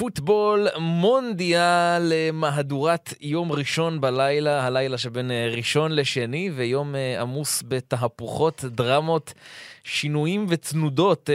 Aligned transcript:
פוטבול 0.00 0.66
מונדיאל, 0.78 2.12
אה, 2.12 2.30
מהדורת 2.32 3.14
יום 3.20 3.52
ראשון 3.52 4.00
בלילה, 4.00 4.66
הלילה 4.66 4.98
שבין 4.98 5.30
אה, 5.30 5.48
ראשון 5.56 5.92
לשני, 5.92 6.50
ויום 6.54 6.94
אה, 6.94 7.20
עמוס 7.20 7.62
בתהפוכות, 7.68 8.64
דרמות, 8.64 9.34
שינויים 9.84 10.46
ותנודות 10.48 11.30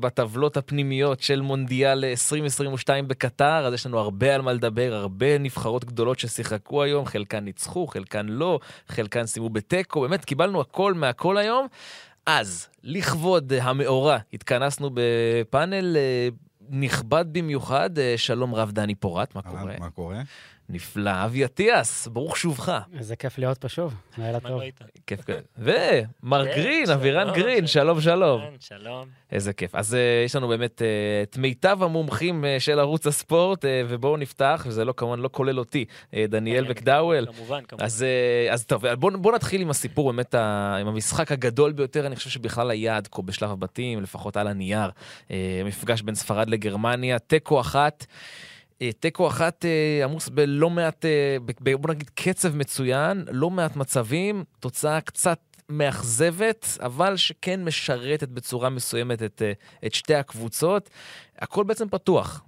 בטבלות 0.00 0.56
הפנימיות 0.56 1.20
של 1.20 1.40
מונדיאל 1.40 2.04
2022 2.04 3.08
בקטר, 3.08 3.66
אז 3.66 3.74
יש 3.74 3.86
לנו 3.86 3.98
הרבה 3.98 4.34
על 4.34 4.42
מה 4.42 4.52
לדבר, 4.52 4.94
הרבה 4.94 5.38
נבחרות 5.38 5.84
גדולות 5.84 6.18
ששיחקו 6.18 6.82
היום, 6.82 7.06
חלקן 7.06 7.44
ניצחו, 7.44 7.86
חלקן 7.86 8.26
לא, 8.26 8.60
חלקן 8.88 9.26
סיימו 9.26 9.48
בתיקו, 9.48 10.00
באמת 10.00 10.24
קיבלנו 10.24 10.60
הכל 10.60 10.94
מהכל 10.94 11.36
היום. 11.36 11.66
אז, 12.26 12.68
לכבוד 12.82 13.52
המאורע, 13.52 14.18
התכנסנו 14.32 14.90
בפאנל 14.94 15.96
נכבד 16.70 17.24
במיוחד, 17.32 17.98
אה, 17.98 18.14
שלום 18.16 18.54
רב 18.54 18.70
דני 18.70 18.94
פורט, 18.94 19.34
מה 19.34 19.42
קורה? 19.42 19.74
מה 19.78 19.90
קורה? 19.90 20.22
נפלא. 20.68 21.24
אבי 21.24 21.44
אטיאס, 21.44 22.06
ברוך 22.06 22.36
שובך. 22.36 22.80
איזה 22.98 23.16
כיף 23.16 23.38
להיות 23.38 23.58
פה 23.58 23.68
שוב, 23.68 23.94
לילה 24.18 24.40
טוב. 24.40 24.62
כיף, 25.06 25.24
כיף. 25.24 25.36
ומר 25.58 26.44
כן, 26.44 26.56
גרין, 26.56 26.90
אבירן 26.90 27.34
גרין, 27.34 27.66
שלום 27.66 28.00
שלום. 28.00 28.40
כן, 28.40 28.56
שלום. 28.60 29.08
איזה 29.32 29.52
כיף. 29.52 29.74
אז 29.74 29.94
uh, 29.94 30.24
יש 30.24 30.36
לנו 30.36 30.48
באמת 30.48 30.82
uh, 30.82 30.84
את 31.22 31.36
מיטב 31.36 31.82
המומחים 31.82 32.44
uh, 32.44 32.60
של 32.60 32.78
ערוץ 32.78 33.06
הספורט, 33.06 33.64
ובואו 33.88 34.16
נפתח, 34.16 34.64
וזה 34.68 34.84
לא 34.84 34.94
כמובן 34.96 35.18
לא 35.18 35.28
כולל 35.32 35.58
אותי, 35.58 35.84
דניאל 36.14 36.68
מקדאוול. 36.68 37.26
כמובן, 37.26 37.64
כמובן. 37.68 37.84
אז, 37.84 38.04
אז 38.50 38.66
טוב, 38.66 38.94
בואו 38.94 39.20
בוא 39.20 39.32
נתחיל 39.32 39.60
עם 39.60 39.70
הסיפור, 39.70 40.12
באמת, 40.12 40.34
עם 40.80 40.88
המשחק 40.88 41.32
הגדול 41.32 41.72
ביותר, 41.72 42.06
אני 42.06 42.16
חושב 42.16 42.30
שבכלל 42.30 42.70
היה 42.70 42.96
עד 42.96 43.08
כה 43.12 43.22
בשלב 43.22 43.50
הבתים, 43.50 44.02
לפחות 44.02 44.36
על 44.36 44.46
הנייר. 44.46 44.90
מפגש 45.64 46.02
בין 46.02 46.14
ספרד 46.14 46.50
לגרמניה, 46.50 47.18
תיקו 47.18 47.60
אחת. 47.60 48.06
אה, 48.82 48.92
תיקו 48.92 49.28
אחת 49.28 49.64
אה, 49.64 50.04
עמוס 50.04 50.28
בלא 50.28 50.70
מעט, 50.70 51.04
אה, 51.04 51.36
בוא 51.80 51.90
נגיד 51.90 52.10
קצב 52.14 52.56
מצוין, 52.56 53.24
לא 53.30 53.50
מעט 53.50 53.76
מצבים, 53.76 54.44
תוצאה 54.60 55.00
קצת 55.00 55.38
מאכזבת, 55.68 56.66
אבל 56.80 57.16
שכן 57.16 57.64
משרתת 57.64 58.28
בצורה 58.28 58.70
מסוימת 58.70 59.22
את, 59.22 59.42
את 59.86 59.94
שתי 59.94 60.14
הקבוצות. 60.14 60.90
הכל 61.38 61.64
בעצם 61.64 61.88
פתוח 61.88 62.44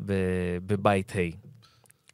בבית 0.66 1.12
ה'. 1.16 1.48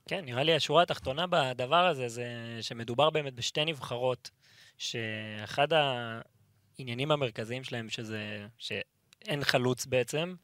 כן, 0.09 0.25
נראה 0.25 0.43
לי 0.43 0.55
השורה 0.55 0.83
התחתונה 0.83 1.27
בדבר 1.27 1.87
הזה 1.87 2.09
זה 2.09 2.25
שמדובר 2.61 3.11
באמת 3.11 3.35
בשתי 3.35 3.65
נבחרות, 3.65 4.31
שאחד 4.79 5.69
העניינים 5.73 7.11
המרכזיים 7.11 7.65
שלהם 7.65 7.89
שזה 7.89 8.47
שאין 8.59 9.45
חלוץ 9.45 9.87
בעצם, 9.87 10.35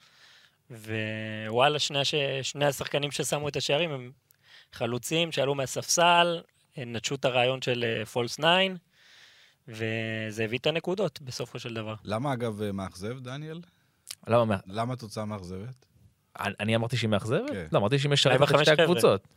ווואלה, 0.70 1.78
שני, 1.78 1.98
הש... 1.98 2.14
שני 2.42 2.64
השחקנים 2.64 3.10
ששמו 3.10 3.48
את 3.48 3.56
השערים 3.56 3.90
הם 3.90 4.10
חלוצים 4.72 5.32
שעלו 5.32 5.54
מהספסל, 5.54 6.40
נטשו 6.76 7.14
את 7.14 7.24
הרעיון 7.24 7.62
של 7.62 8.04
פולס 8.12 8.40
אה, 8.40 8.66
9, 8.68 8.74
וזה 9.68 10.44
הביא 10.44 10.58
את 10.58 10.66
הנקודות 10.66 11.20
בסופו 11.22 11.58
של 11.58 11.74
דבר. 11.74 11.94
למה 12.04 12.32
אגב 12.32 12.62
אה, 12.62 12.72
מאכזב, 12.72 13.18
דניאל? 13.18 13.60
למה? 14.26 14.56
למה 14.66 14.92
התוצאה 14.92 15.24
מאכזבת? 15.24 15.86
אני 16.38 16.76
אמרתי 16.76 16.96
שהיא 16.96 17.10
מאכזבת? 17.10 17.50
כן. 17.50 17.66
לא, 17.72 17.78
אמרתי 17.78 17.98
שהיא 17.98 18.10
משרתת 18.10 18.54
את 18.54 18.64
שתי 18.64 18.82
הקבוצות. 18.82 19.28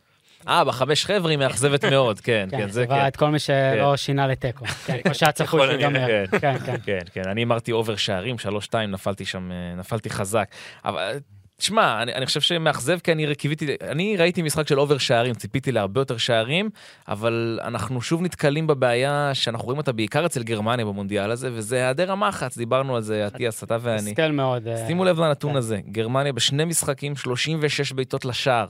אה, 0.48 0.64
בחמש 0.64 1.06
חבר'ה 1.06 1.32
היא 1.32 1.40
מאכזבת 1.40 1.86
מאוד, 1.86 2.20
כן, 2.28 2.48
כן, 2.52 2.70
זה 2.70 2.88
כן. 2.88 3.08
את 3.08 3.16
כל 3.16 3.30
מי 3.30 3.40
שלא 3.40 3.90
כן. 3.92 3.98
שינה 3.98 4.28
לתיקו, 4.28 4.66
כן, 4.86 4.98
כמו 5.04 5.14
שהיה 5.14 5.32
צפוי 5.32 5.68
שיגמר. 5.72 6.08
כן, 6.42 6.56
כן, 6.86 7.00
כן, 7.14 7.22
אני 7.26 7.44
אמרתי 7.44 7.72
over 7.72 7.96
שערים, 7.96 8.38
שלוש-שתיים, 8.38 8.92
נפלתי 8.92 9.26
שם, 9.26 9.52
אה, 9.52 9.76
נפלתי 9.76 10.10
חזק. 10.10 10.48
אבל 10.86 11.20
תשמע, 11.58 12.02
אני, 12.02 12.14
אני 12.14 12.26
חושב 12.26 12.42
שמאכזב 12.42 13.00
כי 13.00 13.12
אני 13.12 13.36
קיוויתי, 13.36 13.76
אני 13.82 14.18
ראיתי 14.18 14.42
משחק 14.42 14.68
של 14.68 14.80
over 14.80 14.98
שערים, 14.98 15.34
ציפיתי 15.34 15.72
להרבה 15.72 16.02
יותר 16.02 16.18
שערים, 16.18 16.70
אבל 17.08 17.60
אנחנו 17.64 18.02
שוב 18.02 18.22
נתקלים 18.22 18.68
בבעיה 18.68 19.32
שאנחנו 19.34 19.66
רואים 19.66 19.78
אותה 19.78 19.92
בעיקר 19.92 20.26
אצל 20.26 20.44
גרמניה 20.44 20.86
במונדיאל 20.86 21.32
הזה, 21.32 21.50
וזה 21.54 21.76
היעדר 21.76 22.12
המחץ, 22.12 22.58
דיברנו 22.58 22.96
על 22.96 23.02
זה, 23.02 23.28
אטיאס, 23.28 23.64
אתה 23.64 23.78
ואני. 23.82 24.12
מתסכל 24.12 24.32
מאוד. 24.32 24.68
אה, 24.68 24.88
שימו 24.88 25.06
לב 25.06 25.20
לנתון 25.20 25.52
כן. 25.52 25.58
הזה, 25.58 25.80
גרמניה 25.92 26.34
בשני 26.34 26.66
משחקים, 26.66 27.16
36 27.16 27.92
בעיטות 27.92 28.26
לשער, 28.26 28.68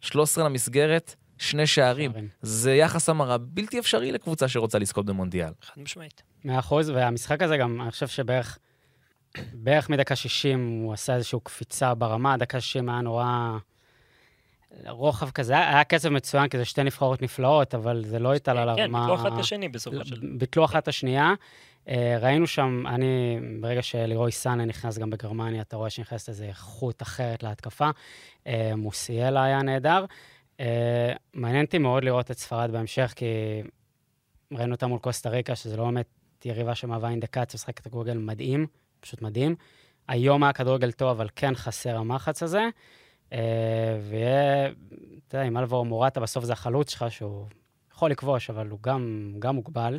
13 0.00 0.44
למסגרת, 0.44 1.14
שני 1.38 1.66
שערים. 1.66 2.12
שערים. 2.12 2.28
זה 2.42 2.74
יחס 2.74 3.08
המרה 3.08 3.38
בלתי 3.38 3.78
אפשרי 3.78 4.12
לקבוצה 4.12 4.48
שרוצה 4.48 4.78
לזכות 4.78 5.06
במונדיאל. 5.06 5.52
חד 5.62 5.80
משמעית. 5.80 6.22
מאה 6.44 6.58
אחוז, 6.58 6.90
והמשחק 6.90 7.42
הזה 7.42 7.56
גם, 7.56 7.80
אני 7.80 7.90
חושב 7.90 8.08
שבערך 8.08 8.58
בערך 9.52 9.90
מדקה 9.90 10.16
60 10.16 10.80
הוא 10.84 10.92
עשה 10.92 11.14
איזושהי 11.14 11.38
קפיצה 11.42 11.94
ברמה, 11.94 12.36
דקה 12.36 12.60
60 12.60 12.88
היה 12.88 13.00
נורא... 13.00 13.58
רוחב 14.88 15.30
כזה, 15.30 15.58
היה 15.58 15.84
קצב 15.84 16.08
מצוין, 16.08 16.48
כי 16.48 16.58
זה 16.58 16.64
שתי 16.64 16.82
נבחרות 16.82 17.22
נפלאות, 17.22 17.74
אבל 17.74 18.04
זה 18.04 18.18
לא 18.18 18.30
הייתה 18.30 18.54
לה 18.54 18.76
כן, 18.76 18.92
ביטלו 18.92 19.14
אחת 19.14 19.32
את 19.32 19.38
השני 19.38 19.68
בסופו 19.68 20.04
של 20.04 20.16
דבר. 20.16 20.28
ביטלו 20.38 20.64
אחת 20.64 20.82
את 20.82 20.88
השנייה. 20.88 21.34
אה, 21.88 22.18
ראינו 22.20 22.46
שם, 22.46 22.84
אני, 22.86 23.38
ברגע 23.60 23.82
שלירוי 23.82 24.32
סאנה 24.32 24.64
נכנס 24.64 24.98
גם 24.98 25.10
בגרמניה, 25.10 25.62
אתה 25.62 25.76
רואה 25.76 25.90
שנכנסת 25.90 26.28
איזו 26.28 26.44
איכות 26.44 27.02
אחרת 27.02 27.42
להתקפה. 27.42 27.90
אה, 28.46 28.72
מוסיאלה 28.76 29.44
היה 29.44 29.62
נהדר. 29.62 30.04
אה, 30.60 31.12
מעניין 31.34 31.64
אותי 31.64 31.78
מאוד 31.78 32.04
לראות 32.04 32.30
את 32.30 32.38
ספרד 32.38 32.70
בהמשך, 32.70 33.12
כי 33.16 33.26
ראינו 34.52 34.74
אותה 34.74 34.86
מול 34.86 34.98
קוסטה 34.98 35.30
ריקה, 35.30 35.54
שזה 35.54 35.76
לא 35.76 35.84
באמת 35.84 36.06
יריבה 36.44 36.74
שמהווה 36.74 37.10
אינדקציה, 37.10 37.58
משחקת 37.58 37.84
כדורגל 37.84 38.18
מדהים, 38.18 38.66
פשוט 39.00 39.22
מדהים. 39.22 39.54
היום 40.08 40.42
היה 40.42 40.52
כדורגל 40.52 40.92
טוב, 40.92 41.08
אבל 41.08 41.28
כן 41.36 41.54
חסר 41.54 41.96
המחץ 41.96 42.42
הזה. 42.42 42.68
ויהיה, 44.10 44.66
אתה 45.28 45.36
יודע, 45.36 45.46
עם 45.46 45.56
אלבור 45.56 45.84
מורטה, 45.84 46.20
בסוף 46.20 46.44
זה 46.44 46.52
החלוץ 46.52 46.90
שלך, 46.90 47.04
שהוא 47.08 47.46
יכול 47.92 48.10
לכבוש, 48.10 48.50
אבל 48.50 48.68
הוא 48.68 48.78
גם, 48.82 49.32
גם 49.38 49.54
מוגבל. 49.54 49.98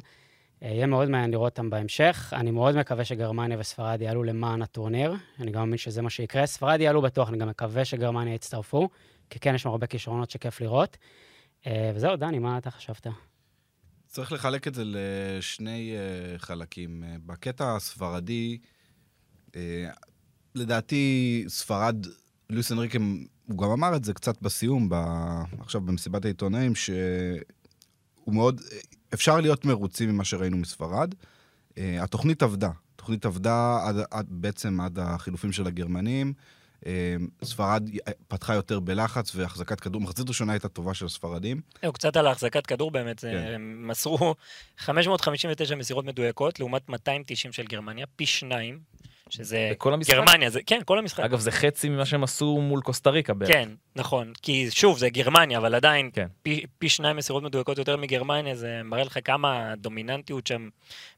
אה, 0.63 0.67
יהיה 0.67 0.87
מאוד 0.87 1.09
מעניין 1.09 1.31
לראות 1.31 1.51
אותם 1.51 1.69
בהמשך. 1.69 2.33
אני 2.35 2.51
מאוד 2.51 2.75
מקווה 2.75 3.05
שגרמניה 3.05 3.59
וספרד 3.59 4.01
יעלו 4.01 4.23
למען 4.23 4.61
הטורניר. 4.61 5.13
אני 5.39 5.51
גם 5.51 5.59
מאמין 5.59 5.77
שזה 5.77 6.01
מה 6.01 6.09
שיקרה. 6.09 6.45
ספרד 6.45 6.81
יעלו 6.81 7.01
בטוח, 7.01 7.29
אני 7.29 7.37
גם 7.37 7.49
מקווה 7.49 7.85
שגרמניה 7.85 8.33
יצטרפו, 8.33 8.89
כי 9.29 9.39
כן, 9.39 9.55
יש 9.55 9.61
שם 9.61 9.69
הרבה 9.69 9.87
כישרונות 9.87 10.31
שכיף 10.31 10.61
לראות. 10.61 10.97
אה, 11.67 11.91
וזהו, 11.95 12.15
דני, 12.15 12.39
מה 12.39 12.57
אתה 12.57 12.71
חשבת? 12.71 13.07
צריך 14.07 14.31
לחלק 14.31 14.67
את 14.67 14.75
זה 14.75 14.83
לשני 14.85 15.95
אה, 15.95 16.37
חלקים. 16.37 17.03
בקטע 17.25 17.75
הספרדי, 17.75 18.57
לדעתי, 20.55 21.45
ספרד, 21.47 22.05
לואיס 22.49 22.71
אנריקה, 22.71 22.99
הוא 23.47 23.57
גם 23.57 23.69
אמר 23.69 23.95
את 23.95 24.03
זה 24.03 24.13
קצת 24.13 24.41
בסיום. 24.41 24.89
עכשיו 25.59 25.81
במסיבת 25.81 26.25
העיתונאים, 26.25 26.75
שהוא 26.75 26.95
מאוד, 28.27 28.61
אפשר 29.13 29.39
להיות 29.39 29.65
מרוצים 29.65 30.09
ממה 30.09 30.25
שראינו 30.25 30.57
מספרד. 30.57 31.13
Uh, 31.69 31.79
התוכנית 31.99 32.43
עבדה. 32.43 32.69
התוכנית 32.95 33.25
עבדה 33.25 33.79
עד, 33.83 33.95
עד, 34.11 34.25
בעצם 34.29 34.81
עד 34.81 34.99
החילופים 34.99 35.51
של 35.51 35.67
הגרמנים. 35.67 36.33
Uh, 36.81 36.87
ספרד 37.43 37.89
פתחה 38.27 38.53
יותר 38.53 38.79
בלחץ 38.79 39.35
והחזקת 39.35 39.79
כדור. 39.79 40.01
מחצית 40.01 40.27
ראשונה 40.27 40.53
הייתה 40.53 40.67
טובה 40.67 40.93
של 40.93 41.05
הספרדים. 41.05 41.61
הוא 41.83 41.93
קצת 41.93 42.17
על 42.17 42.27
החזקת 42.27 42.65
כדור 42.65 42.91
באמת. 42.91 43.19
כן. 43.19 43.51
הם 43.55 43.87
מסרו 43.87 44.35
559 44.77 45.75
מסירות 45.75 46.05
מדויקות 46.05 46.59
לעומת 46.59 46.89
290 46.89 47.53
של 47.53 47.63
גרמניה, 47.63 48.05
פי 48.15 48.25
שניים. 48.25 48.79
שזה 49.29 49.69
בכל 49.71 49.93
המשחק? 49.93 50.13
גרמניה, 50.13 50.49
זה, 50.49 50.59
כן, 50.65 50.79
כל 50.85 50.99
המשחק. 50.99 51.23
אגב, 51.23 51.39
זה 51.39 51.51
חצי 51.51 51.89
ממה 51.89 52.05
שהם 52.05 52.23
עשו 52.23 52.61
מול 52.61 52.81
קוסטה 52.81 53.09
ריקה 53.09 53.33
בערך. 53.33 53.51
כן, 53.51 53.69
נכון. 53.95 54.31
כי 54.41 54.71
שוב, 54.71 54.97
זה 54.97 55.09
גרמניה, 55.09 55.57
אבל 55.57 55.75
עדיין 55.75 56.09
כן. 56.13 56.27
פי, 56.43 56.65
פי 56.77 56.89
שניים 56.89 57.17
מסירות 57.17 57.43
מדויקות 57.43 57.77
יותר 57.77 57.97
מגרמניה, 57.97 58.55
זה 58.55 58.81
מראה 58.83 59.03
לך 59.03 59.19
כמה 59.23 59.73
דומיננטיות 59.77 60.47
שם 60.47 60.69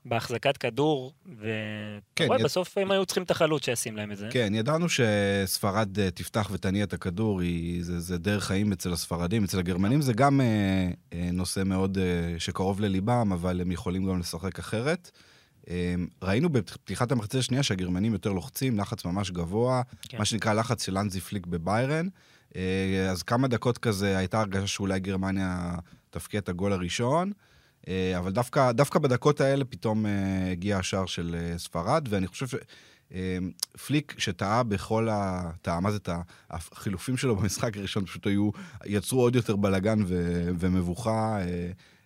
בהחזקת 0.06 0.58
כדור, 0.58 1.14
ואתה 1.26 1.46
כן, 2.16 2.26
רואה, 2.26 2.38
יד... 2.38 2.46
בסוף 2.46 2.78
הם 2.78 2.92
היו 2.92 3.06
צריכים 3.06 3.24
את 3.24 3.32
החלוץ 3.32 3.66
שישים 3.66 3.98
להם 3.98 4.12
את 4.12 4.18
זה. 4.18 4.28
כן, 4.32 4.56
ידענו 4.56 4.88
שספרד 4.90 6.00
אה, 6.00 6.12
תפתח 6.12 6.50
ותניע 6.54 6.84
את 6.84 6.94
הכדור, 6.94 7.42
היא, 7.42 7.84
זה, 7.84 8.00
זה 8.00 8.18
דרך 8.18 8.44
חיים 8.44 8.72
אצל 8.72 8.94
הספרדים, 8.94 9.44
אצל 9.44 9.60
הגרמנים 9.60 10.02
זה 10.02 10.14
גם 10.14 10.42
אה, 10.42 10.46
אה, 11.14 11.30
נושא 11.34 11.62
מאוד 11.66 11.98
אה, 11.98 12.40
שקרוב 12.40 12.82
לליבם, 12.82 13.32
אבל 13.34 13.62
הם 13.62 13.72
יכולים 13.72 14.06
גם 14.06 14.20
לשחק 14.20 14.60
אחרת. 14.60 15.12
אמ, 15.70 16.08
ראינו 16.22 16.50
בפתיחת 16.50 17.12
המחצית 17.12 17.40
השנייה 17.40 17.64
שהגרמנים 17.64 18.14
יותר 18.14 18.32
לוחצים, 18.32 18.80
לחץ 18.80 19.06
ממש 19.06 19.32
גבוה, 19.32 19.82
כן. 20.02 20.18
מה 20.18 20.26
שנקרא 20.26 20.54
לחץ 20.54 20.86
של 20.86 20.98
אנזי 20.98 21.22
פליק 21.22 21.46
בביירן. 21.46 22.08
אה, 22.56 23.08
אז 23.12 23.24
כמה 23.24 23.48
דקות 23.48 23.78
כזה 23.78 24.18
הייתה 24.18 24.40
הרגשה 24.40 24.68
שאולי 24.68 25.00
גרמניה 25.00 25.76
תפקיע 26.10 26.40
את 26.40 26.50
הגול 26.50 26.74
הראשון. 26.74 27.32
אה, 27.88 28.18
אבל 28.18 28.32
דווקא, 28.32 28.72
דווקא 28.72 29.00
בדקות 29.00 29.42
האלה 29.42 29.66
פתאום 29.66 30.06
אה, 30.06 30.52
הגיע 30.52 30.78
השער 30.78 31.06
של 31.06 31.54
ספרד, 31.58 32.08
ואני 32.10 32.28
חושב 32.28 32.58
שפליק, 33.78 34.16
שטעה 34.18 34.64
בכל 34.64 35.10
ה... 35.10 35.52
טעה, 35.62 35.80
מה 35.80 35.92
זה 35.92 36.00
טעה? 36.00 36.22
החילופים 36.50 37.18
שלו 37.18 37.36
במשחק 37.36 37.78
הראשון 37.78 38.06
פשוט 38.06 38.28
היו, 38.28 38.50
יצרו 38.86 39.22
עוד 39.22 39.36
יותר 39.36 39.56
בלאגן 39.56 40.00
ו... 40.08 40.44
ומבוכה. 40.60 41.40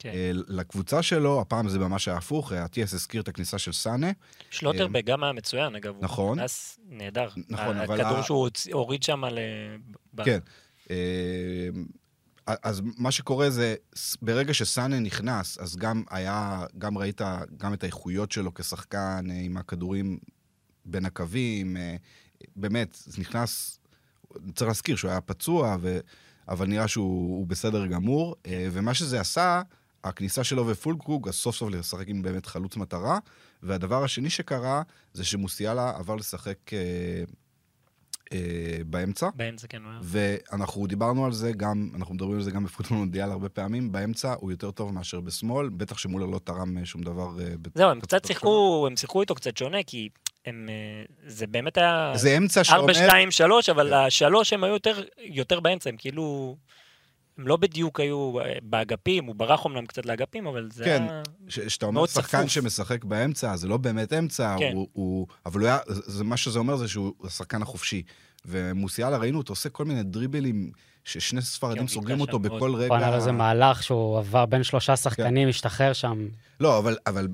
כן. 0.04 0.10
אה, 0.10 0.32
לקבוצה 0.34 1.04
שלו, 1.04 1.42
הפעם 1.42 1.70
זה 1.70 1.80
ממש 1.80 2.08
היה 2.08 2.18
הפוך, 2.18 2.54
אטיאס 2.54 2.94
הזכיר 2.94 3.22
את 3.22 3.28
הכניסה 3.28 3.58
של 3.58 3.72
סאנה. 3.74 4.12
שלוטרבק 4.50 5.06
גם 5.06 5.24
היה 5.24 5.34
מצוין, 5.34 5.76
אגב. 5.76 5.96
נכון. 6.02 6.28
הוא 6.28 6.36
נכנס 6.36 6.80
נהדר. 6.90 7.30
נכון, 7.50 7.78
אבל... 7.78 8.02
הכדור 8.02 8.22
שהוא 8.22 8.50
הוריד 8.72 9.04
שם 9.04 9.24
על... 9.24 9.40
כן. 10.26 10.40
אה, 10.92 11.70
אז 12.64 12.82
מה 12.98 13.12
שקורה 13.12 13.50
זה, 13.50 13.76
ברגע 14.22 14.54
שסאנה 14.54 15.00
נכנס, 15.00 15.58
אז 15.58 15.76
גם 15.76 16.04
היה, 16.10 16.66
גם 16.78 16.98
ראית 16.98 17.22
גם 17.58 17.74
את 17.74 17.84
האיכויות 17.84 18.32
שלו 18.32 18.54
כשחקן 18.54 19.26
אה, 19.30 19.36
עם 19.36 19.58
הכדורים 19.58 20.20
בין 20.86 21.06
הקווים, 21.06 21.78
אה, 21.78 21.96
באמת, 22.56 22.98
זה 23.06 23.22
נכנס, 23.22 23.80
צריך 24.56 24.68
להזכיר 24.68 24.96
שהוא 24.96 25.12
היה 25.12 25.22
פצוע, 25.22 25.78
ו, 25.82 26.00
אבל 26.48 26.68
נראה 26.68 26.88
שהוא 26.88 27.48
בסדר 27.48 27.88
גמור, 27.88 28.36
אה, 28.46 28.68
ומה 28.72 28.94
שזה 28.94 29.20
עשה, 29.20 29.62
הכניסה 30.04 30.44
שלו 30.44 30.68
ופולקרוג, 30.68 31.28
אז 31.28 31.36
סוף 31.36 31.56
סוף 31.56 31.70
לשחק 31.70 32.08
עם 32.08 32.22
באמת 32.22 32.46
חלוץ 32.46 32.78
מטרה, 32.78 33.20
והדבר 33.64 34.04
השני 34.04 34.30
שקרה, 34.30 34.82
זה 35.14 35.26
שמוסיאלה 35.26 35.94
עבר 35.96 36.16
לשחק... 36.16 36.58
אה, 38.34 38.84
באמצע. 38.86 39.30
באמצע, 39.36 39.68
כן. 39.68 39.82
ואנחנו 40.02 40.88
דיברנו 40.88 41.26
על 41.26 41.32
זה 41.32 41.52
גם, 41.58 41.90
אנחנו 41.96 42.16
מדברים 42.16 42.36
על 42.36 42.42
זה 42.42 42.52
גם 42.52 42.64
בפוטבול 42.64 42.98
מונדיאל 42.98 43.32
הרבה 43.32 43.50
פעמים, 43.50 43.92
באמצע 43.92 44.34
הוא 44.40 44.52
יותר 44.52 44.72
טוב 44.72 44.94
מאשר 44.94 45.22
בשמאל, 45.22 45.70
בטח 45.70 45.98
שמולר 45.98 46.26
לא 46.26 46.40
תרם 46.44 46.78
אה, 46.78 46.86
שום 46.86 47.02
דבר. 47.02 47.28
אה, 47.40 47.54
זהו, 47.76 47.90
הם 47.90 48.00
קצת 48.00 48.26
שיחקו, 48.26 48.86
הם 48.88 48.98
שיחקו 48.98 49.22
איתו 49.22 49.36
קצת 49.36 49.58
שונה, 49.58 49.84
כי 49.84 50.10
הם, 50.46 50.70
זה 51.28 51.48
באמת 51.48 51.78
היה... 51.78 52.14
זה 52.16 52.38
אמצע 52.38 52.64
שאומר... 52.64 52.82
4, 52.82 52.94
2, 52.94 53.32
3, 53.32 53.70
אבל 53.70 53.90
כן. 53.90 53.94
השלוש 53.94 54.54
הם 54.54 54.64
היו 54.64 54.74
יותר, 54.74 55.04
יותר 55.18 55.60
באמצע, 55.60 55.90
הם 55.90 55.98
כאילו... 55.98 56.58
הם 57.38 57.48
לא 57.48 57.58
בדיוק 57.58 58.00
היו 58.00 58.34
באגפים, 58.64 59.26
הוא 59.26 59.36
ברח 59.36 59.66
אומנם 59.66 59.86
קצת 59.86 60.06
לאגפים, 60.06 60.48
אבל 60.48 60.70
זה 60.74 60.84
כן, 60.84 61.02
היה 61.10 61.22
כן, 61.48 61.66
כשאתה 61.68 61.86
אומר 61.86 62.06
שחקן 62.06 62.48
שמשחק 62.48 63.04
באמצע, 63.04 63.56
זה 63.56 63.68
לא 63.68 63.78
באמת 63.78 64.14
אמצע, 64.14 64.56
כן. 64.60 64.72
הוא, 64.74 64.88
הוא, 64.94 65.28
אבל 65.46 65.60
הוא 65.60 65.68
היה, 65.68 65.78
זה, 65.88 66.24
מה 66.24 66.38
שזה 66.38 66.60
אומר 66.60 66.76
זה 66.76 66.88
שהוא 66.88 67.14
השחקן 67.24 67.62
החופשי. 67.62 68.04
ומוסיאלה, 68.46 69.18
ראינו 69.18 69.38
אותו 69.38 69.52
עושה 69.54 69.70
כל 69.70 69.86
מיני 69.86 70.04
דריבלים, 70.04 70.72
ששני 71.04 71.42
ספרדים 71.42 71.88
סוגרים 71.88 72.22
אותו 72.22 72.40
בכל 72.40 72.76
רגע. 72.76 72.98
היה 72.98 73.10
לו 73.10 73.16
איזה 73.16 73.32
מהלך 73.32 73.84
שהוא 73.84 74.20
עבר 74.20 74.46
בין 74.46 74.64
שלושה 74.64 74.96
שחקנים, 74.96 75.50
השתחרר 75.50 75.88
כן. 75.88 75.94
שם. 75.94 76.28
לא, 76.60 76.78
אבל, 76.78 76.98
אבל 77.08 77.28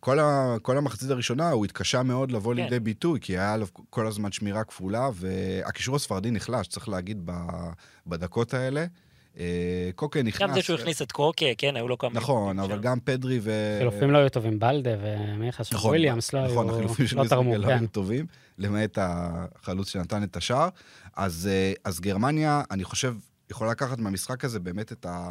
כל, 0.00 0.18
ה, 0.18 0.56
כל 0.62 0.78
המחצית 0.78 1.10
הראשונה 1.10 1.50
הוא 1.50 1.64
התקשה 1.64 2.02
מאוד 2.02 2.32
לבוא 2.32 2.54
כן. 2.54 2.62
לידי 2.62 2.80
ביטוי, 2.80 3.20
כי 3.20 3.32
היה 3.32 3.54
עליו 3.54 3.66
כל 3.90 4.06
הזמן 4.06 4.32
שמירה 4.32 4.64
כפולה, 4.64 5.08
והקישור 5.14 5.96
הספרדי 5.96 6.30
נחלש, 6.30 6.68
צריך 6.68 6.88
להגיד, 6.88 7.30
בדקות 8.06 8.54
האלה. 8.54 8.86
אה, 9.38 9.90
קוקה 9.94 10.22
נכנס... 10.22 10.48
גם 10.48 10.54
זה 10.54 10.62
שהוא 10.62 10.78
הכניס 10.78 11.02
את 11.02 11.12
קוקה, 11.12 11.46
כן, 11.58 11.76
היו 11.76 11.88
לו 11.88 11.98
כמה... 11.98 12.10
נכון, 12.14 12.58
אבל 12.58 12.80
גם 12.80 13.00
פדרי 13.04 13.38
ו... 13.42 13.76
חילופים 13.78 14.10
לא 14.10 14.18
היו 14.18 14.28
טובים, 14.28 14.58
בלדה 14.58 14.90
ומי 15.00 15.48
נכנס 15.48 15.66
שם, 15.66 15.76
וויליאמס 15.76 16.32
לא 16.32 16.38
היו... 16.38 16.50
נכון, 16.50 16.70
החילופים 16.70 17.06
של 17.06 17.18
מיסטגל 17.18 17.40
לא 17.40 17.68
היו 17.68 17.78
כן. 17.78 17.86
טובים, 17.86 18.26
למעט 18.58 18.98
החלוץ 19.00 19.88
שנתן 19.88 20.22
את 20.22 20.36
השער. 20.36 20.68
אז 21.16 21.48
אה, 21.86 21.92
גרמניה, 22.00 22.62
אני 22.70 22.84
חושב, 22.84 23.14
יכולה 23.50 23.70
לקחת 23.70 23.98
מהמשחק 23.98 24.44
הזה 24.44 24.60
באמת 24.60 24.92
את 24.92 25.06
ה... 25.06 25.30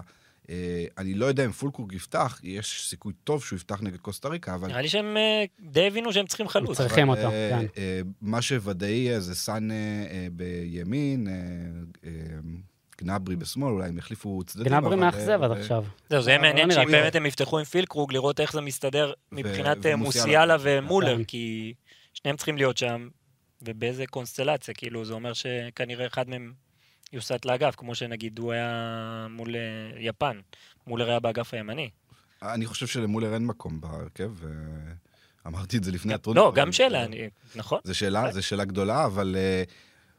אה, 0.49 0.85
אני 0.97 1.13
לא 1.13 1.25
יודע 1.25 1.45
אם 1.45 1.51
פולקורג 1.51 1.93
יפתח, 1.93 2.39
יש 2.43 2.87
סיכוי 2.89 3.13
טוב 3.23 3.43
שהוא 3.43 3.57
יפתח 3.57 3.81
נגד 3.81 3.97
קוסטה 3.97 4.27
ריקה, 4.29 4.55
אבל... 4.55 4.67
נראה 4.67 4.81
לי 4.81 4.89
שהם 4.89 5.17
די 5.59 5.87
הבינו 5.87 6.13
שהם 6.13 6.25
צריכים 6.25 6.47
חלוץ. 6.47 6.77
צריכים 6.77 7.09
אותו, 7.09 7.29
כן. 7.29 7.65
מה 8.21 8.41
שוודאי 8.41 9.21
זה 9.21 9.35
סאן 9.35 9.69
בימין, 10.31 11.27
גנברי 13.03 13.35
בשמאל, 13.35 13.71
אולי 13.71 13.87
הם 13.87 13.97
יחליפו 13.97 14.43
צדדים. 14.45 14.71
גנברי 14.71 14.95
מאכזב 14.95 15.43
עד 15.43 15.51
אה, 15.51 15.59
עכשיו. 15.59 15.83
זהו, 16.09 16.21
זה 16.21 16.31
יהיה 16.31 16.41
לא 16.41 16.47
מעניין 16.47 16.71
שאם 16.71 16.91
באמת 16.91 17.15
הם 17.15 17.25
יפתחו 17.25 17.59
עם 17.59 17.65
פילקרוג, 17.65 18.13
לראות 18.13 18.39
איך 18.39 18.53
זה 18.53 18.61
מסתדר 18.61 19.13
מבחינת 19.31 19.85
אה, 19.85 19.95
מוסיאלה 19.95 20.57
ומולר, 20.59 21.17
כן. 21.17 21.23
כי 21.23 21.73
שניהם 22.13 22.37
צריכים 22.37 22.57
להיות 22.57 22.77
שם, 22.77 23.07
ובאיזה 23.61 24.05
קונסטלציה, 24.07 24.73
כאילו, 24.73 25.05
זה 25.05 25.13
אומר 25.13 25.33
שכנראה 25.33 26.07
אחד 26.07 26.29
מהם 26.29 26.53
יוסט 27.13 27.45
לאגף, 27.45 27.75
כמו 27.75 27.95
שנגיד 27.95 28.39
הוא 28.39 28.51
היה 28.51 29.27
מול 29.29 29.55
אה, 29.55 29.61
יפן, 29.99 30.39
מולר 30.87 31.09
היה 31.09 31.19
באגף 31.19 31.53
הימני. 31.53 31.89
אני 32.41 32.65
חושב 32.65 32.87
שלמולר 32.87 33.33
אין 33.33 33.45
מקום 33.45 33.81
בהרכב, 33.81 34.31
אמרתי 35.47 35.77
את 35.77 35.83
זה 35.83 35.91
לפני 35.91 36.13
הטרוניה. 36.13 36.43
לא, 36.43 36.51
גם 36.55 36.71
שאלה, 36.71 37.05
נכון. 37.55 37.79
זו 37.83 37.95
שאלה, 37.97 38.31
זו 38.31 38.43
שאלה 38.43 38.65
גדולה, 38.65 39.05
אבל... 39.05 39.35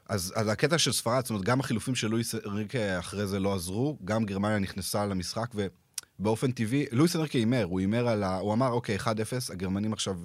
אז, 0.09 0.33
אז 0.37 0.49
הקטע 0.49 0.79
של 0.79 0.93
ספרד, 0.93 1.21
זאת 1.23 1.31
אומרת, 1.31 1.45
גם 1.45 1.61
החילופים 1.61 1.95
של 1.95 2.09
לואיס 2.09 2.35
אנריקה 2.35 2.99
אחרי 2.99 3.27
זה 3.27 3.41
לא 3.41 3.55
עזרו, 3.55 3.99
גם 4.05 4.25
גרמניה 4.25 4.59
נכנסה 4.59 5.06
למשחק, 5.06 5.51
ובאופן 6.19 6.53
טבעי, 6.53 6.87
לואיס 6.93 7.17
אנריקה 7.17 7.39
הימר, 7.39 7.65
הוא 7.65 7.81
הימר 7.81 8.09
על 8.09 8.23
ה... 8.23 8.39
הוא 8.39 8.53
אמר, 8.53 8.69
אוקיי, 8.69 8.99
1-0, 8.99 9.06
הגרמנים 9.53 9.93
עכשיו 9.93 10.21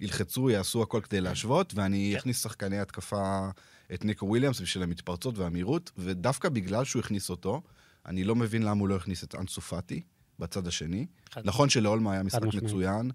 ילחצו, 0.00 0.50
יעשו 0.50 0.82
הכל 0.82 1.00
כדי 1.00 1.20
להשוות, 1.20 1.72
ואני 1.74 2.10
כן. 2.12 2.18
אכניס 2.18 2.42
שחקני 2.42 2.78
התקפה, 2.78 3.48
את 3.94 4.04
ניקו 4.04 4.26
וויליאמס 4.26 4.60
בשביל 4.60 4.82
המתפרצות 4.82 5.38
והמהירות, 5.38 5.90
ודווקא 5.98 6.48
בגלל 6.48 6.84
שהוא 6.84 7.00
הכניס 7.00 7.30
אותו, 7.30 7.62
אני 8.06 8.24
לא 8.24 8.34
מבין 8.34 8.62
למה 8.62 8.80
הוא 8.80 8.88
לא 8.88 8.96
הכניס 8.96 9.24
את 9.24 9.34
אנסו 9.34 9.60
פאטי 9.60 10.02
בצד 10.38 10.66
השני. 10.66 11.06
נכון 11.44 11.68
שלאולמה 11.68 12.12
היה 12.12 12.22
משחק 12.22 12.54
מצוין. 12.62 13.10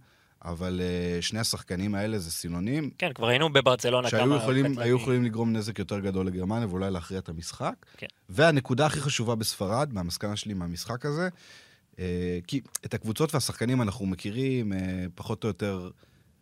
אבל 0.46 0.82
uh, 0.82 1.22
שני 1.22 1.40
השחקנים 1.40 1.96
האלה 1.96 2.20
זה 2.20 2.32
סינונים. 2.32 2.90
כן, 2.98 3.14
כבר 3.14 3.28
היינו 3.28 3.54
בברצלונה 3.54 4.10
כמה... 4.10 4.40
שהיו 4.76 4.96
יכולים 4.96 5.24
לגרום 5.24 5.54
נזק 5.54 5.80
יותר 5.80 6.00
גדול 6.00 6.28
לגרמניה 6.28 6.68
ואולי 6.68 6.92
להכריע 6.92 7.20
את 7.20 7.30
המשחק. 7.30 7.74
כן. 7.98 8.08
והנקודה 8.30 8.86
הכי 8.86 9.02
חשובה 9.02 9.36
בספרד, 9.36 9.94
מהמסקנה 9.94 10.36
שלי 10.36 10.54
מהמשחק 10.54 11.06
הזה, 11.06 11.30
אה, 11.96 12.00
כי 12.48 12.62
את 12.86 12.94
הקבוצות 12.94 13.34
והשחקנים 13.34 13.82
אנחנו 13.82 14.06
מכירים 14.06 14.74
אה, 14.74 14.76
פחות 15.16 15.44
או 15.44 15.48
יותר, 15.48 15.90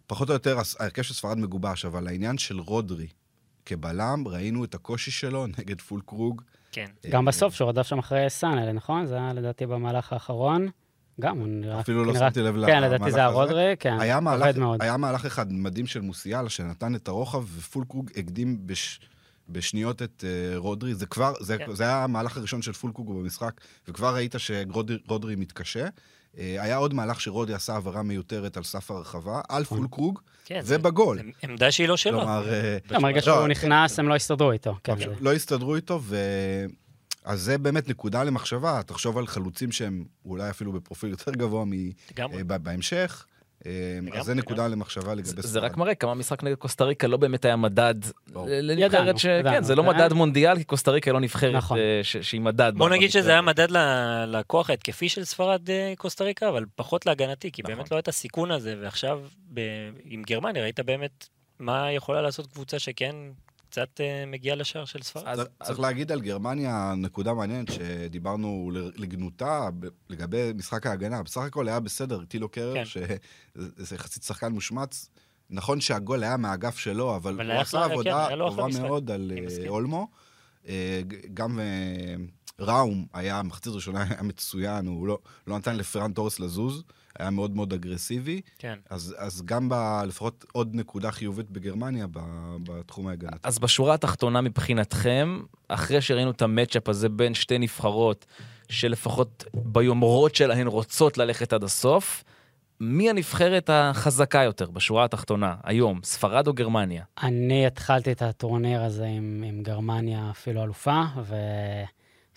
פחות 0.07 0.29
או 0.29 0.33
יותר 0.33 0.57
ההרכב 0.79 1.01
של 1.01 1.13
ספרד 1.13 1.37
מגובש, 1.37 1.85
אבל 1.85 2.07
העניין 2.07 2.37
של 2.37 2.59
רודרי 2.59 3.07
כבלם, 3.65 4.23
ראינו 4.27 4.63
את 4.63 4.75
הקושי 4.75 5.11
שלו 5.11 5.47
נגד 5.57 5.81
פולקרוג. 5.81 6.41
כן. 6.71 6.85
גם 7.09 7.25
בסוף, 7.25 7.53
שהוא 7.53 7.69
רדף 7.69 7.87
שם 7.87 7.99
אחרי 7.99 8.29
סאנה, 8.29 8.71
נכון? 8.71 9.05
זה 9.05 9.15
היה 9.15 9.33
לדעתי 9.33 9.65
במהלך 9.65 10.13
האחרון. 10.13 10.67
גם, 11.21 11.37
הוא 11.37 11.47
נראה... 11.47 11.79
אפילו 11.79 12.05
לא 12.05 12.13
שמתי 12.13 12.41
לב 12.41 12.55
למהלך 12.55 12.69
הזה. 12.69 12.87
כן, 12.87 12.93
לדעתי 12.93 13.11
זה 13.11 13.23
הרודרי, 13.23 13.75
כן, 13.79 13.99
היה 13.99 14.19
מהלך, 14.19 14.57
מאוד. 14.57 14.81
היה 14.81 14.97
מהלך 14.97 15.25
אחד 15.25 15.53
מדהים 15.53 15.87
של 15.87 16.01
מוסיאלה, 16.01 16.49
שנתן 16.49 16.95
את 16.95 17.07
הרוחב, 17.07 17.43
ופולקרוג 17.57 18.11
הקדים 18.15 18.57
בש... 18.65 18.99
בשניות 19.49 20.01
את 20.01 20.23
אה, 20.23 20.57
רודרי. 20.57 20.95
זה 20.95 21.05
כבר, 21.05 21.33
זה, 21.39 21.57
כן. 21.57 21.75
זה 21.75 21.83
היה 21.83 22.03
המהלך 22.03 22.37
הראשון 22.37 22.61
של 22.61 22.73
פולקרוג 22.73 23.19
במשחק, 23.19 23.51
וכבר 23.87 24.15
ראית 24.15 24.35
שרודרי 24.37 25.35
מתקשה. 25.35 25.87
Uh, 25.87 26.39
היה 26.39 26.75
עוד 26.75 26.93
מהלך 26.93 27.21
שרודרי 27.21 27.55
עשה 27.55 27.73
העברה 27.73 28.03
מיותרת 28.03 28.57
על 28.57 28.63
סף 28.63 28.91
הרחבה, 28.91 29.41
על 29.49 29.61
נכון. 29.61 29.77
פולקרוג, 29.77 30.19
כן, 30.45 30.61
ובגול. 30.65 31.19
עמדה 31.43 31.71
שהיא 31.71 31.87
לא 31.87 31.97
שלו. 31.97 32.19
כלומר... 32.19 32.45
ברגע 33.01 33.21
שהוא 33.21 33.35
לא, 33.35 33.47
נכנס, 33.47 33.99
הם 33.99 34.09
לא 34.09 34.15
הסתדרו 34.15 34.51
איתו. 34.51 34.75
כן, 34.83 34.95
לא 35.19 35.33
הסתדרו 35.33 35.75
איתו, 35.75 35.99
ו... 36.03 36.17
אז 37.27 37.41
זה 37.41 37.57
באמת 37.57 37.89
נקודה 37.89 38.23
למחשבה, 38.23 38.81
תחשוב 38.85 39.17
על 39.17 39.27
חלוצים 39.27 39.71
שהם 39.71 40.05
אולי 40.25 40.49
אפילו 40.49 40.71
בפרופיל 40.71 41.09
יותר 41.09 41.31
גבוה 41.31 41.65
אה, 42.19 42.57
בהמשך. 42.57 43.25
אה, 43.65 43.71
אז 44.13 44.25
זה 44.25 44.33
נקודה 44.33 44.67
למחשבה 44.67 45.13
לגבי 45.13 45.29
ספרד. 45.29 45.45
זה 45.45 45.59
רק 45.59 45.77
מראה 45.77 45.95
כמה 45.95 46.13
משחק 46.13 46.43
נגד 46.43 46.55
קוסטה 46.55 46.83
ריקה 46.83 47.07
לא 47.07 47.17
באמת 47.17 47.45
היה 47.45 47.55
מדד 47.55 47.95
לנבחרת 48.35 49.17
ש... 49.17 49.25
כן, 49.25 49.63
זה 49.63 49.75
לא 49.75 49.83
מדד 49.83 50.13
מונדיאל, 50.13 50.57
כי 50.57 50.63
קוסטה 50.63 50.91
ריקה 50.91 51.11
לא 51.11 51.19
נבחרת 51.19 51.55
נכון. 51.55 51.77
אה, 51.77 51.99
שהיא 52.03 52.41
מדד. 52.41 52.73
בוא 52.75 52.89
נגיד 52.89 53.11
שזה 53.11 53.31
היה 53.31 53.41
מדד 53.41 53.67
לכוח 54.27 54.69
ההתקפי 54.69 55.09
של 55.09 55.23
ספרד 55.23 55.61
קוסטה 55.97 56.23
ריקה, 56.23 56.49
אבל 56.49 56.65
פחות 56.75 57.05
להגנתי, 57.05 57.51
כי 57.51 57.63
באמת 57.63 57.77
נכון. 57.77 57.87
לא 57.91 57.95
היה 57.95 58.01
את 58.01 58.07
הסיכון 58.07 58.51
הזה, 58.51 58.75
ועכשיו 58.81 59.21
עם 60.03 60.23
גרמניה 60.23 60.63
ראית 60.63 60.79
באמת 60.79 61.27
מה 61.59 61.91
יכולה 61.91 62.21
לעשות 62.21 62.47
קבוצה 62.47 62.79
שכן 62.79 63.15
קצת 63.69 63.99
uh, 63.99 64.25
מגיע 64.27 64.55
לשער 64.55 64.85
של 64.85 65.01
ספרד. 65.01 65.47
צריך. 65.63 65.79
להגיד 65.79 66.11
על 66.11 66.21
גרמניה 66.21 66.93
נקודה 66.97 67.33
מעניינת 67.33 67.71
שדיברנו 67.71 68.71
לגנותה 68.73 69.69
לגבי 70.09 70.51
משחק 70.55 70.85
ההגנה. 70.85 71.23
בסך 71.23 71.41
הכל 71.41 71.67
היה 71.67 71.79
בסדר, 71.79 72.25
טילו 72.25 72.49
קרר, 72.49 72.73
כן. 72.73 72.85
שזה 72.85 73.95
יחסית 73.95 74.23
שחקן 74.23 74.51
מושמץ. 74.51 75.09
נכון 75.49 75.81
שהגול 75.81 76.23
היה 76.23 76.37
מהאגף 76.37 76.77
שלו, 76.77 77.15
אבל, 77.15 77.51
הוא 77.51 77.61
עשה 77.61 77.83
עבודה 77.83 78.27
כן, 78.29 78.37
טובה 78.37 78.67
מאוד 78.81 79.11
על 79.11 79.31
uh, 79.65 79.67
אולמו. 79.67 80.07
Uh, 80.63 80.67
גם 81.33 81.59
ראום 82.59 83.05
היה, 83.13 83.43
מחצית 83.43 83.73
ראשונה 83.73 84.03
היה 84.09 84.21
מצוין, 84.23 84.87
הוא 84.87 85.07
לא, 85.07 85.17
לא 85.47 85.57
נתן 85.57 85.75
לפרן 85.75 86.13
תורס 86.13 86.39
לזוז. 86.39 86.83
היה 87.19 87.29
מאוד 87.29 87.55
מאוד 87.55 87.73
אגרסיבי. 87.73 88.41
כן. 88.59 88.75
אז, 88.89 89.15
אז 89.17 89.41
גם 89.45 89.69
ב, 89.69 89.73
לפחות 90.07 90.45
עוד 90.51 90.75
נקודה 90.75 91.11
חיובית 91.11 91.51
בגרמניה 91.51 92.07
ב, 92.11 92.19
בתחום 92.63 93.07
ההגנתי. 93.07 93.37
אז 93.43 93.59
בשורה 93.59 93.93
התחתונה 93.93 94.41
מבחינתכם, 94.41 95.39
אחרי 95.67 96.01
שראינו 96.01 96.31
את 96.31 96.41
המצ'אפ 96.41 96.89
הזה 96.89 97.09
בין 97.09 97.33
שתי 97.33 97.57
נבחרות, 97.57 98.25
שלפחות 98.69 99.43
ביומרות 99.53 100.35
שלהן 100.35 100.67
רוצות 100.67 101.17
ללכת 101.17 101.53
עד 101.53 101.63
הסוף, 101.63 102.23
מי 102.79 103.09
הנבחרת 103.09 103.69
החזקה 103.73 104.43
יותר 104.43 104.71
בשורה 104.71 105.05
התחתונה 105.05 105.55
היום, 105.63 105.99
ספרד 106.03 106.47
או 106.47 106.53
גרמניה? 106.53 107.03
אני 107.23 107.67
התחלתי 107.67 108.11
את 108.11 108.21
הטורניר 108.21 108.83
הזה 108.83 109.05
עם, 109.05 109.43
עם 109.47 109.63
גרמניה 109.63 110.27
אפילו 110.31 110.63
אלופה, 110.63 111.03
ו... 111.23 111.35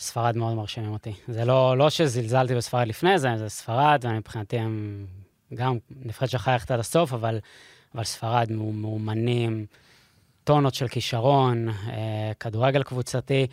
ספרד 0.00 0.36
מאוד 0.36 0.54
מרשימים 0.54 0.92
אותי. 0.92 1.12
זה 1.28 1.44
לא, 1.44 1.78
לא 1.78 1.90
שזלזלתי 1.90 2.54
בספרד 2.54 2.88
לפני 2.88 3.18
זה, 3.18 3.28
זה 3.36 3.48
ספרד, 3.48 4.00
ואני 4.02 4.18
מבחינתי 4.18 4.58
הם 4.58 5.06
גם 5.54 5.78
נבחרת 5.90 6.30
שיכולה 6.30 6.56
ללכת 6.56 6.70
עד 6.70 6.80
הסוף, 6.80 7.12
אבל, 7.12 7.38
אבל 7.94 8.04
ספרד 8.04 8.52
מאומנים, 8.52 9.66
טונות 10.44 10.74
של 10.74 10.88
כישרון, 10.88 11.68
אה, 11.68 12.32
כדורגל 12.40 12.82
קבוצתי. 12.82 13.46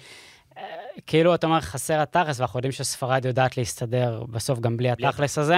אה, 0.57 0.63
כאילו, 1.07 1.35
אתה 1.35 1.47
אומר, 1.47 1.61
חסר 1.61 2.01
התכלס, 2.01 2.39
ואנחנו 2.39 2.57
יודעים 2.57 2.71
שספרד 2.71 3.25
יודעת 3.25 3.57
להסתדר 3.57 4.23
בסוף 4.29 4.59
גם 4.59 4.77
בלי 4.77 4.89
התכלס 4.91 5.37
הזה. 5.37 5.57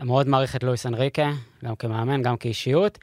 מאוד 0.00 0.28
מעריך 0.28 0.56
את 0.56 0.62
לואיס 0.62 0.86
אנריקה, 0.86 1.30
גם 1.64 1.76
כמאמן, 1.76 2.22
גם 2.22 2.36
כאישיות. 2.36 2.98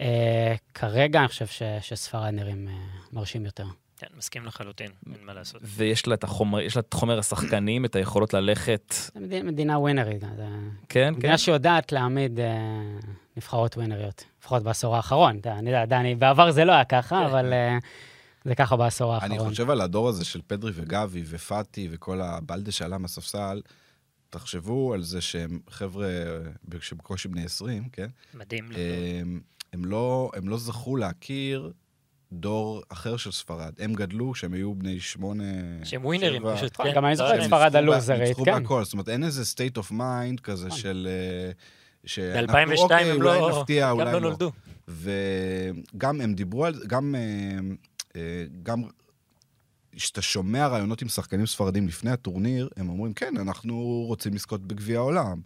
אה, 0.00 0.54
כרגע 0.74 1.20
אני 1.20 1.28
חושב 1.28 1.46
ש, 1.46 1.62
שספרד 1.80 2.34
נראים 2.34 2.68
אה, 2.68 2.74
מרשים 3.12 3.44
יותר. 3.44 3.66
כן, 4.02 4.16
מסכים 4.16 4.44
לחלוטין, 4.44 4.90
אין 5.06 5.26
מה 5.26 5.34
לעשות. 5.34 5.62
ויש 5.64 6.06
לה 6.06 6.14
את 6.14 6.24
החומר, 6.24 6.60
יש 6.60 6.76
לה 6.76 6.80
את 6.80 6.94
חומר 6.94 7.18
השחקנים, 7.18 7.84
את 7.84 7.96
היכולות 7.96 8.34
ללכת, 8.34 8.94
מדינה, 9.44 9.78
ווינרית, 9.78 10.22
כן, 10.22 10.28
כן. 10.88 11.14
מדינה 11.14 11.38
שיודעת 11.38 11.92
להעמיד 11.92 12.40
אה, 12.40 12.58
נבחרות 13.36 13.76
ווינריות, 13.76 14.24
לפחות 14.40 14.62
בעשור 14.62 14.96
האחרון. 14.96 15.40
אני 15.46 15.70
יודע, 15.70 15.84
דני, 15.84 16.14
בעבר 16.14 16.50
זה 16.50 16.64
לא 16.64 16.72
היה 16.72 16.84
ככה, 16.84 17.16
כן. 17.20 17.24
אבל 17.24 17.52
אה, 17.52 17.78
זה 18.44 18.54
ככה 18.54 18.76
בעשור 18.76 19.18
אני 19.18 19.34
האחרון. 19.34 19.50
חושב 19.50 19.70
על 19.70 19.80
הדור 19.80 20.08
הזה 20.08 20.24
של 20.24 20.40
פדרי 20.46 20.72
וגבי 20.74 21.22
ופאטי 21.26 21.88
וכל 21.90 22.20
הבלדה 22.20 22.72
שעלה 22.72 22.98
מהספסל. 22.98 23.60
תחשבו 24.30 24.94
על 24.94 25.02
זה 25.02 25.20
שהם 25.20 25.60
חבר'ה 25.70 26.06
אה, 26.06 26.80
שבקושי 26.80 27.28
בני 27.28 27.44
20, 27.44 27.88
כן? 27.92 28.08
מדהים. 28.34 28.70
הם, 29.20 29.40
הם, 29.72 29.84
לא, 29.84 30.30
הם 30.34 30.48
לא 30.48 30.58
זכו 30.58 30.96
להכיר 30.96 31.72
דור 32.32 32.82
אחר 32.88 33.16
של 33.16 33.32
ספרד. 33.32 33.72
הם 33.78 33.92
גדלו 33.94 34.32
כשהם 34.32 34.52
היו 34.52 34.74
בני 34.74 35.00
שמונה... 35.00 35.44
שהם 35.84 36.04
ווינרים. 36.04 36.42
פשוט, 36.54 36.76
כן. 36.76 36.92
גם 36.94 37.04
אני 37.04 37.10
לא 37.10 37.16
זוכר 37.16 37.38
את 37.38 37.42
ספרד 37.42 37.62
ניצחו 37.62 37.72
בה- 37.72 37.78
הלוזרית, 37.78 38.28
ניצחו 38.28 38.44
כן. 38.44 38.62
בהכל, 38.62 38.84
זאת 38.84 38.92
אומרת, 38.92 39.08
אין 39.08 39.24
איזה 39.24 39.42
state 39.42 39.78
of 39.78 39.90
mind 39.92 40.40
כזה 40.42 40.66
נכון. 40.66 40.78
של... 40.78 41.08
אה, 41.10 41.52
שאנחנו, 42.04 42.52
ב-2002 42.52 42.78
אוקיי, 42.78 43.10
הם 43.10 43.16
אולי 43.16 43.40
לא, 43.40 43.60
נפתיע, 43.60 43.90
גם 43.90 43.96
אולי 44.00 44.12
לא 44.12 44.12
לא. 44.12 44.20
נולדו. 44.20 44.52
וגם 44.88 46.20
הם 46.20 46.34
דיברו 46.34 46.64
על 46.64 46.74
זה, 46.74 46.86
גם, 46.86 47.14
אה, 47.14 47.58
אה, 48.16 48.44
גם 48.62 48.82
כשאתה 49.96 50.22
שומע 50.22 50.66
ראיונות 50.66 51.02
עם 51.02 51.08
שחקנים 51.08 51.46
ספרדים 51.46 51.88
לפני 51.88 52.10
הטורניר, 52.10 52.68
הם 52.76 52.88
אומרים, 52.88 53.12
כן, 53.14 53.36
אנחנו 53.36 54.04
רוצים 54.06 54.34
לזכות 54.34 54.66
בגביע 54.66 54.98
העולם. 54.98 55.40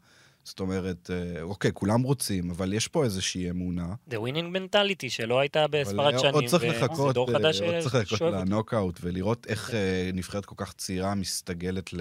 זאת 0.46 0.60
אומרת, 0.60 1.10
אה, 1.10 1.42
אוקיי, 1.42 1.70
כולם 1.74 2.02
רוצים, 2.02 2.50
אבל 2.50 2.72
יש 2.72 2.88
פה 2.88 3.04
איזושהי 3.04 3.50
אמונה. 3.50 3.94
זה 4.06 4.20
winning 4.20 4.58
mentality 4.58 5.10
שלא 5.10 5.40
הייתה 5.40 5.66
בספרד 5.70 6.14
אה, 6.14 6.18
שנים. 6.18 6.34
עוד 6.34 6.46
צריך 6.46 6.74
וזה 6.76 6.84
לחכות, 6.86 7.16
אה, 7.16 7.26
חדש 7.34 7.60
עוד 7.60 7.74
צריך 7.82 7.94
לחכות. 7.94 8.32
לנוקאוט 8.32 8.98
ולראות 9.02 9.46
איך 9.48 9.74
אה, 9.74 10.10
נבחרת 10.14 10.44
כל 10.44 10.54
כך 10.58 10.72
צעירה 10.72 11.14
מסתגלת 11.14 11.92
ל... 11.92 12.00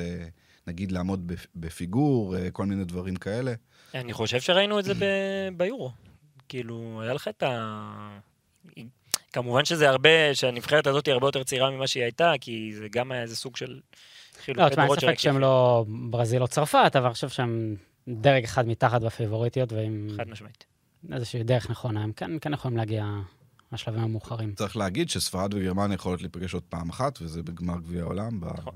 נגיד 0.68 0.92
לעמוד 0.92 1.32
בפ- 1.32 1.48
בפיגור, 1.56 2.36
כל 2.52 2.66
מיני 2.66 2.84
דברים 2.86 3.16
כאלה. 3.16 3.54
אני 3.96 4.14
חושב 4.14 4.40
שראינו 4.42 4.80
את 4.80 4.86
זה 4.86 4.94
ב- 5.02 5.58
ביורו. 5.58 5.92
כאילו, 6.50 7.02
היה 7.04 7.14
לך 7.14 7.28
את 7.28 7.44
ה... 7.44 8.20
כמובן 9.34 9.66
שזה 9.66 9.90
הרבה, 9.90 10.10
שהנבחרת 10.34 10.88
הזאת 10.88 11.06
היא 11.06 11.14
הרבה 11.14 11.28
יותר 11.28 11.44
צעירה 11.44 11.72
ממה 11.72 11.88
שהיא 11.88 12.04
הייתה, 12.04 12.34
כי 12.42 12.72
זה 12.76 12.88
גם 12.92 13.12
היה 13.12 13.22
איזה 13.22 13.36
סוג 13.36 13.56
של 13.58 13.72
לא, 13.72 13.80
חילופי 14.44 14.70
תשמע, 14.70 14.84
אין 14.84 14.88
דורות 14.88 15.00
ספק. 15.00 15.20
שהם 15.20 15.40
לא 15.40 15.86
ברזיל 15.88 16.42
או 16.42 16.48
צרפת, 16.48 16.92
אבל 16.96 17.06
אני 17.06 17.14
חושב 17.14 17.30
שהם 17.30 17.76
דרג 18.08 18.44
אחד 18.44 18.68
מתחת 18.68 19.02
בפיבוריטיות, 19.02 19.74
ועם 19.74 20.08
חד 20.18 20.30
משמעית. 20.30 20.66
איזושהי 21.12 21.44
דרך 21.44 21.70
נכונה, 21.70 22.04
הם 22.04 22.12
כן, 22.12 22.32
כן 22.42 22.54
יכולים 22.54 22.78
להגיע 22.78 23.06
לשלבים 23.72 24.02
המאוחרים. 24.02 24.54
צריך 24.56 24.78
להגיד 24.78 25.10
שספרד 25.10 25.54
וגרמניה 25.54 25.96
יכולות 25.96 26.22
להיפגש 26.22 26.54
עוד 26.54 26.64
פעם 26.70 26.90
אחת, 26.90 27.20
וזה 27.22 27.44
בגמר 27.44 27.78
גביע 27.80 28.02
העולם. 28.02 28.40
ב- 28.40 28.46
נכון. 28.58 28.74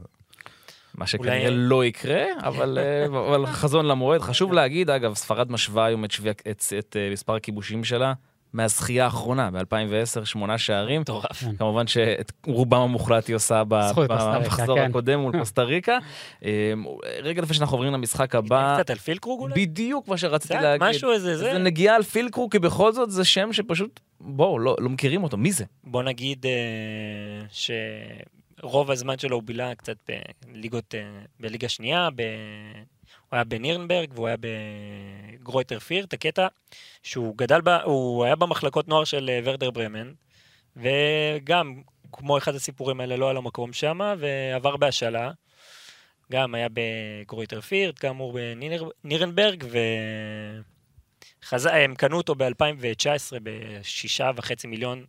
מה 0.96 1.08
שכנראה 1.08 1.40
אולי- 1.48 1.56
לא 1.58 1.86
יקרה, 1.86 2.24
אבל, 2.44 2.78
אה, 2.82 3.06
אבל 3.30 3.46
חזון 3.46 3.86
למועד. 3.86 4.22
חשוב 4.22 4.54
להגיד, 4.54 4.90
אגב, 4.90 5.14
ספרד 5.14 5.52
משווה 5.52 5.86
היום 5.86 6.06
את, 6.06 6.12
שוויק- 6.12 6.42
את, 6.52 6.64
את 6.80 6.96
אה, 7.00 7.10
מספר 7.12 7.36
הכיבושים 7.36 7.84
שלה 7.84 8.14
מהזכייה 8.54 9.06
האחרונה, 9.06 9.52
ב-2010, 9.52 10.26
שמונה 10.26 10.58
שערים. 10.58 11.02
מטורף. 11.02 11.44
כמובן 11.58 11.88
שאת 11.88 12.32
רובם 12.46 12.82
המוחלט 12.82 13.28
היא 13.28 13.36
עושה 13.36 13.64
במחזור 13.68 14.78
כן. 14.78 14.90
הקודם 14.90 15.20
מול 15.20 15.34
קוסטה 15.40 15.64
ריקה. 15.64 15.98
אה, 16.46 16.74
רגע 17.22 17.42
לפני 17.42 17.56
שאנחנו 17.56 17.76
עוברים 17.78 17.94
למשחק 17.94 18.36
הבא, 18.36 18.76
קצת 18.80 18.90
על 18.90 18.98
פילקרוג 18.98 19.42
אולי? 19.42 19.54
בדיוק 19.66 20.08
מה 20.08 20.18
שרציתי 20.18 20.54
להגיד. 20.54 20.90
משהו 20.90 21.12
איזה 21.12 21.38
זה. 21.38 21.44
זה 21.54 21.60
נגיעה 21.60 21.96
על 21.96 22.04
פילקרו, 22.04 22.50
כי 22.50 22.60
בכל 22.60 22.92
זאת 22.92 23.12
זה 23.12 23.26
שם 23.26 23.54
שפשוט, 23.54 24.00
בואו, 24.22 24.60
לא, 24.60 24.76
לא 24.80 24.90
מכירים 24.90 25.24
אותו, 25.24 25.38
מי 25.38 25.52
זה? 25.52 25.66
בוא 25.84 26.04
נגיד 26.04 26.46
אה, 26.46 27.46
שרוב 28.62 28.92
הזמן 28.92 29.18
שלו 29.18 29.36
הוא 29.36 29.44
בילה 29.44 29.76
קצת 29.76 29.98
בליגות, 30.52 30.96
אה, 30.96 31.02
בליגה 31.40 31.70
שנייה, 31.70 32.10
ב... 32.16 32.22
הוא 33.30 33.38
היה 33.38 33.44
בנירנברג 33.44 34.10
והוא 34.14 34.28
היה 34.28 34.36
בגרויטר 34.40 35.80
פירט, 35.80 36.14
הקטע 36.14 36.48
שהוא 37.04 37.38
גדל, 37.38 37.62
ב... 37.62 37.70
הוא 37.70 38.26
היה 38.26 38.36
במחלקות 38.36 38.88
נוער 38.88 39.04
של 39.04 39.30
אה, 39.30 39.40
ורדר 39.44 39.72
ברמן, 39.72 40.12
וגם, 40.76 41.82
כמו 42.12 42.38
אחד 42.38 42.56
הסיפורים 42.56 43.02
האלה, 43.02 43.16
לא 43.16 43.26
היה 43.26 43.34
לו 43.34 43.42
מקום 43.42 43.74
שם, 43.74 44.00
ועבר 44.20 44.78
בהשאלה. 44.78 45.32
גם 46.32 46.56
היה 46.56 46.68
בגרויטר 46.74 47.62
פירט, 47.62 48.00
כאמור 48.00 48.38
בנירנברג, 49.04 49.64
ו... 49.72 49.78
חז... 51.44 51.66
הם 51.66 51.96
קנו 51.96 52.18
אותו 52.18 52.36
ב-2019 52.36 53.40
בשישה 53.44 54.32
וחצי 54.36 54.68
מיליון 54.68 55.06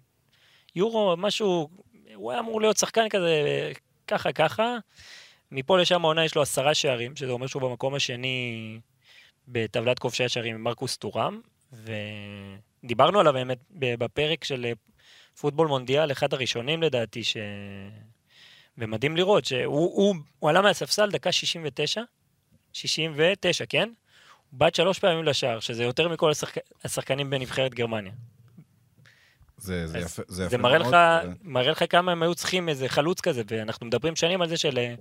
יורו, 0.76 1.14
משהו, 1.18 1.68
הוא 2.14 2.30
היה 2.30 2.40
אמור 2.40 2.60
להיות 2.60 2.76
שחקן 2.76 3.08
כזה, 3.08 3.72
ככה 4.06 4.32
ככה. 4.32 4.76
מפה 5.52 5.78
לשם 5.78 6.04
העונה 6.04 6.24
יש 6.24 6.34
לו 6.34 6.42
עשרה 6.42 6.74
שערים, 6.74 7.16
שזה 7.16 7.32
אומר 7.32 7.46
שהוא 7.46 7.62
במקום 7.62 7.94
השני 7.94 8.78
בטבלת 9.48 9.98
כובשי 9.98 10.24
השערים 10.24 10.54
עם 10.54 10.62
מרקוס 10.62 10.96
טורם, 10.96 11.40
ודיברנו 12.82 13.20
עליו 13.20 13.32
באמת 13.32 13.58
בפרק 13.70 14.44
של 14.44 14.66
פוטבול 15.40 15.68
מונדיאל, 15.68 16.12
אחד 16.12 16.34
הראשונים 16.34 16.82
לדעתי, 16.82 17.24
ש... 17.24 17.36
ומדהים 18.78 19.16
לראות 19.16 19.44
שהוא 19.44 19.66
הוא, 19.66 20.14
הוא 20.38 20.50
עלה 20.50 20.62
מהספסל 20.62 21.10
דקה 21.10 21.32
69, 21.32 22.02
69, 22.72 23.64
כן? 23.68 23.88
הוא 24.50 24.58
בעט 24.58 24.74
שלוש 24.74 24.98
פעמים 24.98 25.24
לשער, 25.24 25.60
שזה 25.60 25.84
יותר 25.84 26.08
מכל 26.08 26.30
השחק... 26.30 26.56
השחקנים 26.84 27.30
בנבחרת 27.30 27.74
גרמניה. 27.74 28.12
זה, 29.60 29.86
זה 29.86 29.98
יפה, 29.98 30.22
זה 30.28 30.42
יפה 30.42 30.50
זה 30.50 30.58
מראה 30.58 30.78
מאוד, 30.78 30.94
לך, 30.94 30.96
ו- 31.24 31.50
מראה 31.50 31.70
לך 31.70 31.84
כמה 31.90 32.12
הם 32.12 32.22
היו 32.22 32.34
צריכים 32.34 32.68
איזה 32.68 32.88
חלוץ 32.88 33.20
כזה, 33.20 33.42
ואנחנו 33.50 33.86
מדברים 33.86 34.16
שנים 34.16 34.42
על 34.42 34.48
זה 34.48 34.56
של 34.56 34.78
אה, 34.78 34.94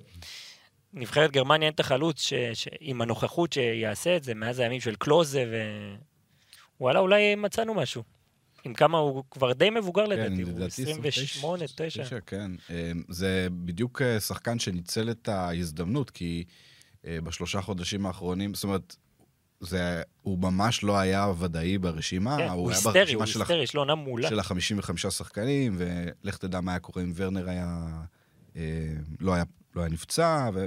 נבחרת 0.93 1.31
גרמניה 1.31 1.67
אין 1.67 1.73
את 1.73 1.79
החלוץ 1.79 2.21
ש, 2.21 2.33
ש, 2.53 2.67
עם 2.79 3.01
הנוכחות 3.01 3.53
שיעשה 3.53 4.15
את 4.15 4.23
זה 4.23 4.33
מאז 4.33 4.59
הימים 4.59 4.81
של 4.81 4.95
קלוזה, 4.95 5.45
ווואלה, 6.79 6.99
אולי 6.99 7.35
מצאנו 7.35 7.73
משהו. 7.73 8.03
עם 8.63 8.73
כמה 8.73 8.97
הוא 8.97 9.23
כבר 9.31 9.53
די 9.53 9.69
מבוגר 9.69 10.05
לדעתי, 10.05 10.41
הוא 10.41 10.51
לדעתי 10.51 10.83
28, 10.83 11.65
9. 11.75 12.03
תשע, 12.03 12.19
כן. 12.25 12.51
אה, 12.69 12.91
זה 13.09 13.47
בדיוק 13.51 14.01
אה, 14.01 14.19
שחקן 14.19 14.59
שניצל 14.59 15.11
את 15.11 15.27
ההזדמנות, 15.27 16.09
כי 16.09 16.43
בשלושה 17.03 17.61
חודשים 17.61 18.05
האחרונים, 18.05 18.53
זאת 18.53 18.63
אומרת, 18.63 18.95
זה, 19.61 20.01
הוא 20.21 20.39
ממש 20.39 20.83
לא 20.83 20.97
היה 20.97 21.31
ודאי 21.39 21.77
ברשימה, 21.77 22.37
כן, 22.37 22.43
הוא 22.47 22.51
הוא 22.51 22.69
היה 22.69 22.77
היסטרי, 22.77 22.93
הוא 22.99 23.05
ברשימה 23.05 23.25
של, 23.27 23.41
הח- 23.41 23.49
היסטרי, 23.49 23.63
יש 23.63 23.73
לו 23.75 23.81
עונה 23.81 23.95
מעולה. 23.95 24.29
של 24.29 24.39
ה-55 24.39 25.09
שחקנים, 25.09 25.75
ולך 25.77 26.37
תדע 26.37 26.61
מה 26.61 26.71
היה 26.71 26.79
קורה 26.79 27.03
אם 27.03 27.11
ורנר 27.15 27.49
היה, 27.49 27.87
אה, 28.55 28.61
לא 29.19 29.33
היה, 29.33 29.43
לא 29.75 29.81
היה 29.81 29.89
נפצע, 29.89 30.49
ו... 30.53 30.65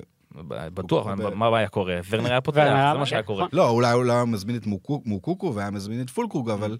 בטוח, 0.49 1.07
הוא- 1.07 1.35
מה 1.35 1.59
היה 1.59 1.69
קורה? 1.69 1.99
ורנר 2.11 2.31
היה 2.31 2.41
פותח, 2.41 2.61
זה 2.93 2.99
מה 2.99 3.07
שהיה 3.07 3.23
קורה. 3.23 3.47
לא, 3.53 3.69
אולי 3.71 3.93
הוא 3.93 4.05
לא 4.05 4.13
היה 4.13 4.25
מזמין 4.25 4.57
את 4.57 4.67
מוקו- 4.67 5.03
מוקוקו 5.05 5.55
והיה 5.55 5.71
מזמין 5.71 6.01
את 6.01 6.11
פולקרוג, 6.11 6.51
אבל 6.51 6.77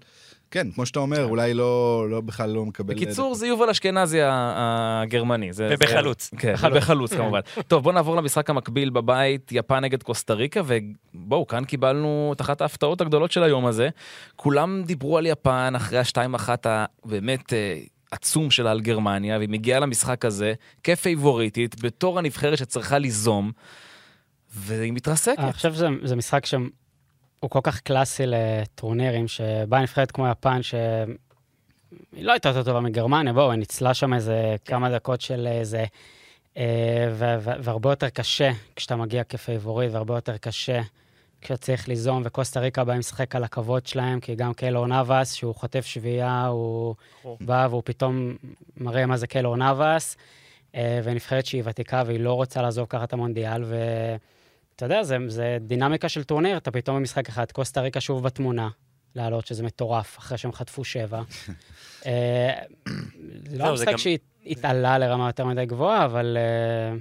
כן, 0.53 0.71
כמו 0.71 0.85
שאתה 0.85 0.99
אומר, 0.99 1.25
אולי 1.25 1.53
לא, 1.53 2.05
לא 2.09 2.21
בכלל 2.21 2.49
לא 2.49 2.65
מקבל... 2.65 2.93
בקיצור, 2.93 3.35
זה 3.35 3.47
יובל 3.47 3.69
אשכנזי 3.69 4.19
הגרמני. 4.23 5.53
זה- 5.53 5.69
ובחלוץ. 5.71 6.29
זה- 6.31 6.37
כן, 6.37 6.53
בחלוץ 6.75 7.13
כמובן. 7.13 7.39
טוב, 7.67 7.83
בואו 7.83 7.95
נעבור 7.95 8.15
למשחק 8.15 8.49
המקביל 8.49 8.89
בבית, 8.89 9.51
יפן 9.51 9.83
נגד 9.83 10.03
קוסטה 10.03 10.33
ריקה, 10.33 10.61
ובואו, 10.65 11.47
כאן 11.47 11.65
קיבלנו 11.65 12.31
את 12.35 12.41
אחת 12.41 12.61
ההפתעות 12.61 13.01
הגדולות 13.01 13.31
של 13.31 13.43
היום 13.43 13.65
הזה. 13.65 13.89
כולם 14.35 14.83
דיברו 14.85 15.17
על 15.17 15.25
יפן 15.25 15.73
אחרי 15.75 15.99
השתיים 15.99 16.33
אחת 16.33 16.67
הבאמת 16.69 17.53
אה, 17.53 17.79
עצום 18.11 18.51
שלה 18.51 18.71
על 18.71 18.81
גרמניה, 18.81 19.37
והיא 19.37 19.49
מגיעה 19.49 19.79
למשחק 19.79 20.25
הזה 20.25 20.53
כפייבוריטית, 20.83 21.81
בתור 21.83 22.19
הנבחרת 22.19 22.57
שצריכה 22.57 22.97
ליזום, 22.97 23.51
והיא 24.55 24.93
מתרסקת. 24.93 25.39
אני 25.39 25.53
חושב 25.53 25.73
שזה 25.73 25.87
זה 26.03 26.15
משחק 26.15 26.45
שהוא 27.43 27.49
כל 27.49 27.59
כך 27.63 27.79
קלאסי 27.79 28.23
לטורנירים, 28.25 29.27
שבאה 29.27 29.81
נבחרת 29.81 30.11
כמו 30.11 30.27
יפן, 30.27 30.63
שהיא 30.63 31.15
לא 32.13 32.31
הייתה 32.31 32.49
יותר 32.49 32.63
טובה 32.63 32.79
מגרמניה, 32.79 33.33
בואו, 33.33 33.51
היא 33.51 33.59
ניצלה 33.59 33.93
שם 33.93 34.13
איזה 34.13 34.55
כמה 34.65 34.89
דקות 34.89 35.21
של 35.21 35.47
איזה... 35.47 35.85
אה, 36.57 37.07
והרבה 37.39 37.89
יותר 37.89 38.09
קשה 38.09 38.51
כשאתה 38.75 38.95
מגיע 38.95 39.23
כפייבוריט, 39.23 39.91
והרבה 39.91 40.15
יותר 40.15 40.37
קשה 40.37 40.81
כשאתה 41.41 41.57
צריך 41.57 41.87
ליזום, 41.87 42.21
וקוסטה 42.25 42.59
ריקה 42.59 42.83
באה 42.83 42.97
משחק 42.97 43.35
על 43.35 43.43
הכבוד 43.43 43.87
שלהם, 43.87 44.19
כי 44.19 44.35
גם 44.35 44.53
קיילור 44.53 44.87
נאבס, 44.87 45.33
שהוא 45.33 45.55
חוטף 45.55 45.85
שביעייה, 45.85 46.45
הוא 46.45 46.95
ברור. 47.23 47.37
בא 47.41 47.67
והוא 47.69 47.81
פתאום 47.85 48.35
מראה 48.77 49.05
מה 49.05 49.17
זה 49.17 49.27
קיילור 49.27 49.55
נאבס, 49.55 50.17
אה, 50.75 50.99
ונבחרת 51.03 51.45
שהיא 51.45 51.61
ותיקה 51.65 52.03
והיא 52.05 52.19
לא 52.19 52.33
רוצה 52.33 52.61
לעזוב 52.61 52.85
ככה 52.89 53.03
את 53.03 53.13
המונדיאל, 53.13 53.63
ו... 53.65 53.75
אתה 54.75 54.85
יודע, 54.85 55.03
זה, 55.03 55.17
זה 55.27 55.57
דינמיקה 55.61 56.09
של 56.09 56.23
טורניר, 56.23 56.57
אתה 56.57 56.71
פתאום 56.71 56.97
במשחק 56.97 57.29
אחד, 57.29 57.51
קוסטה 57.51 57.81
ריקה 57.81 58.01
שוב 58.01 58.23
בתמונה, 58.23 58.69
לעלות, 59.15 59.47
שזה 59.47 59.63
מטורף, 59.63 60.17
אחרי 60.19 60.37
שהם 60.37 60.51
חטפו 60.53 60.83
שבע. 60.83 61.21
אה, 62.05 62.51
לא 63.53 63.67
המשחק 63.67 63.87
גם- 63.91 63.97
שהתעלה 63.97 64.97
לרמה 64.97 65.27
יותר 65.29 65.45
מדי 65.45 65.65
גבוהה, 65.65 66.05
אבל... 66.05 66.37
אה, 66.39 66.97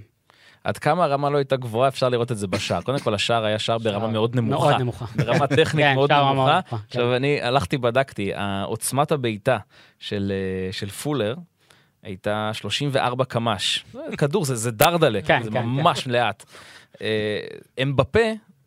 עד 0.64 0.78
כמה 0.78 1.04
הרמה 1.04 1.30
לא 1.30 1.38
הייתה 1.38 1.56
גבוהה, 1.56 1.88
אפשר 1.88 2.08
לראות 2.08 2.32
את 2.32 2.38
זה 2.38 2.46
בשער. 2.46 2.82
קודם 2.82 2.98
כל, 2.98 3.14
השער 3.14 3.44
היה 3.44 3.58
שער 3.58 3.78
ברמה 3.78 4.08
מאוד 4.08 4.36
נמוכה. 4.36 4.68
מאוד 4.68 4.80
נמוכה. 4.80 5.04
ברמה 5.16 5.46
טכנית 5.46 5.84
כן, 5.84 5.94
מאוד 5.94 6.12
נמוכה. 6.12 6.32
נמוכה, 6.32 6.60
כן. 6.70 6.76
עכשיו, 6.86 7.16
אני 7.16 7.42
הלכתי, 7.42 7.78
בדקתי, 7.78 8.32
עוצמת 8.64 9.12
הבעיטה 9.12 9.58
של 9.98 10.32
אה, 10.66 10.72
של 10.72 10.88
פולר 10.90 11.34
הייתה 12.02 12.50
34 12.52 13.24
קמ"ש. 13.24 13.84
כדור, 14.18 14.44
זה 14.44 14.56
זה 14.56 14.70
דרדלה, 14.70 15.22
כן, 15.22 15.42
זה 15.42 15.50
כן, 15.50 15.62
ממש 15.62 16.06
לאט. 16.08 16.44
אמבפה, 17.82 18.20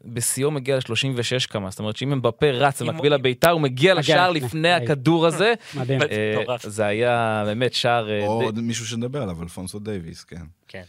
בשיאו 0.06 0.52
מגיע 0.52 0.76
ל-36 0.76 1.48
קמ"ש, 1.48 1.70
זאת 1.70 1.80
אומרת 1.80 1.98
שאם 1.98 2.12
אמבפה 2.12 2.46
רץ 2.46 2.82
במקביל 2.82 3.14
לביתה, 3.14 3.50
הוא 3.50 3.62
מגיע 3.62 3.94
לשער 3.94 4.32
לפני. 4.32 4.72
הכדור 4.72 5.26
הזה. 5.26 5.54
מדהים. 5.80 6.00
זה 6.00 6.44
אה. 6.50 6.56
זה 6.64 6.86
היה 6.86 7.44
באמת 7.46 7.74
שער... 7.74 8.10
אה, 8.10 8.28
או 8.28 8.44
עוד 8.44 8.60
מישהו 8.60 8.88
שנדבר 8.88 9.22
עליו, 9.22 9.44
אלפונסו 9.44 9.80
דייוויס, 9.80 10.24
כן. 10.24 10.42
כן. 10.68 10.84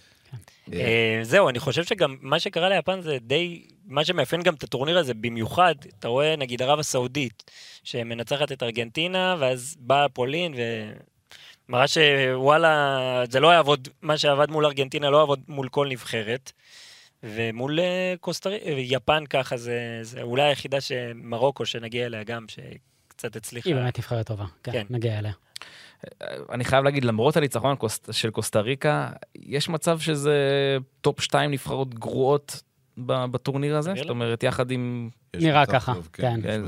אה, 0.73 1.19
זהו, 1.23 1.49
אני 1.49 1.59
חושב 1.59 1.85
שגם 1.85 2.17
מה 2.21 2.41
שקרה 2.41 2.69
ליפן 2.69 3.01
זה 3.01 3.19
די, 3.21 3.63
מה 3.87 4.05
שמאפיין 4.05 4.43
גם 4.43 4.55
את 4.55 4.63
הטורניר 4.63 4.99
הזה 4.99 5.15
במיוחד, 5.15 5.75
אתה 5.99 6.09
רואה 6.09 6.37
נגיד 6.37 6.63
ערב 6.63 6.79
הסעודית, 6.79 7.51
שמנצחת 7.85 8.53
את 8.53 8.63
ארגנטינה, 8.63 9.37
ואז 9.39 9.77
באה 9.81 10.09
פולין 10.09 10.55
ומראה 11.69 11.87
שוואלה, 11.89 13.25
זה 13.31 13.41
לא 13.41 13.49
יעבוד, 13.49 13.89
מה 14.03 14.19
שעבד 14.19 14.51
מול 14.51 14.67
ארגנטינה 14.67 15.11
לא 15.11 15.19
יעבוד 15.19 15.41
מול 15.49 15.69
כל 15.69 15.89
נבחרת. 15.89 16.53
ומול 17.35 17.81
אה, 17.81 18.15
קוסטר... 18.21 18.53
אה, 18.53 18.75
יפן 18.77 19.27
ככה 19.31 19.57
זה, 19.57 19.99
זה 20.03 20.23
אולי 20.23 20.43
היחידה 20.43 20.81
שמרוקו 20.81 21.67
שנגיע 21.67 22.07
אליה 22.07 22.25
גם, 22.25 22.45
שקצת 22.49 23.37
הצליחה. 23.37 23.69
היא 23.69 23.77
באמת 23.77 23.99
נבחרת 23.99 24.27
טובה. 24.27 24.45
כן, 24.63 24.73
כן. 24.73 24.87
נגיע 24.91 25.19
אליה. 25.19 25.33
אני 26.51 26.65
חייב 26.65 26.85
להגיד, 26.85 27.05
למרות 27.05 27.37
הניצחון 27.37 27.77
של 28.11 28.31
קוסטה 28.31 28.61
ריקה, 28.61 29.11
יש 29.35 29.69
מצב 29.69 30.01
שזה 30.01 30.39
top 31.01 31.21
2 31.21 31.51
נבחרות 31.51 31.95
גרועות 31.95 32.63
בטורניר 32.99 33.77
הזה? 33.77 33.93
זאת. 33.97 34.11
אומרת, 34.11 34.43
יחד 34.43 34.71
עם... 34.71 35.09
נראה 35.41 35.67
ככה, 35.67 35.93
כן. 36.13 36.41
כן, 36.43 36.63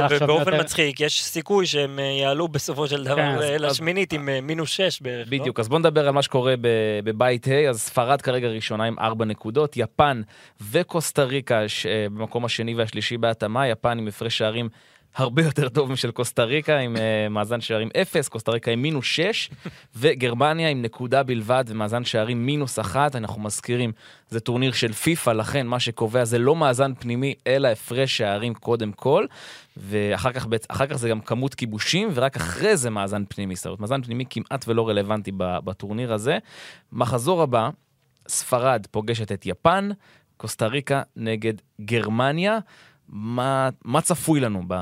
עכשיו 0.00 0.18
ובאופן 0.22 0.60
מצחיק, 0.60 1.00
יש 1.00 1.24
סיכוי 1.24 1.66
שהם 1.66 1.98
אה, 1.98 2.04
יעלו 2.04 2.48
בסופו 2.48 2.88
של 2.88 3.04
דבר 3.04 3.16
כן, 3.16 3.38
אה, 3.42 3.58
לשמינית 3.58 4.12
עם 4.12 4.28
אה, 4.28 4.40
מינוס 4.40 4.70
6 4.70 5.02
בערך. 5.02 5.28
לא? 5.32 5.38
בדיוק, 5.38 5.60
אז 5.60 5.68
בוא 5.68 5.78
נדבר 5.78 6.08
על 6.08 6.14
מה 6.14 6.22
שקורה 6.22 6.54
ב- 6.60 7.00
בבית 7.04 7.48
ה', 7.48 7.68
אז 7.70 7.80
ספרד 7.80 8.22
כרגע 8.22 8.48
ראשונה 8.48 8.84
עם 8.84 8.98
ארבע 8.98 9.24
נקודות, 9.24 9.76
יפן 9.76 10.22
וקוסטה 10.70 11.24
ריקה 11.24 11.60
במקום 12.14 12.44
השני 12.44 12.74
והשלישי 12.74 13.16
בהתאמה, 13.16 13.68
יפן 13.68 13.98
עם 13.98 14.08
הפרש 14.08 14.38
שערים 14.38 14.68
הרבה 15.16 15.42
יותר 15.42 15.68
טוב 15.68 15.92
משל 15.92 16.10
קוסטה 16.10 16.44
ריקה, 16.44 16.78
עם 16.78 16.96
אה, 16.96 17.28
מאזן 17.28 17.60
שערים 17.60 17.88
אפס, 18.02 18.28
קוסטה 18.28 18.52
ריקה 18.52 18.70
עם 18.70 18.82
מינוס 18.82 19.06
שש, 19.06 19.50
וגרמניה 19.96 20.68
עם 20.68 20.82
נקודה 20.82 21.22
בלבד 21.22 21.64
ומאזן 21.68 22.04
שערים 22.04 22.46
מינוס 22.46 22.78
אחת, 22.78 23.16
אנחנו 23.16 23.42
מזכירים, 23.42 23.92
זה 24.28 24.40
טורניר 24.40 24.72
של 24.72 24.92
פיפא, 24.92 25.30
לכן 25.30 25.66
מה 25.66 25.80
שקובע 25.80 26.24
זה 26.24 26.38
לא 26.38 26.56
מאזן 26.56 26.92
פנימי, 26.94 27.34
אלא 27.46 27.68
הפרש 27.68 28.16
שערים 28.16 28.54
קודם 28.54 28.92
כל, 28.92 29.26
ואחר 29.76 30.32
כך, 30.32 30.46
כך 30.88 30.96
זה 30.96 31.08
גם 31.08 31.20
כמות 31.20 31.54
כיבושים, 31.54 32.08
ורק 32.14 32.36
אחרי 32.36 32.76
זה 32.76 32.90
מאזן 32.90 33.24
פנימי. 33.28 33.56
זאת 33.56 33.66
אומרת, 33.66 33.80
מאזן 33.80 34.02
פנימי 34.02 34.24
כמעט 34.30 34.64
ולא 34.68 34.88
רלוונטי 34.88 35.32
בטורניר 35.36 36.12
הזה. 36.12 36.38
מחזור 36.92 37.42
הבא, 37.42 37.70
ספרד 38.28 38.86
פוגשת 38.90 39.32
את 39.32 39.46
יפן, 39.46 39.88
קוסטה 40.36 40.66
ריקה 40.66 41.02
נגד 41.16 41.54
גרמניה. 41.80 42.58
מה, 43.08 43.68
מה 43.84 44.00
צפוי 44.00 44.40
לנו 44.40 44.62
ב, 44.68 44.74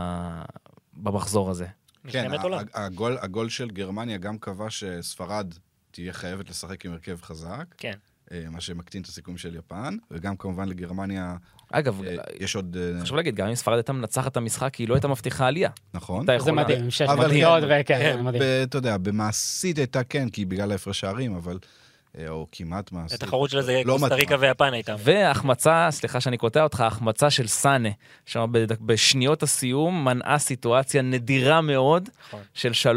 במחזור 0.92 1.50
הזה? 1.50 1.66
כן, 2.08 2.30
הגול, 2.74 3.18
הגול 3.20 3.48
של 3.48 3.70
גרמניה 3.70 4.18
גם 4.18 4.38
קבע 4.38 4.70
שספרד 4.70 5.54
תהיה 5.90 6.12
חייבת 6.12 6.50
לשחק 6.50 6.84
עם 6.84 6.92
הרכב 6.92 7.22
חזק, 7.22 7.64
כן. 7.78 7.92
אה, 8.32 8.44
מה 8.50 8.60
שמקטין 8.60 9.02
את 9.02 9.06
הסיכויים 9.06 9.38
של 9.38 9.56
יפן, 9.56 9.96
וגם 10.10 10.36
כמובן 10.36 10.68
לגרמניה 10.68 11.36
אגב, 11.72 12.02
אה, 12.04 12.16
יש 12.40 12.56
עוד... 12.56 12.76
אה, 12.76 13.00
חשוב 13.00 13.16
להגיד, 13.16 13.34
גם 13.34 13.48
אם 13.48 13.54
ספרד 13.54 13.74
הייתה 13.74 13.92
מנצחת 13.92 14.32
את 14.32 14.36
המשחק, 14.36 14.74
היא 14.74 14.88
לא 14.88 14.94
הייתה 14.94 15.08
מבטיחה 15.08 15.46
עלייה. 15.46 15.70
נכון. 15.94 16.26
זה 16.38 16.52
מדהים, 16.52 16.90
שש 16.90 17.02
אבל 17.02 17.32
נקודות, 17.32 17.60
כן, 17.60 17.80
וכן, 17.80 17.98
כן, 17.98 18.22
מדהים. 18.22 18.42
אתה 18.62 18.78
יודע, 18.78 18.96
במעשית 18.98 19.78
הייתה 19.78 20.04
כן, 20.04 20.28
כי 20.28 20.44
בגלל 20.44 20.72
ההפרש 20.72 21.00
שערים, 21.00 21.34
אבל... 21.34 21.58
אה, 22.18 22.28
או 22.28 22.46
כמעט 22.52 22.92
מעשית. 22.92 23.22
התחרות 23.22 23.50
של 23.50 23.60
זה 23.60 23.82
לא 23.84 23.92
קוסטה 23.98 24.14
ריקה. 24.14 24.36
ויפן 24.40 24.72
הייתה. 24.72 24.96
והחמצה, 24.98 25.88
סליחה 25.90 26.20
שאני 26.20 26.36
קוטע 26.36 26.62
אותך, 26.62 26.80
החמצה 26.80 27.30
של 27.30 27.46
סאנה, 27.46 27.88
שם 28.26 28.52
בשניות 28.80 29.42
הסיום 29.42 30.04
מנעה 30.04 30.38
סיטואציה 30.38 31.02
נדירה 31.02 31.60
מאוד 31.60 32.08
נכון. 32.28 32.40
של 32.54 32.90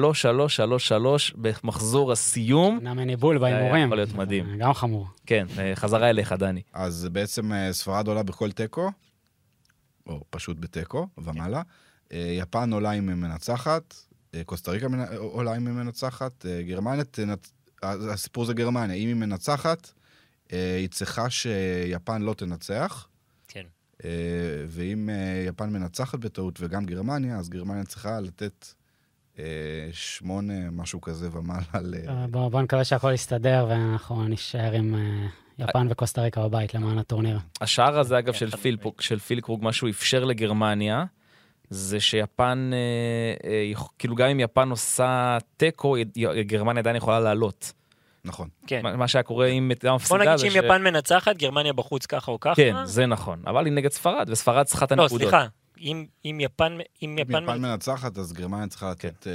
3-3-3-3 1.33 1.33
במחזור 1.35 2.11
הסיום. 2.11 2.79
מניבול 2.83 3.39
זה 3.39 3.45
היה 3.45 3.55
בהימורים. 3.55 3.85
יכול 3.85 3.97
להיות 3.97 4.13
מדהים. 4.13 4.57
גם 4.57 4.73
חמור. 4.73 5.07
כן, 5.25 5.47
אה, 5.59 5.71
חזרה 5.75 6.09
אליך, 6.09 6.31
דני. 6.31 6.61
אז 6.73 7.07
בעצם 7.11 7.53
אה, 7.53 7.73
ספרד 7.73 8.07
עולה 8.07 8.23
בכל 8.23 8.51
תיקו, 8.51 8.91
או 10.07 10.21
פשוט 10.29 10.57
בתיקו 10.59 11.07
ומעלה. 11.17 11.61
יפן 12.11 12.73
עולה 12.73 12.91
עם 12.91 13.05
מנצחת, 13.05 13.95
אה, 14.35 14.43
קוסטה 14.43 14.71
ריקה 14.71 14.87
עולה 15.17 15.53
עם 15.53 15.63
מנצחת, 15.63 16.45
גרמניה, 16.67 17.03
הסיפור 17.83 18.45
זה 18.45 18.53
גרמניה, 18.53 18.95
אם 18.95 19.07
היא 19.07 19.15
מנצחת, 19.15 19.91
אה, 20.53 20.77
היא 20.77 20.89
צריכה 20.89 21.29
שיפן 21.29 22.21
לא 22.21 22.33
תנצח, 22.33 23.07
כן. 23.47 23.63
אה, 24.05 24.09
ואם 24.67 25.09
אה, 25.09 25.43
יפן 25.47 25.69
מנצחת 25.69 26.19
בטעות 26.19 26.57
וגם 26.61 26.85
גרמניה, 26.85 27.37
אז 27.37 27.49
גרמניה 27.49 27.83
צריכה 27.83 28.19
לתת 28.19 28.65
שמונה, 29.91 30.71
משהו 30.71 31.01
כזה 31.01 31.29
ומעלה 31.37 31.63
ל... 31.81 31.95
אה, 32.07 32.27
בוא 32.27 32.61
נקווה 32.61 32.83
שהכל 32.83 33.11
יסתדר 33.13 33.65
ואנחנו 33.69 34.27
נישאר 34.27 34.71
עם 34.71 34.95
יפן 35.59 35.87
וקוסטה 35.89 36.21
ריקה 36.21 36.41
בבית 36.43 36.73
למען 36.73 36.97
הטורניר. 36.97 37.39
השער 37.61 37.99
הזה, 37.99 38.19
אגב, 38.19 38.33
כן, 38.33 38.39
של 38.39 38.49
פילפוק- 38.57 39.01
של 39.01 39.19
פילקרוג, 39.19 39.63
מה 39.63 39.73
שהוא 39.73 39.89
אפשר 39.89 40.23
לגרמניה, 40.25 41.05
זה 41.69 41.99
שיפן, 41.99 42.71
אה, 42.73 43.49
אה, 43.49 43.71
כאילו 43.99 44.15
גם 44.15 44.29
אם 44.29 44.39
יפן 44.39 44.69
עושה 44.69 45.37
תיקו, 45.57 45.95
גרמניה 46.41 46.81
עדיין 46.81 46.95
יכולה 46.95 47.19
לעלות. 47.19 47.71
נכון. 48.25 48.47
כן. 48.67 48.79
מה 48.83 48.95
מה 48.95 49.07
שהיה 49.07 49.23
קורה 49.23 49.47
אם 49.47 49.71
בוא 49.83 49.95
מפסידה 49.95 50.17
נגיד 50.17 50.31
זה 50.37 50.45
שאם 50.45 50.51
ש- 50.51 50.55
יפן 50.55 50.83
מנצחת, 50.83 51.35
גרמניה 51.37 51.73
בחוץ 51.73 52.05
ככה 52.05 52.31
או 52.31 52.39
ככה. 52.39 52.55
כן, 52.55 52.75
זה 52.85 53.05
נכון. 53.05 53.41
אבל 53.47 53.65
היא 53.65 53.73
נגד 53.73 53.91
ספרד, 53.91 54.25
וספרד 54.29 54.65
צריכה 54.65 54.85
את 54.85 54.91
לא, 54.91 55.01
הנקודות. 55.03 55.29
סליחה. 55.29 55.47
אם 55.81 56.05
אם 56.25 56.37
יפן 56.41 56.77
אם 57.03 57.15
יפן 57.19 57.43
יפן 57.43 57.61
מנצחת, 57.61 58.17
אז 58.17 58.33
גרמניה 58.33 58.67
צריכה 58.67 58.91
לתת... 58.91 59.27
אה, 59.27 59.31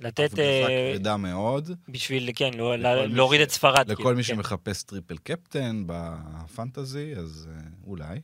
לתת, 0.00 0.24
הפגזה 0.24 0.42
אה, 0.42 0.92
כבדה 0.94 1.16
מאוד. 1.16 1.70
בשביל, 1.88 2.30
כן, 2.34 2.50
לא- 2.54 2.76
מי 2.76 3.14
להוריד 3.14 3.40
ש- 3.40 3.44
את 3.44 3.50
ספרד. 3.50 3.90
לכל 3.90 3.96
כאילו, 3.96 4.10
מי 4.10 4.16
כן. 4.16 4.22
שמחפש 4.22 4.82
triple 4.82 5.16
captain 5.16 5.82
ב 5.86 6.00
fantasy, 6.00 7.14
אז 7.16 7.48
אה, 7.54 7.60
אולי. 7.86 8.20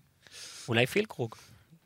אולי 0.68 0.86
פולקרוג. 0.86 1.34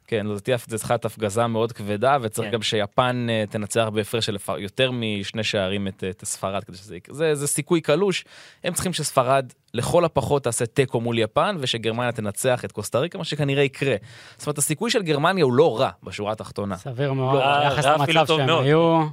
כן, 0.07 0.27
זאת 0.27 0.51
צריכה 0.79 0.95
להיות 0.95 1.05
הפגזה 1.05 1.47
מאוד 1.47 1.73
כבדה, 1.73 2.17
וצריך 2.23 2.49
כן. 2.49 2.55
גם 2.55 2.63
שיפן 2.63 3.27
אה, 3.31 3.45
תנצח 3.51 3.89
בהפרש 3.93 4.27
של 4.27 4.37
יותר 4.59 4.91
משני 4.93 5.45
שערים 5.45 5.89
את, 5.89 6.05
את 6.11 6.25
ספרד, 6.25 6.65
כדי 6.65 6.77
שזה 6.77 6.97
יקרה. 6.97 7.15
זה, 7.15 7.35
זה 7.35 7.47
סיכוי 7.47 7.81
קלוש. 7.81 8.25
הם 8.65 8.73
צריכים 8.73 8.93
שספרד 8.93 9.53
לכל 9.75 10.05
הפחות 10.05 10.45
תעשה 10.45 10.67
תיקו 10.67 11.01
מול 11.01 11.19
יפן, 11.19 11.57
ושגרמניה 11.61 12.13
תנצח 12.13 12.65
את 12.65 12.73
קוסטה 12.73 12.99
ריקה, 12.99 13.19
מה 13.19 13.25
שכנראה 13.25 13.63
יקרה. 13.63 13.97
זאת 14.37 14.47
אומרת, 14.47 14.59
הסיכוי 14.59 14.91
של 14.91 15.03
גרמניה 15.03 15.45
הוא 15.45 15.53
לא 15.53 15.81
רע 15.81 15.91
בשורה 16.03 16.33
התחתונה. 16.33 16.77
סביר 16.77 17.13
מאוד, 17.13 17.39
רע 17.39 17.69
אפילו 18.03 18.21
למצב 18.21 18.37
שהם. 18.37 18.51
היו. 18.51 19.07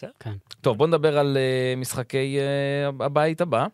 בסדר. 0.00 0.10
כן. 0.20 0.32
טוב, 0.60 0.78
בוא 0.78 0.86
נדבר 0.86 1.18
על 1.18 1.36
uh, 1.36 1.80
משחקי 1.80 2.38
uh, 2.38 3.04
הבית 3.04 3.40
הבא. 3.40 3.66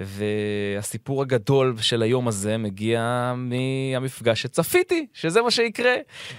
והסיפור 0.00 1.22
הגדול 1.22 1.76
של 1.80 2.02
היום 2.02 2.28
הזה 2.28 2.58
מגיע 2.58 3.32
מהמפגש 3.36 4.42
שצפיתי, 4.42 5.06
שזה 5.14 5.42
מה 5.42 5.50
שיקרה. 5.50 5.94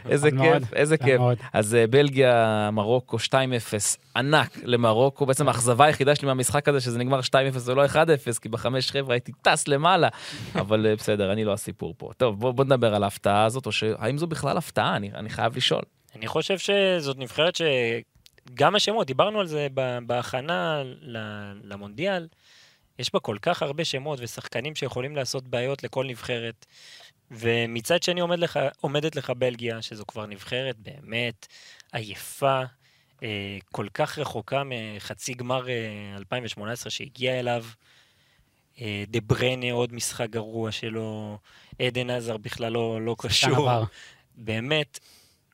איזה 0.09 0.31
מאוד, 0.31 0.63
כיף, 0.63 0.73
איזה 0.73 0.97
כן, 0.97 1.05
כיף. 1.05 1.19
מאוד. 1.19 1.37
אז 1.53 1.73
uh, 1.73 1.91
בלגיה, 1.91 2.69
מרוקו 2.73 3.17
2-0, 3.17 3.31
ענק 4.15 4.57
למרוקו. 4.63 5.25
בעצם 5.25 5.47
האכזבה 5.47 5.85
היחידה 5.85 6.15
שלי 6.15 6.27
מהמשחק 6.27 6.67
הזה, 6.67 6.81
שזה 6.81 6.99
נגמר 6.99 7.19
2-0 7.19 7.33
ולא 7.65 7.85
1-0, 7.85 7.95
כי 8.41 8.49
בחמש 8.49 8.91
חבר'ה 8.91 9.13
הייתי 9.15 9.31
טס 9.41 9.67
למעלה. 9.67 10.07
אבל 10.61 10.85
uh, 10.85 10.99
בסדר, 10.99 11.31
אני 11.31 11.43
לא 11.43 11.53
הסיפור 11.53 11.93
פה. 11.97 12.11
טוב, 12.17 12.39
בוא, 12.39 12.51
בוא 12.51 12.65
נדבר 12.65 12.95
על 12.95 13.03
ההפתעה 13.03 13.45
הזאת, 13.45 13.65
או 13.65 13.71
שהאם 13.71 14.17
זו 14.17 14.27
בכלל 14.27 14.57
הפתעה? 14.57 14.95
אני, 14.95 15.11
אני 15.15 15.29
חייב 15.29 15.57
לשאול. 15.57 15.81
אני 16.15 16.27
חושב 16.27 16.57
שזאת 16.57 17.17
נבחרת 17.17 17.55
שגם 18.49 18.75
השמות, 18.75 19.07
דיברנו 19.07 19.39
על 19.39 19.47
זה 19.47 19.67
בהכנה 20.05 20.83
למונדיאל, 21.63 22.27
יש 22.99 23.13
בה 23.13 23.19
כל 23.19 23.37
כך 23.41 23.61
הרבה 23.61 23.85
שמות 23.85 24.19
ושחקנים 24.21 24.75
שיכולים 24.75 25.15
לעשות 25.15 25.47
בעיות 25.47 25.83
לכל 25.83 26.05
נבחרת. 26.05 26.65
ומצד 27.31 28.03
שני 28.03 28.21
עומד 28.21 28.39
לך, 28.39 28.59
עומדת 28.81 29.15
לך 29.15 29.29
בלגיה, 29.29 29.81
שזו 29.81 30.05
כבר 30.07 30.25
נבחרת 30.25 30.75
באמת 30.79 31.47
עייפה, 31.91 32.61
אה, 33.23 33.57
כל 33.71 33.87
כך 33.93 34.19
רחוקה 34.19 34.63
מחצי 34.65 35.33
גמר 35.33 35.69
אה, 35.69 36.15
2018 36.17 36.91
שהגיע 36.91 37.39
אליו. 37.39 37.65
אה, 38.81 39.03
דה 39.07 39.19
בריינה 39.21 39.71
עוד 39.71 39.93
משחק 39.93 40.29
גרוע 40.29 40.71
שלו, 40.71 41.37
עדן 41.81 42.09
הזאר 42.09 42.37
בכלל 42.37 42.71
לא, 42.71 43.01
לא 43.01 43.15
קשור. 43.19 43.69
עבר. 43.69 43.83
באמת, 44.35 44.99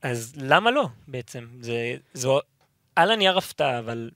אז 0.02 0.34
למה 0.38 0.72
לא 0.72 0.88
בעצם? 1.08 1.48
זה, 1.62 1.96
זו 2.14 2.40
על 2.98 3.12
הנייר 3.12 3.38
הפתעה, 3.38 3.80
אבל 3.80 4.10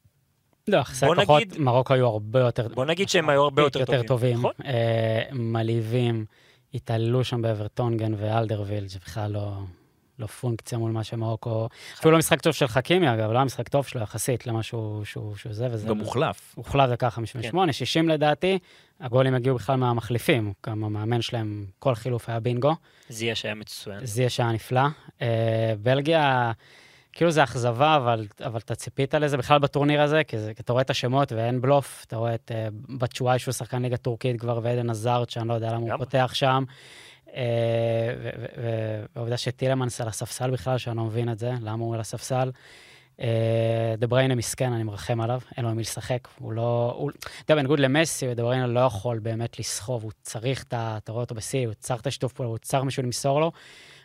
לא, 0.68 0.78
יחסי 0.78 1.06
הכוחות, 1.06 1.42
נגיד- 1.42 1.60
מרוקו 1.62 1.94
היו 1.94 2.08
הרבה 2.08 2.40
יותר... 2.40 2.68
בוא 2.68 2.86
נגיד 2.86 3.10
שהם 3.10 3.30
היו 3.30 3.44
הרבה 3.44 3.62
יותר 3.62 3.86
טובים. 3.86 4.04
טובים. 4.08 4.38
נכון. 4.38 4.52
אה, 4.66 5.24
מלהיבים, 5.32 6.26
התעללו 6.74 7.24
שם 7.24 7.42
בוורטונגן 7.42 8.14
ואלדרוויירלד, 8.18 8.90
שבכלל 8.90 9.32
לא, 9.32 9.52
לא 10.20 10.28
פונקציה 10.28 10.78
מול 10.78 10.92
מה 10.92 11.04
שמרוקו... 11.04 11.68
אפילו 12.00 12.12
לא 12.12 12.18
משחק 12.18 12.42
טוב 12.42 12.54
של 12.54 12.68
חכימי, 12.68 13.14
אגב, 13.14 13.32
לא 13.32 13.38
היה 13.38 13.46
משחק 13.46 13.68
טוב 13.68 13.88
שלו 13.88 14.02
יחסית 14.02 14.48
למה 14.48 14.64
שהוא, 14.64 15.06
שהוא, 15.06 15.36
שהוא 15.36 15.54
זה 15.54 15.68
וזה. 15.72 15.88
גם 15.88 15.98
מוחלף. 15.98 16.54
הוחלף 16.56 16.90
דקה 16.90 17.10
58, 17.10 17.74
60 17.74 18.10
לדעתי, 18.10 18.60
הגולים 19.00 19.36
הגיעו 19.36 19.56
בכלל 19.56 19.76
מהמחליפים, 19.76 20.54
גם 20.68 20.84
המאמן 20.84 21.22
שלהם, 21.22 21.66
כל 21.80 21.96
חילוף 21.96 22.30
היה 22.30 22.40
בינגו. 22.40 22.76
זיאש 23.10 23.46
היה 23.46 23.56
מצוין. 23.56 24.06
זה 24.06 24.22
יהיה 24.22 24.30
שעה 24.30 24.52
נפלא. 24.52 24.82
אה, 25.22 25.74
בלגיה, 25.80 26.52
כאילו 27.14 27.32
זה 27.32 27.44
אכזבה, 27.44 27.96
אבל, 27.96 28.28
אבל 28.46 28.60
אתה 28.60 28.76
ציפית 28.76 29.14
לזה 29.14 29.38
בכלל 29.38 29.60
בטורניר 29.60 30.02
הזה, 30.02 30.24
כי, 30.24 30.40
זה, 30.40 30.54
כי 30.54 30.62
אתה 30.62 30.74
רואה 30.74 30.82
את 30.82 30.90
השמות 30.90 31.32
ואין 31.32 31.62
בלוף, 31.62 32.04
אתה 32.08 32.16
רואה 32.18 32.36
את 32.36 32.52
אה, 32.56 32.68
בצ'ואי 32.98 33.40
שהוא 33.40 33.52
שחקן 33.52 33.82
ליגה 33.82 33.98
טורקית 33.98 34.40
כבר, 34.42 34.60
ועדן 34.64 34.90
עזארד, 34.90 35.30
שאני 35.30 35.48
לא 35.48 35.54
יודע 35.54 35.68
למה 35.74 35.78
הוא. 35.78 35.98
פותח 35.98 36.32
שם. 36.34 36.64
אה, 37.36 37.44
והעובדה 39.16 39.38
שטילמנס 39.38 40.02
על 40.02 40.08
הספסל 40.08 40.52
בכלל, 40.52 40.78
שאני 40.78 40.98
לא 40.98 41.04
מבין 41.04 41.32
את 41.32 41.40
זה, 41.40 41.52
למה 41.62 41.84
הוא 41.84 41.94
על 41.96 42.00
הספסל. 42.00 42.52
אה, 43.22 43.96
דה 43.98 44.08
בריינה 44.08 44.36
מסכן, 44.36 44.74
אני 44.74 44.84
מרחם 44.84 45.22
עליו, 45.22 45.42
אין 45.58 45.66
לו 45.66 45.76
מי 45.76 45.82
לשחק. 45.82 46.28
הוא 46.40 46.54
לא... 46.54 46.94
הוא- 46.98 47.12
אתה 47.12 47.52
יודע, 47.52 47.56
בניגוד 47.62 47.80
למסי, 47.80 48.34
דה 48.36 48.44
בריינה 48.44 48.68
לא 48.68 48.80
יכול 48.80 49.20
באמת 49.20 49.60
לסחוב, 49.60 50.04
הוא 50.04 50.12
צריך 50.22 50.64
את 50.64 50.74
ה... 50.74 50.98
אתה 50.98 51.12
רואה 51.12 51.24
אותו 51.24 51.36
בשיא, 51.36 51.66
הוא 51.68 51.74
צריך 51.74 52.02
את 52.02 52.08
השיתוף 52.08 52.34
פעולה, 52.34 52.50
הוא 52.50 52.58
צריך 52.58 52.84
מישהו 52.84 53.04
למסור 53.04 53.42
לו, 53.42 53.52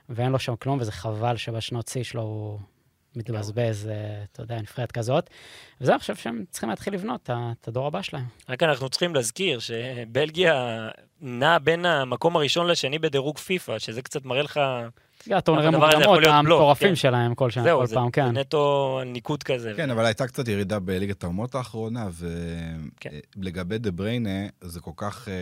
ואין 0.08 0.32
לו 0.32 0.38
שם 0.38 0.56
כלום, 0.56 0.78
וזה 0.80 0.92
חבל 0.92 1.36
שבשנות 1.36 1.88
שיא 1.88 2.02
שלו 2.02 2.22
הוא 2.22 2.58
מתבזבז, 3.16 3.88
אה, 3.88 3.94
אתה 4.32 4.42
יודע, 4.42 4.60
נבחרת 4.60 4.92
כזאת. 4.92 5.30
וזה, 5.80 5.92
אני 5.92 5.98
חושב 5.98 6.16
שהם 6.16 6.44
צריכים 6.50 6.70
להתחיל 6.70 6.94
לבנות 6.94 7.30
את 7.60 7.68
הדור 7.68 7.86
הבא 7.86 8.02
שלהם. 8.02 8.24
רק 8.48 8.62
אנחנו 8.62 8.88
צריכים 8.88 9.14
להזכיר 9.14 9.58
שבלגיה 9.58 10.88
נעה 11.20 11.58
בין 11.58 11.84
המקום 11.86 12.36
הראשון 12.36 12.66
לשני 12.66 12.98
בדירוג 12.98 13.38
פיפא, 13.38 13.78
שזה 13.78 14.02
קצת 14.02 14.24
מראה 14.24 14.42
לך... 14.42 14.60
הטורנירים 15.30 15.74
הדבר 15.74 15.86
הזה 15.88 15.92
יכול 16.02 16.14
מוקדמות 16.14 16.22
להיות 16.22 16.44
בלוף, 16.44 16.60
המטורפים 16.60 16.88
כן. 16.88 16.94
שלהם 16.96 17.34
כל 17.34 17.50
שנה, 17.50 17.64
זהו, 17.64 17.78
כל 17.80 17.86
זה 17.86 17.94
פעם, 17.94 18.10
כן. 18.10 18.26
זה 18.26 18.32
נטו 18.32 19.00
ניקוד 19.06 19.42
כזה. 19.42 19.72
כן, 19.76 19.90
אבל 19.90 20.04
הייתה 20.04 20.26
קצת 20.26 20.48
ירידה 20.48 20.78
בליגת 20.78 21.24
האומות 21.24 21.54
האחרונה, 21.54 22.08
כן. 23.00 23.10
ולגבי 23.36 23.78
דה 23.78 23.90
בריינה, 23.90 24.30
זה 24.60 24.80
כל 24.80 24.90
כך... 24.96 25.28
אה, 25.28 25.34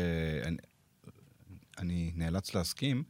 אני- 0.49 0.57
אני 1.79 2.13
נאלץ 2.17 2.55
להסכים. 2.55 3.03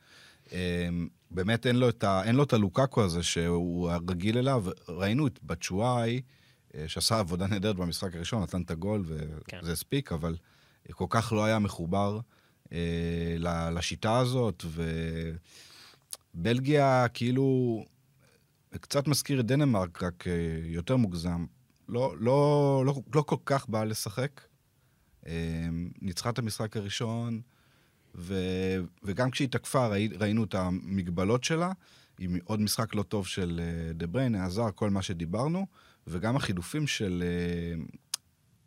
אה, 0.52 0.88
באמת 1.30 1.66
אין 1.66 1.76
לו 1.76 1.88
את 1.88 2.04
ה- 2.04 2.22
אין 2.24 2.34
לו 2.36 2.42
את 2.42 2.52
הלוקקו 2.52 3.04
הזה 3.04 3.22
שהוא 3.22 3.90
רגיל 4.08 4.38
אליו. 4.38 4.64
ראינו 4.88 5.26
את 5.26 5.38
בצ'ואי, 5.42 6.20
אה, 6.74 6.84
שעשה 6.88 7.18
עבודה 7.18 7.46
נהדרת 7.46 7.76
במשחק 7.76 8.14
הראשון, 8.14 8.42
נתן 8.42 8.62
את 8.62 8.70
הגול 8.70 9.04
כן. 9.48 9.58
וזה 9.62 9.72
הספיק, 9.72 10.12
אבל 10.12 10.36
כל 10.90 11.06
כך 11.10 11.32
לא 11.32 11.44
היה 11.44 11.58
מחובר 11.58 12.20
אה, 12.72 13.36
לשיטה 13.74 14.18
הזאת, 14.18 14.64
ובלגיה 16.34 17.06
כאילו 17.14 17.84
קצת 18.80 19.08
מזכיר 19.08 19.40
את 19.40 19.46
דנמרק, 19.46 20.02
רק 20.02 20.24
אה, 20.28 20.32
יותר 20.64 20.96
מוגזם. 20.96 21.46
לא, 21.88 22.14
לא, 22.18 22.82
לא, 22.86 22.94
לא 23.14 23.22
כל 23.22 23.36
כך 23.44 23.68
באה 23.68 23.84
לשחק. 23.84 24.40
אה, 25.26 25.66
ניצחה 26.02 26.30
את 26.30 26.38
המשחק 26.38 26.76
הראשון, 26.76 27.40
ו, 28.14 28.34
וגם 29.02 29.30
כשהיא 29.30 29.48
תקפה 29.48 29.86
ראי, 29.86 30.08
ראינו 30.18 30.44
את 30.44 30.54
המגבלות 30.54 31.44
שלה, 31.44 31.72
עם 32.18 32.38
עוד 32.44 32.60
משחק 32.60 32.94
לא 32.94 33.02
טוב 33.02 33.26
של 33.26 33.60
אה, 33.62 33.92
דה 33.92 34.06
בריינה, 34.06 34.44
עזר 34.44 34.70
כל 34.74 34.90
מה 34.90 35.02
שדיברנו, 35.02 35.66
וגם 36.06 36.36
החילופים 36.36 36.86
של 36.86 37.24
אה, 37.26 37.82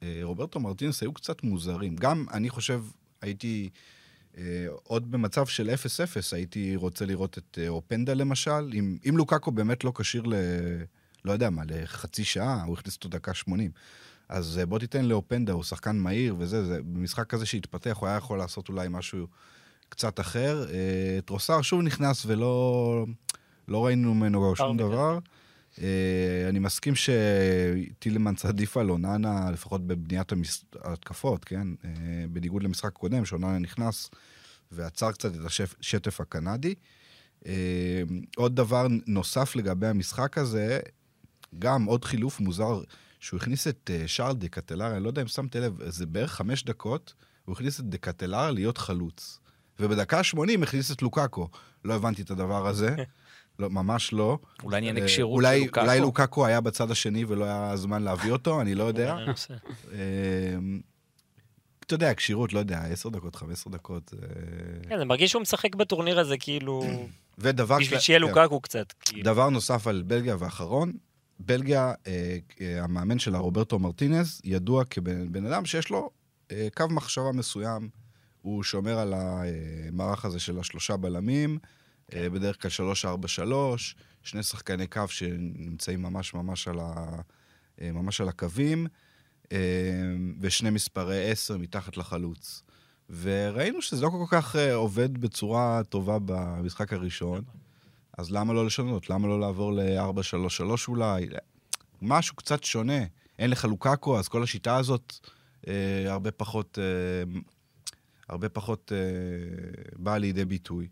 אה, 0.04 0.20
רוברטו 0.24 0.60
מרטינס 0.60 1.02
היו 1.02 1.14
קצת 1.14 1.44
מוזרים. 1.44 1.96
גם, 1.96 2.26
אני 2.34 2.50
חושב, 2.50 2.84
הייתי 3.22 3.70
אה, 4.38 4.66
עוד 4.84 5.12
במצב 5.12 5.46
של 5.46 5.70
0-0, 5.70 5.74
הייתי 6.32 6.76
רוצה 6.76 7.06
לראות 7.06 7.38
את 7.38 7.60
אה, 7.62 7.68
אופנדה 7.68 8.14
למשל. 8.14 8.72
אם, 8.74 8.98
אם 9.10 9.18
לוקאקו 9.18 9.52
באמת 9.52 9.84
לא 9.84 9.92
כשיר 9.96 10.24
ל... 10.26 10.34
לא 11.26 11.32
יודע 11.32 11.50
מה, 11.50 11.62
לחצי 11.68 12.24
שעה, 12.24 12.64
הוא 12.64 12.74
הכניס 12.74 12.96
אותו 12.96 13.10
דקה 13.10 13.34
80. 13.34 13.72
אז 14.30 14.60
אה, 14.60 14.66
בוא 14.66 14.80
תיתן 14.80 15.06
לאופנדה, 15.06 15.54
הוא 15.54 15.64
שחקן 15.64 15.98
מהיר 15.98 16.36
וזה, 16.38 16.66
זה, 16.66 16.82
במשחק 16.82 17.28
כזה 17.28 17.46
שהתפתח, 17.46 17.98
הוא 18.00 18.08
היה 18.08 18.18
יכול 18.18 18.38
לעשות 18.38 18.70
אולי 18.70 18.88
משהו 18.90 19.28
קצת 19.90 20.20
אחר. 20.20 20.66
אה, 20.70 21.20
טרוסר 21.26 21.62
שוב 21.62 21.82
נכנס 21.82 22.26
ולא 22.26 23.06
לא 23.68 23.86
ראינו 23.86 24.14
ממנו 24.14 24.56
שום. 24.56 24.78
דבר. 24.78 25.20
אה, 25.82 26.50
אני 26.50 26.60
מסכים 26.60 26.94
שטילמנס 26.96 28.46
עדיף 28.46 28.78
על 28.78 28.90
אוננה, 28.90 29.52
לפחות 29.52 29.88
בבניית 29.88 30.32
ההתקפות, 30.82 31.46
כן? 31.46 31.68
אה, 31.86 31.90
בניגוד 32.30 32.64
למשחק 32.64 32.94
קודם, 32.94 33.26
שאוננה 33.26 33.60
נכנס 33.60 34.10
ועצר 34.72 35.12
קצת 35.12 35.32
את 35.36 35.40
השטף 35.80 36.22
הקנדי. 36.22 36.76
אה, 37.46 38.02
עוד 38.36 38.56
דבר 38.56 38.88
נוסף 39.08 39.56
לגבי 39.56 39.88
המשחק 39.88 40.38
הזה, 40.38 40.80
גם 41.60 41.86
עוד 41.86 42.06
חילוף 42.06 42.40
מוזר, 42.40 42.82
שהוא 43.20 43.38
הכניס 43.40 43.68
את 43.68 43.92
אה, 43.94 44.08
שרל 44.08 44.36
דקטלר, 44.36 44.96
אני 44.96 45.04
לא 45.04 45.08
יודע 45.08 45.22
אם 45.22 45.28
שמתם 45.28 45.60
לב, 45.60 45.90
זה 45.90 46.06
בערך 46.06 46.32
חמש 46.34 46.64
דקות, 46.64 47.14
הוא 47.46 47.54
הכניס 47.54 47.80
את 47.80 47.86
דקטלר 47.90 48.52
להיות 48.52 48.78
חלוץ. 48.78 49.40
ובדקה 49.80 50.18
ה-80 50.20 50.64
הכניס 50.64 50.92
את 50.92 51.02
לוקאקו. 51.02 51.48
לא 51.86 51.94
הבנתי 51.94 52.22
את 52.22 52.32
הדבר 52.32 52.68
הזה, 52.68 52.96
לא, 53.60 53.70
ממש 53.70 54.14
לא. 54.14 54.38
אולי 54.64 54.78
עניין 54.78 54.98
אה, 54.98 55.04
אולי- 55.22 55.60
של 55.60 55.66
לוקאקו. 55.66 55.86
אולי 55.86 56.00
לוקאקו 56.00 56.46
היה 56.46 56.62
בצד 56.62 56.92
השני 56.92 57.26
ולא 57.28 57.46
היה 57.46 57.78
זמן 57.78 58.04
להביא 58.04 58.32
אותו, 58.32 58.62
אני 58.62 58.76
לא 58.76 58.84
יודע. 58.84 59.16
אה, 59.94 60.56
אתה 61.86 61.94
יודע, 61.94 62.14
כשירות, 62.14 62.54
לא 62.54 62.60
יודע, 62.60 62.80
10 62.80 63.10
דקות, 63.10 63.36
15 63.36 63.74
דקות. 63.74 64.14
כן, 64.90 64.98
זה 64.98 65.06
מרגיש 65.06 65.32
שהוא 65.32 65.42
משחק 65.42 65.76
בטורניר 65.76 66.20
הזה 66.20 66.38
כאילו... 66.40 66.84
ודבר... 67.38 67.78
בשביל 67.80 68.00
שיהיה 68.00 68.20
כן. 68.20 68.26
לוקקו 68.28 68.62
קצת. 68.62 68.94
כאילו. 69.00 69.24
דבר 69.24 69.50
נוסף 69.50 69.88
על 69.88 70.04
בלגיה 70.08 70.36
ואחרון, 70.40 70.94
בלגיה, 71.40 71.94
אה, 72.08 72.38
אה, 72.62 72.84
המאמן 72.84 73.20
שלה, 73.20 73.38
רוברטו 73.38 73.80
מרטינז, 73.80 74.42
ידוע 74.44 74.86
כבן 74.86 75.32
בן 75.32 75.46
אדם 75.46 75.66
שיש 75.66 75.90
לו 75.90 76.10
אה, 76.52 76.68
קו 76.76 76.86
מחשבה 76.90 77.32
מסוים. 77.32 77.90
הוא 78.42 78.64
שומר 78.64 79.00
על 79.00 79.14
המערך 79.14 80.26
הזה 80.26 80.40
של 80.40 80.60
השלושה 80.60 80.98
בלמים, 80.98 81.58
אה, 82.14 82.30
בדרך 82.30 82.62
כלל 82.62 82.72
שלוש, 82.72 83.06
ארבע, 83.06 83.28
שלוש, 83.28 83.96
שני 84.24 84.44
שחקני 84.44 84.88
קו 84.88 85.08
שנמצאים 85.08 86.02
ממש 86.02 86.34
ממש 86.34 86.68
על, 86.68 86.80
ה, 86.80 87.20
אה, 87.82 87.92
ממש 87.92 88.22
על 88.22 88.30
הקווים, 88.30 88.88
אה, 89.52 89.58
ושני 90.40 90.70
מספרי 90.70 91.32
עשר 91.32 91.58
מתחת 91.58 91.98
לחלוץ. 91.98 92.64
וראינו 93.10 93.82
שזה 93.82 94.02
לא 94.02 94.10
כל 94.10 94.26
כך 94.30 94.56
אה, 94.56 94.74
עובד 94.74 95.18
בצורה 95.18 95.82
טובה 95.90 96.18
במשחק 96.26 96.94
הראשון. 96.94 97.42
אז 98.18 98.32
למה 98.32 98.54
לא 98.54 98.66
לשנות? 98.66 99.10
למה 99.10 99.28
לא 99.28 99.40
לעבור 99.40 99.74
ל-4-3-3 99.74 100.88
אולי? 100.88 101.28
משהו 102.02 102.36
קצת 102.36 102.64
שונה. 102.64 103.04
אין 103.40 103.50
לך 103.50 103.66
לוקאקו, 103.66 104.20
אז 104.20 104.28
כל 104.28 104.44
השיטה 104.44 104.76
הזאת 104.76 105.14
אה, 105.68 106.12
הרבה 106.12 106.32
פחות, 106.32 106.80
אה, 106.82 107.40
הרבה 108.30 108.50
פחות 108.50 108.92
אה, 108.96 108.98
באה 109.96 110.18
לידי 110.18 110.46
ביטוי. 110.46 110.88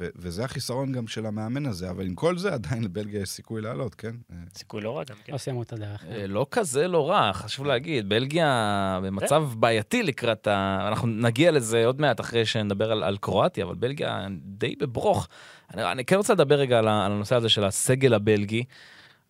ו- 0.00 0.08
וזה 0.16 0.44
החיסרון 0.44 0.92
גם 0.92 1.06
של 1.06 1.26
המאמן 1.26 1.66
הזה, 1.66 1.90
אבל 1.90 2.06
עם 2.06 2.14
כל 2.14 2.38
זה 2.38 2.52
עדיין 2.54 2.84
לבלגיה 2.84 3.20
יש 3.20 3.28
סיכוי 3.28 3.60
לעלות, 3.60 3.94
כן? 3.94 4.16
סיכוי 4.54 4.80
לא 4.80 4.96
רע 4.98 5.04
גם, 5.04 5.16
כן. 5.24 5.32
לא 5.32 5.38
סיימו 5.38 5.62
את 5.62 5.72
הדרך. 5.72 6.04
אה, 6.10 6.26
לא 6.26 6.46
כזה 6.50 6.88
לא 6.88 7.10
רע, 7.10 7.32
חשוב 7.32 7.66
להגיד, 7.66 8.08
בלגיה 8.08 9.00
במצב 9.04 9.48
בעייתי 9.56 10.02
לקראת 10.02 10.46
ה... 10.46 10.84
אנחנו 10.88 11.08
נגיע 11.08 11.50
לזה 11.50 11.86
עוד 11.86 12.00
מעט 12.00 12.20
אחרי 12.20 12.46
שנדבר 12.46 12.92
על, 12.92 13.02
על 13.02 13.16
קרואטיה, 13.16 13.64
אבל 13.64 13.74
בלגיה 13.74 14.26
די 14.44 14.74
בברוך. 14.80 15.28
אני, 15.74 15.92
אני 15.92 16.04
כן 16.04 16.16
רוצה 16.16 16.32
לדבר 16.32 16.54
רגע 16.54 16.78
על, 16.78 16.88
הנושא 16.88 17.36
הזה 17.36 17.48
של 17.48 17.64
הסגל 17.64 18.14
הבלגי. 18.14 18.64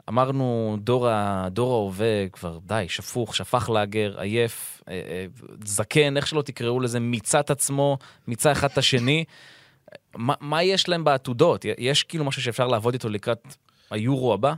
אמרנו, 0.09 0.77
דור, 0.81 1.09
ה- 1.09 1.49
דור 1.51 1.75
ההווה 1.75 2.29
כבר 2.29 2.59
די, 2.67 2.85
שפוך, 2.89 3.37
שפך 3.37 3.71
לאגר, 3.71 4.21
עייף, 4.21 4.83
אה, 4.89 4.93
אה, 4.95 5.27
זקן, 5.65 6.17
איך 6.17 6.27
שלא 6.27 6.43
תקראו 6.43 6.81
לזה, 6.81 7.01
מיצה 7.01 7.41
את 7.41 7.51
עצמו, 7.51 7.99
מיצה 8.29 8.53
אחד 8.53 8.69
את 8.73 8.79
השני. 8.79 9.25
מה, 10.17 10.35
מה 10.41 10.63
יש 10.63 10.89
להם 10.89 11.05
בעתודות? 11.05 11.65
יש 11.79 12.03
כאילו 12.03 12.25
משהו 12.25 12.43
שאפשר 12.43 12.67
לעבוד 12.69 12.95
איתו 12.95 13.09
לקראת 13.09 13.57
היורו 13.91 14.35
הבא? 14.35 14.55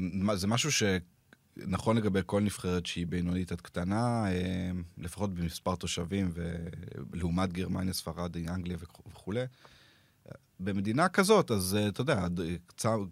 מה- 0.00 0.36
זה 0.36 0.46
משהו 0.46 0.70
שנכון 0.72 1.96
לגבי 1.96 2.20
כל 2.26 2.40
נבחרת 2.40 2.86
שהיא 2.86 3.06
בינונית 3.06 3.52
עד 3.52 3.60
קטנה, 3.60 4.24
אה, 4.32 4.70
לפחות 4.98 5.34
במספר 5.34 5.74
תושבים, 5.74 6.30
ולעומת 7.12 7.52
גרמניה, 7.52 7.92
ספרד, 7.92 8.36
אנגליה 8.36 8.76
וכו'- 8.80 9.02
וכולי. 9.12 9.44
במדינה 10.60 11.08
כזאת, 11.08 11.50
אז 11.50 11.78
אה, 11.80 11.88
אתה 11.88 12.00
יודע, 12.00 12.26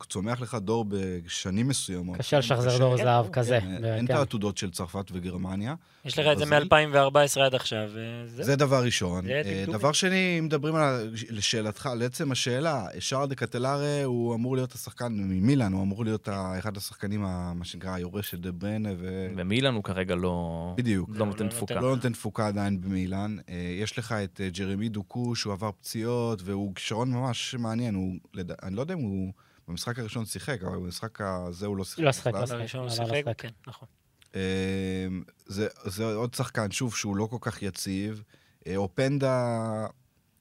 צומח 0.09 0.41
לך 0.41 0.55
דור 0.55 0.85
בשנים 0.89 1.69
מסוימות. 1.69 2.19
קשה 2.19 2.39
לשחזר 2.39 2.79
דור 2.79 2.97
כן, 2.97 3.05
זהב 3.05 3.27
כן. 3.27 3.33
כזה. 3.33 3.57
אין 3.57 3.85
ו- 3.85 3.95
אין 3.95 4.05
את 4.05 4.11
כן. 4.11 4.17
העתודות 4.17 4.59
של 4.59 4.71
צרפת 4.71 5.05
וגרמניה. 5.13 5.75
יש 6.05 6.19
לך 6.19 6.27
את 6.33 6.39
זה 6.39 6.45
ברזיל? 6.45 6.89
מ-2014 6.89 7.41
עד 7.41 7.55
עכשיו, 7.55 7.89
וזהו. 7.95 8.45
זה 8.45 8.57
דבר 8.57 8.85
ראשון. 8.85 9.25
אה. 9.31 9.65
דבר 9.67 9.93
שני, 9.93 10.37
אם 10.39 10.45
מדברים 10.45 10.75
על 10.75 11.15
לשאלתך, 11.31 11.87
על 11.87 12.03
עצם 12.03 12.33
השאלה, 12.33 12.87
שער 12.99 13.27
דה 13.27 13.35
קטלארה 13.35 14.05
הוא 14.05 14.35
אמור 14.35 14.57
להיות 14.57 14.73
השחקן 14.73 15.13
ממילאן, 15.13 15.73
הוא 15.73 15.83
אמור 15.83 16.05
להיות 16.05 16.29
אחד 16.59 16.77
השחקנים, 16.77 17.21
מה 17.55 17.65
שנקרא, 17.65 17.95
היורש 17.95 18.31
של 18.31 18.41
דה 18.41 18.53
בריינה, 18.53 18.91
ו... 18.99 19.29
ומילן 19.37 19.75
הוא 19.75 19.85
כרגע 19.85 20.15
לא... 20.15 20.75
בדיוק. 20.77 21.11
לא 21.13 21.19
לא, 21.19 21.27
נותן 21.27 21.45
לא 21.45 21.51
תפוקה. 21.51 21.75
נותן. 21.75 21.87
לא 21.87 21.95
נותן 21.95 22.13
תפוקה 22.13 22.47
עדיין 22.47 22.81
במילאן. 22.81 23.37
אה, 23.49 23.55
יש 23.83 23.99
לך 23.99 24.13
את 24.13 24.41
אה, 24.45 24.49
ג'רמי 24.49 24.89
דוקו, 24.89 25.35
שהוא 25.35 25.53
עבר 25.53 25.71
פציעות, 25.81 26.43
והוא 26.45 26.75
כישרון 26.75 27.11
ממש 27.11 27.38
מעניין. 27.59 27.95
הוא, 27.95 28.15
לד... 28.35 28.53
אני 28.63 28.77
לא 28.77 28.81
יודע 28.81 28.95
אם 28.95 28.99
הוא 28.99 29.33
במשחק 29.69 29.99
הראשון 29.99 30.25
שיחק, 30.25 30.63
אבל 30.63 30.77
במשחק 30.77 31.21
הזה 31.21 31.67
הוא 31.67 31.77
לא 31.77 31.85
שיחק. 31.85 32.03
לא 32.03 32.13
שיחק. 32.13 32.35
לא 32.35 32.47
שיחק. 32.47 32.53
הראשון 32.59 32.81
לא, 32.81 32.93
הוא 32.93 33.01
לא 33.01 33.07
שיחק. 33.07 33.41
כן, 33.41 33.49
נכון. 33.67 33.89
אה, 34.35 35.07
זה, 35.47 35.69
זה 35.85 36.05
עוד 36.05 36.35
שחקן, 36.35 36.71
שוב, 36.71 36.95
שהוא 36.97 37.17
לא 37.17 37.27
כל 37.27 37.39
כך 37.41 37.63
יציב. 37.63 38.23
אה, 38.67 38.77
אופנדה 38.77 39.87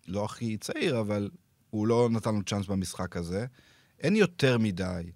לא 0.08 0.26
הכי 0.26 0.58
צעיר, 0.58 1.00
אבל 1.00 1.30
הוא 1.70 1.88
לא 1.88 2.10
נתן 2.12 2.36
לו 2.36 2.44
צ'אנס 2.44 2.66
במשחק 2.66 3.18
הזה. 3.18 3.46
אין 4.00 4.16
יותר 4.16 4.58
מדי. 4.58 5.12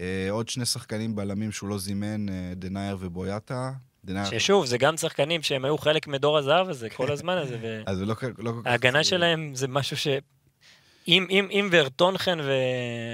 אה, 0.00 0.26
עוד 0.30 0.48
שני 0.48 0.64
שחקנים 0.64 1.16
בלמים 1.16 1.52
שהוא 1.52 1.68
לא 1.68 1.78
זימן, 1.78 2.28
אה, 2.28 2.52
דנייר 2.56 2.96
ובויאטה. 3.00 3.72
דנייר... 4.04 4.24
ששוב, 4.24 4.66
זה 4.66 4.78
גם 4.78 4.96
שחקנים 4.96 5.42
שהם 5.42 5.64
היו 5.64 5.78
חלק 5.78 6.06
מדור 6.06 6.38
הזהב 6.38 6.68
הזה 6.68 6.90
כל 6.90 7.12
הזמן 7.12 7.38
הזה, 7.38 7.82
אז 7.86 7.98
זה 7.98 8.06
לא, 8.06 8.14
כל- 8.14 8.26
לא 8.38 8.50
כל 8.50 8.60
כך... 8.60 8.66
וההגנה 8.66 9.04
שלהם 9.04 9.54
זה 9.54 9.68
משהו 9.68 9.96
ש... 9.96 10.08
אם, 11.08 11.26
אם, 11.30 11.48
אם 11.50 11.68
ורטונגן 11.72 12.38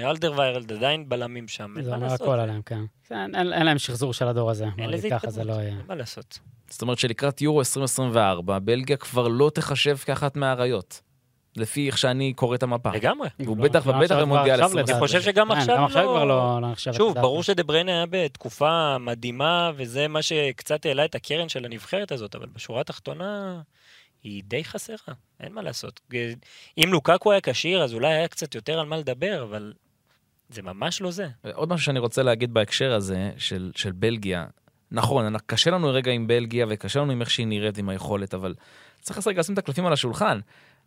ואלדרוויירלד 0.03 0.71
עדיין 0.73 1.09
בלמים 1.09 1.47
שם, 1.47 1.73
אין 1.77 1.83
זה 1.85 1.91
מה 1.91 1.95
אומר 1.97 2.07
לעשות. 2.07 2.21
הכל 2.21 2.39
עליהם, 2.39 2.61
כן. 2.61 2.81
אין- 3.11 3.35
אין 3.35 3.53
אין 3.53 3.65
להם 3.65 3.77
שחזור 3.77 4.13
של 4.13 4.27
הדור 4.27 4.49
הזה. 4.51 4.65
אין 4.77 4.89
לזה 4.89 5.09
ככה 5.09 5.29
זה 5.29 5.41
התקדמות, 5.41 5.57
לא 5.57 5.63
יהיה. 5.63 5.77
אין 5.77 5.85
מה 5.87 5.95
לעשות. 5.95 6.39
זאת 6.69 6.81
אומרת 6.81 6.99
שלקראת 6.99 7.41
יורו 7.41 7.59
2024, 7.59 8.59
בלגיה 8.59 8.97
כבר 8.97 9.27
לא 9.27 9.51
תחשב 9.53 9.97
כאחת 9.97 10.35
מהאריות. 10.35 11.01
לפי 11.57 11.87
איך 11.87 11.97
שאני 11.97 12.33
קורא 12.33 12.55
את 12.55 12.63
המפה. 12.63 12.91
לגמרי. 12.91 13.29
והוא 13.39 13.57
בטח 13.57 13.83
ובטח 13.87 14.15
במונדיאל 14.15 14.55
כבר 14.57 14.65
עכשיו 14.65 14.79
2024. 14.79 14.91
אני 14.93 14.99
חושב 15.07 15.21
שגם 15.21 15.47
כן, 15.47 15.57
עכשיו 15.57 15.77
גם 15.77 15.83
עכשיו 15.83 16.03
לא- 16.03 16.09
כבר 16.09 16.23
לא 16.25 16.59
לא 16.61 16.71
נחשב. 16.71 16.93
שוב. 16.93 17.13
ברור 17.19 17.43
שדבריינה 17.43 17.91
היה 17.91 18.05
בתקופה 18.09 18.97
מדהימה, 18.99 19.71
וזה 19.75 20.07
מה 20.07 20.21
שקצת 20.21 20.85
העלה 20.85 21.05
את 21.05 21.15
הקרן 21.15 21.49
של 21.49 21.65
הנבחרת 21.65 22.11
הזאת, 22.11 22.35
אבל 22.35 22.45
בשורה 22.55 22.81
התחתונה 22.81 23.61
היא 24.23 24.43
די 24.47 24.63
חסרה, 24.63 25.13
אין 25.39 25.53
מה 25.53 25.61
לעשות. 25.61 26.01
אם 26.77 26.87
לוקקו 26.87 27.31
היה 27.31 27.41
כשיר, 27.41 27.83
אז 27.83 27.93
אולי 27.93 28.13
היה 28.13 28.27
קצת 28.27 28.55
יותר 28.55 28.79
על 28.79 28.85
מה 28.85 28.97
לדבר, 28.97 29.43
אבל 29.43 29.73
זה 30.49 30.61
ממש 30.61 31.01
לא 31.01 31.11
זה. 31.11 31.27
עוד 31.53 31.69
משהו 31.69 31.85
שאני 31.85 31.99
רוצה 31.99 32.23
להגיד 32.23 32.53
בהקשר 32.53 32.93
הזה 32.93 33.31
של, 33.37 33.71
של 33.75 33.91
בלגיה. 33.91 34.47
נכון, 34.91 35.37
קשה 35.45 35.71
לנו 35.71 35.89
רגע 35.89 36.11
עם 36.11 36.27
בלגיה 36.27 36.65
וקשה 36.69 36.99
לנו 36.99 37.11
עם 37.11 37.21
איך 37.21 37.29
שהיא 37.29 37.47
נראית 37.47 37.77
עם 37.77 37.89
היכולת, 37.89 38.33
אבל 38.33 38.55
צריך 39.01 39.27
רגע 39.27 39.39
לשים 39.39 39.53
את 39.53 39.59
הקלפים 39.59 39.85
על 39.85 39.93
השולחן. 39.93 40.39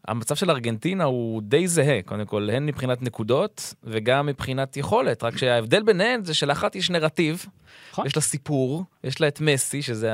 המצב 0.09 0.35
של 0.35 0.51
ארגנטינה 0.51 1.05
הוא 1.05 1.43
די 1.45 1.69
זהה, 1.69 2.03
קודם 2.03 2.27
כל, 2.27 2.51
הן 2.53 2.67
מבחינת 2.67 3.03
נקודות 3.03 3.75
וגם 3.85 4.27
מבחינת 4.27 4.77
יכולת, 4.77 5.25
רק 5.25 5.39
שההבדל 5.39 5.83
ביניהן 5.83 6.25
זה 6.25 6.35
שלאחת 6.35 6.77
יש 6.77 6.91
נרטיב, 6.91 7.47
נכון. 7.93 8.07
יש 8.07 8.17
לה 8.17 8.23
סיפור, 8.23 8.85
יש 9.05 9.21
לה 9.21 9.29
את 9.29 9.41
מסי, 9.41 9.83
שזה 9.83 10.11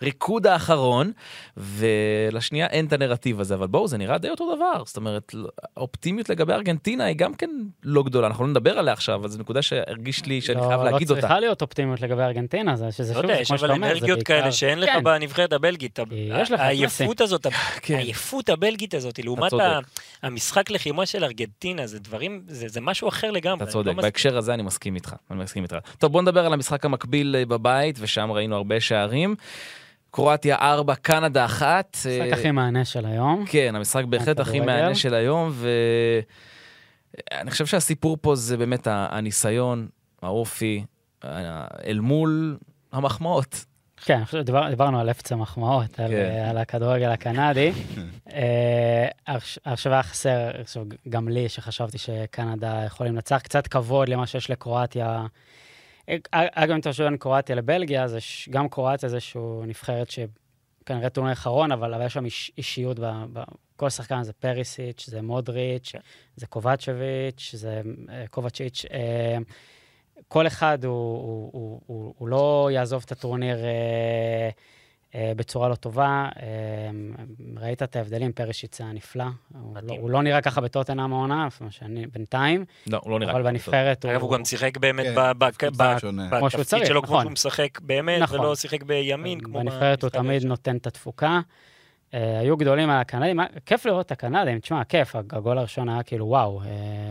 הריקוד 0.00 0.46
האחרון, 0.46 1.12
ולשנייה 1.56 2.66
אין 2.66 2.86
את 2.86 2.92
הנרטיב 2.92 3.40
הזה, 3.40 3.54
אבל 3.54 3.66
בואו, 3.66 3.88
זה 3.88 3.98
נראה 3.98 4.18
די 4.18 4.30
אותו 4.30 4.56
דבר, 4.56 4.82
זאת 4.86 4.96
אומרת, 4.96 5.34
האופטימיות 5.76 6.28
לגבי 6.28 6.52
ארגנטינה 6.52 7.04
היא 7.04 7.16
גם 7.16 7.34
כן 7.34 7.50
לא 7.82 8.02
גדולה, 8.02 8.26
אנחנו 8.26 8.44
לא 8.44 8.50
נדבר 8.50 8.78
עליה 8.78 8.92
עכשיו, 8.92 9.14
אבל 9.14 9.28
זו 9.28 9.38
נקודה 9.38 9.62
שהרגיש 9.62 10.26
לי 10.26 10.40
שאני 10.40 10.58
לא- 10.60 10.66
חייב 10.68 10.82
להגיד 10.82 11.08
לא 11.08 11.14
אותה. 11.14 11.20
צריכה 11.20 11.40
להיות 11.40 11.62
אופטימיות 11.62 12.00
לגבי 12.00 12.22
ארגנטינה, 12.22 12.76
זה 12.76 12.92
שזה 12.92 13.14
לא 13.14 13.22
שוב, 13.22 13.30
יש 13.30 13.48
כמו 13.48 13.56
אבל 13.56 13.58
שאתה 13.58 13.72
אומר, 13.72 13.86
זה 13.86 13.92
אנרגיות 13.92 14.18
בעיקר... 14.18 14.40
כאלה 14.40 14.52
שאין 14.52 14.78
לך 14.80 14.90
כן. 14.90 15.04
בנבחרת 15.04 15.52
הבלגית. 15.52 15.98
יש 16.10 16.50
העייפות 16.50 17.20
הזאת. 17.20 17.46
העייפות 18.36 18.48
הבלגית 18.48 18.94
הזאת, 18.94 19.18
לעומת. 19.18 19.52
ה- 19.52 19.78
המשחק 20.22 20.70
לחימה 20.70 21.06
של 21.06 21.24
ארגנטינה, 21.24 21.86
זה 21.86 21.98
דברים, 21.98 22.42
זה 22.48 22.68
זה 22.68 22.80
משהו 22.80 23.08
אחר 23.08 23.30
לגמרי. 23.30 23.56
אתה 23.56 23.64
אני 23.64 23.72
צודק, 23.72 23.92
לא. 23.96 24.02
בהקשר 24.02 24.36
הזה 24.36 24.54
אני 24.54 24.62
מסכים 24.62 24.94
איתך, 24.94 25.14
אני 25.30 25.42
מסכים 25.42 25.62
איתך. 25.62 25.76
טוב, 25.98 26.12
בוא 26.12 26.22
נדבר 26.22 26.46
על 26.46 26.52
המשחק 26.52 26.84
המקביל 26.84 27.36
אה, 27.38 27.44
בבית, 27.46 27.96
ושם 28.00 28.30
ראינו 28.32 28.56
הרבה 28.56 28.80
שערים. 28.80 29.34
קרואטיה 30.10 30.56
4, 30.56 30.94
קנדה 30.94 31.44
1. 31.44 31.96
המשחק 32.04 32.38
הכי 32.38 32.50
מהנה 32.50 32.84
של 32.84 33.06
היום. 33.06 33.44
כן, 33.48 33.72
המשחק 33.76 34.04
בהחלט 34.04 34.40
הכי. 34.40 34.60
מהנה 34.60 34.94
של 34.94 35.14
היום, 35.14 35.52
ואני 37.32 37.50
חושב 37.50 37.66
שהסיפור 37.66 38.16
פה 38.20 38.34
זה 38.36 38.56
באמת 38.56 38.86
ה- 38.86 39.06
הניסיון, 39.10 39.88
האופי, 40.22 40.84
ה- 41.24 41.66
אל 41.86 42.00
מול 42.00 42.56
המחמאות. 42.92 43.64
כן, 44.04 44.14
אני 44.16 44.24
חושב 44.24 44.38
שדיבר- 44.40 44.68
דיברנו 44.70 45.00
על 45.00 45.10
אפצה 45.10 45.36
מחמאות, 45.36 46.00
על, 46.00 46.10
כן. 46.10 46.14
אה, 46.16 46.50
על 46.50 46.58
הכדורגל 46.58 47.08
הקנדי. 47.10 47.72
אה, 48.32 49.08
עכשיו 49.64 49.92
היה 49.92 50.02
חסר, 50.02 50.50
עכשיו, 50.60 50.84
גם 51.08 51.28
לי, 51.28 51.48
שחשבתי 51.48 51.98
שקנדה 51.98 52.82
יכולים 52.86 53.14
לנצח, 53.14 53.40
קצת 53.44 53.66
כבוד 53.66 54.08
למה 54.08 54.26
שיש 54.26 54.50
לקרואטיה. 54.50 55.26
אה, 56.08 56.16
אגב, 56.32 56.70
אם 56.74 56.80
אתה 56.80 56.90
חושב 56.90 57.04
בין 57.04 57.16
קרואטיה 57.16 57.56
לבלגיה, 57.56 58.04
אז 58.04 58.14
יש- 58.14 58.48
גם 58.52 58.68
קרואטיה 58.68 59.08
זה 59.08 59.16
איזשהו 59.16 59.62
נבחרת 59.66 60.08
שכנראה 60.10 61.08
טורניר 61.10 61.32
אחרון, 61.32 61.72
אבל 61.72 62.02
יש 62.06 62.12
שם 62.14 62.24
איש, 62.24 62.52
אישיות, 62.58 62.98
ב, 62.98 63.04
ב, 63.32 63.42
כל 63.76 63.90
שחקן 63.90 64.22
זה 64.22 64.32
פריסיץ', 64.32 65.06
זה 65.08 65.22
מודריץ', 65.22 65.88
כן. 65.92 65.98
זה 66.36 66.46
קובצ'ביץ', 66.46 67.50
זה 67.54 67.80
קובצ'יץ'. 68.30 68.84
אה, 68.92 69.38
כל 70.28 70.46
אחד 70.46 70.84
הוא, 70.84 70.92
הוא, 70.92 71.50
הוא, 71.52 71.80
הוא, 71.86 72.14
הוא 72.18 72.28
לא 72.28 72.68
יעזוב 72.72 73.02
את 73.06 73.12
הטורניר 73.12 73.56
אה, 73.64 74.50
אה, 75.14 75.32
בצורה 75.36 75.68
לא 75.68 75.74
טובה. 75.74 76.28
אה, 76.42 76.46
ראית 77.56 77.82
את 77.82 77.96
ההבדלים, 77.96 78.32
פרישיץ 78.32 78.80
היה 78.80 78.92
נפלא. 78.92 79.24
הוא 79.52 79.76
לא. 79.82 79.94
הוא 79.94 80.10
לא 80.10 80.22
נראה 80.22 80.40
ככה 80.40 80.60
בטוטן 80.60 81.00
העונה, 81.00 81.46
לפי 81.46 81.64
מה 81.64 81.70
שאני 81.70 82.06
בינתיים, 82.06 82.64
לא, 82.86 83.00
הוא 83.02 83.10
לא 83.10 83.18
נראה. 83.18 83.32
אבל 83.32 83.42
ככה. 83.42 83.50
בנבחרת 83.50 84.04
הוא... 84.04 84.12
אגב, 84.12 84.22
הוא 84.22 84.32
גם 84.32 84.44
שיחק 84.44 84.76
באמת 84.76 85.06
כן, 85.06 85.14
בתפקיד 85.38 86.86
שלו, 86.86 87.02
כמו 87.02 87.12
נכון. 87.12 87.22
שהוא 87.22 87.32
משחק 87.32 87.80
באמת, 87.80 88.22
נכון. 88.22 88.40
ולא 88.40 88.54
שיחק 88.54 88.82
בימין, 88.82 89.40
כמו 89.40 89.58
בנבחרת 89.58 90.02
הוא 90.02 90.10
תמיד. 90.10 90.44
נותן 90.44 90.76
את 90.76 90.86
התפוקה. 90.86 91.40
אה, 92.14 92.38
היו 92.38 92.56
גדולים 92.56 92.90
על 92.90 93.00
הקנדים, 93.00 93.40
היה- 93.40 93.48
כיף 93.66 93.86
לראות 93.86 94.06
את 94.06 94.12
הקנדים, 94.12 94.58
תשמע, 94.60 94.84
כיף, 94.84 95.16
הגול 95.16 95.58
הראשון 95.58 95.88
היה 95.88 96.02
כאילו 96.02 96.26
וואו, 96.26 96.60
אה, 96.62 96.66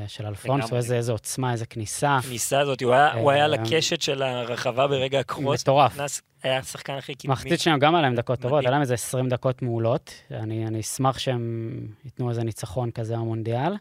של 0.07 0.25
אלפונסו. 0.25 0.75
איזה 0.75 0.95
איזה 0.95 1.11
עוצמה, 1.11 1.51
איזה 1.51 1.65
כניסה. 1.65 2.15
הכניסה 2.17 2.59
הזאת, 2.59 2.81
הוא 2.81 2.93
היה- 2.93 3.13
הוא 3.13 3.31
היה 3.31 3.45
על 3.45 3.53
אה, 3.53 3.61
הקשת 3.61 4.01
של 4.01 4.21
הרחבה 4.23 4.87
ברגע 4.87 5.19
הקרוס. 5.19 5.61
מטורף. 5.61 5.93
נכנס, 5.93 6.21
היה 6.43 6.57
השחקן 6.57 6.93
הכי 6.93 7.15
קדמי. 7.15 7.31
מחצית 7.33 7.59
שלהם 7.59 7.79
גם 7.79 7.95
להם 7.95 8.15
דקות 8.15 8.39
טובות, 8.39 8.57
מדהים. 8.57 8.67
היה 8.67 8.71
להם 8.71 8.81
איזה 8.81 8.93
20 8.93 9.29
דקות 9.29 9.61
מעולות. 9.61 10.11
אני, 10.31 10.67
אני 10.67 10.79
אשמח 10.79 11.19
שהם 11.19 11.71
ייתנו 12.05 12.29
איזה 12.29 12.43
ניצחון 12.43 12.91
כזה 12.91 13.13
במונדיאל, 13.15 13.73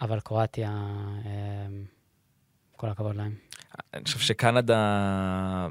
אבל 0.00 0.20
קרואטיה, 0.20 0.70
אה, 1.26 1.30
כל 2.76 2.88
הכבוד 2.88 3.16
להם. 3.16 3.34
אני 3.94 4.04
חושב 4.04 4.18
שקנדה 4.18 4.78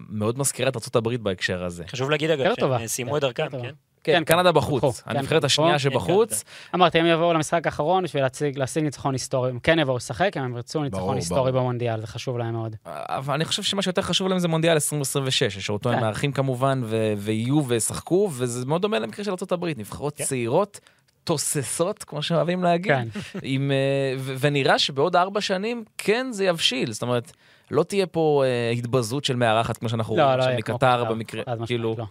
מאוד 0.10 0.40
מזכירה 0.40 0.70
את 0.70 0.76
ארה"ב 0.96 1.16
בהקשר 1.16 1.64
הזה. 1.64 1.84
חשוב 1.88 2.10
להגיד, 2.10 2.30
אגב. 2.30 2.56
שהם 2.60 2.88
סיימו 2.88 3.18
את 3.18 3.22
דרכם. 3.22 3.48
כן? 3.62 3.72
כן, 4.04 4.14
כן, 4.14 4.24
קנדה 4.24 4.52
בחוץ, 4.52 4.84
בחוץ. 4.84 5.02
כן, 5.02 5.18
הנבחרת 5.18 5.44
השנייה 5.44 5.76
בחוץ. 5.76 5.82
שבחוץ. 5.84 6.44
אמרתי, 6.76 7.00
הם 7.00 7.06
יבואו 7.06 7.34
למשחק 7.34 7.66
האחרון 7.66 8.04
בשביל 8.04 8.24
להציג, 8.24 8.58
להשיג 8.58 8.84
ניצחון 8.84 9.14
היסטורי. 9.14 9.50
הם 9.50 9.60
כן 9.60 9.80
יבואו 9.80 9.98
לשחק, 9.98 10.38
הם 10.38 10.56
ירצו 10.56 10.84
ניצחון 10.84 11.16
היסטורי. 11.16 11.52
במונדיאל, 11.52 12.02
זה 12.02 12.08
חשוב 12.08 12.38
להם 12.38 12.54
מאוד. 12.54 12.76
אבל 12.86 13.34
אני 13.34 13.46
חושב 13.46 13.64
שמה 13.64 13.82
שיותר 13.82 14.02
חשוב 14.02 14.28
להם 14.28 14.40
זה 14.40 14.48
מונדיאל 14.48 14.74
2026, 14.74 15.58
שאותו 15.58 15.90
הם 15.90 15.96
כן. 15.96 16.02
מארחים 16.02 16.32
כמובן, 16.32 16.82
ו- 16.86 17.14
ויהיו 17.18 17.66
וישחקו, 17.68 18.30
וזה 18.34 18.66
מאוד 18.66 18.82
דומה 18.82 19.00
למקרה 19.00 19.26
של 19.26 19.32
ארה"ב, 19.32 19.66
נבחרות 19.78 20.18
כן. 20.18 20.24
צעירות, 20.24 20.80
תוססות, 21.24 22.04
כמו 22.04 22.24
שאוהבים 22.24 22.64
להגיד, 22.64 22.92
כן, 22.92 23.08
עם, 23.42 23.72
אה, 23.72 24.16
ו- 24.20 24.36
ונראה 24.40 24.80
שבעוד 24.80 25.16
ארבע 25.16 25.42
שנים 25.42 25.84
כן 25.98 26.28
זה 26.32 26.46
יבשיל, 26.46 26.92
זאת 26.92 27.02
אומרת, 27.02 27.32
לא 27.72 27.84
תהיה 27.84 28.06
פה 28.08 28.44
אה, 28.46 28.70
התבזות 28.70 29.26
של 29.26 29.36
מארחת 29.36 29.78
כמו 29.78 29.90
שאנחנו 29.90 30.14
רואים 30.14 30.28
לא, 30.28 30.36
לא 30.36 30.44
עכשיו 30.44 30.58
מקטר 30.58 31.04
במקרה, 31.04 31.44
כאילו, 31.66 31.96
לא. 31.98 32.06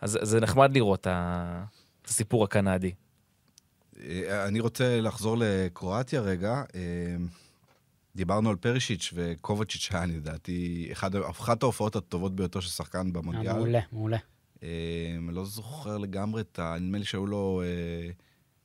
אז 0.00 0.18
זה 0.22 0.40
נחמד 0.40 0.74
לראות 0.74 1.06
את 1.06 1.06
הסיפור 2.06 2.44
הקנדי. 2.44 2.92
אה, 4.00 4.46
אני 4.48 4.60
רוצה 4.60 5.00
לחזור 5.00 5.36
לקרואטיה 5.40 6.20
רגע. 6.20 6.62
אה, 6.74 6.80
דיברנו 8.16 8.50
על 8.50 8.56
פרישיץ' 8.56 9.12
וקובצ'יץ' 9.14 9.88
היה 9.92 10.06
לדעתי 10.06 10.88
אחד- 10.92 11.16
אחת 11.16 11.62
ההופעות 11.62 11.96
הטובות 11.96 12.36
ביותר 12.36 12.60
של 12.60 12.68
שחקן 12.68 13.06
אה, 13.06 13.12
במונדיאל. 13.12 13.52
מעולה, 13.52 13.80
מעולה. 13.92 14.18
אה, 14.62 14.68
אני 15.18 15.34
לא 15.34 15.44
זוכר 15.44 15.98
לגמרי 15.98 16.40
את 16.42 16.58
ה... 16.58 16.76
נדמה 16.80 16.98
לי 16.98 17.04
שהיו 17.04 17.26
לו 17.26 17.62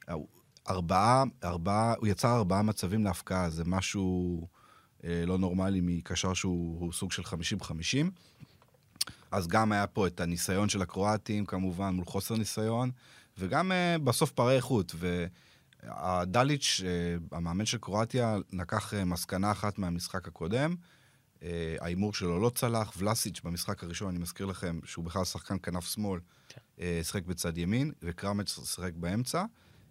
אה, 0.09 0.15
ארבעה, 0.69 1.23
ארבעה, 1.43 1.93
הוא 1.97 2.07
יצר 2.07 2.35
ארבעה 2.35 2.61
מצבים 2.61 3.03
להפקעה, 3.03 3.49
זה 3.49 3.63
משהו 3.65 4.47
אה, 5.03 5.23
לא 5.27 5.37
נורמלי 5.37 5.79
מקשר 5.83 6.33
שהוא 6.33 6.79
הוא 6.79 6.93
סוג 6.93 7.11
של 7.11 7.21
50-50. 7.21 7.65
אז 9.33 9.47
גם 9.47 9.71
היה 9.71 9.87
פה 9.87 10.07
את 10.07 10.19
הניסיון 10.19 10.69
של 10.69 10.81
הקרואטים, 10.81 11.45
כמובן, 11.45 11.93
מול 11.95 12.05
חוסר 12.05 12.35
ניסיון, 12.35 12.91
וגם 13.37 13.71
אה, 13.71 13.97
בסוף 14.03 14.31
פערי 14.31 14.55
איכות. 14.55 14.95
הדליץ', 15.83 16.81
אה, 16.85 17.37
המאמן 17.37 17.65
של 17.65 17.77
קרואטיה, 17.77 18.37
לקח 18.53 18.93
אה, 18.93 19.05
מסקנה 19.05 19.51
אחת 19.51 19.79
מהמשחק 19.79 20.27
הקודם. 20.27 20.75
אה, 21.43 21.75
ההימור 21.81 22.13
שלו 22.13 22.39
לא 22.39 22.49
צלח, 22.49 22.93
ולסיץ' 22.97 23.41
במשחק 23.43 23.83
הראשון, 23.83 24.09
אני 24.09 24.19
מזכיר 24.19 24.45
לכם, 24.45 24.79
שהוא 24.85 25.05
בכלל 25.05 25.25
שחקן 25.25 25.55
כנף 25.63 25.85
שמאל, 25.85 26.19
כן. 26.49 26.61
אה, 26.79 26.99
שיחק 27.03 27.25
בצד 27.25 27.57
ימין, 27.57 27.91
וקרמריץ' 28.03 28.59
שיחק 28.65 28.93
באמצע, 28.93 29.43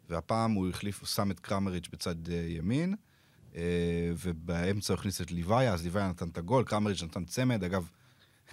והפעם 0.09 0.53
הוא 0.53 0.69
החליף, 0.69 1.01
הוא 1.01 1.07
שם 1.07 1.31
את 1.31 1.41
קרמריץ' 1.41 1.89
בצד 1.93 2.31
אה, 2.31 2.47
ימין, 2.49 2.95
ובאמצע 4.19 4.93
הוא 4.93 4.99
הכניס 4.99 5.21
את 5.21 5.31
ליוויה, 5.31 5.73
אז 5.75 5.83
ליוויה 5.83 6.09
נתן 6.09 6.29
את 6.29 6.39
הגול, 6.39 6.65
קרמריץ' 6.65 7.03
נתן 7.03 7.25
צמד, 7.25 7.65
אגב, 7.65 7.91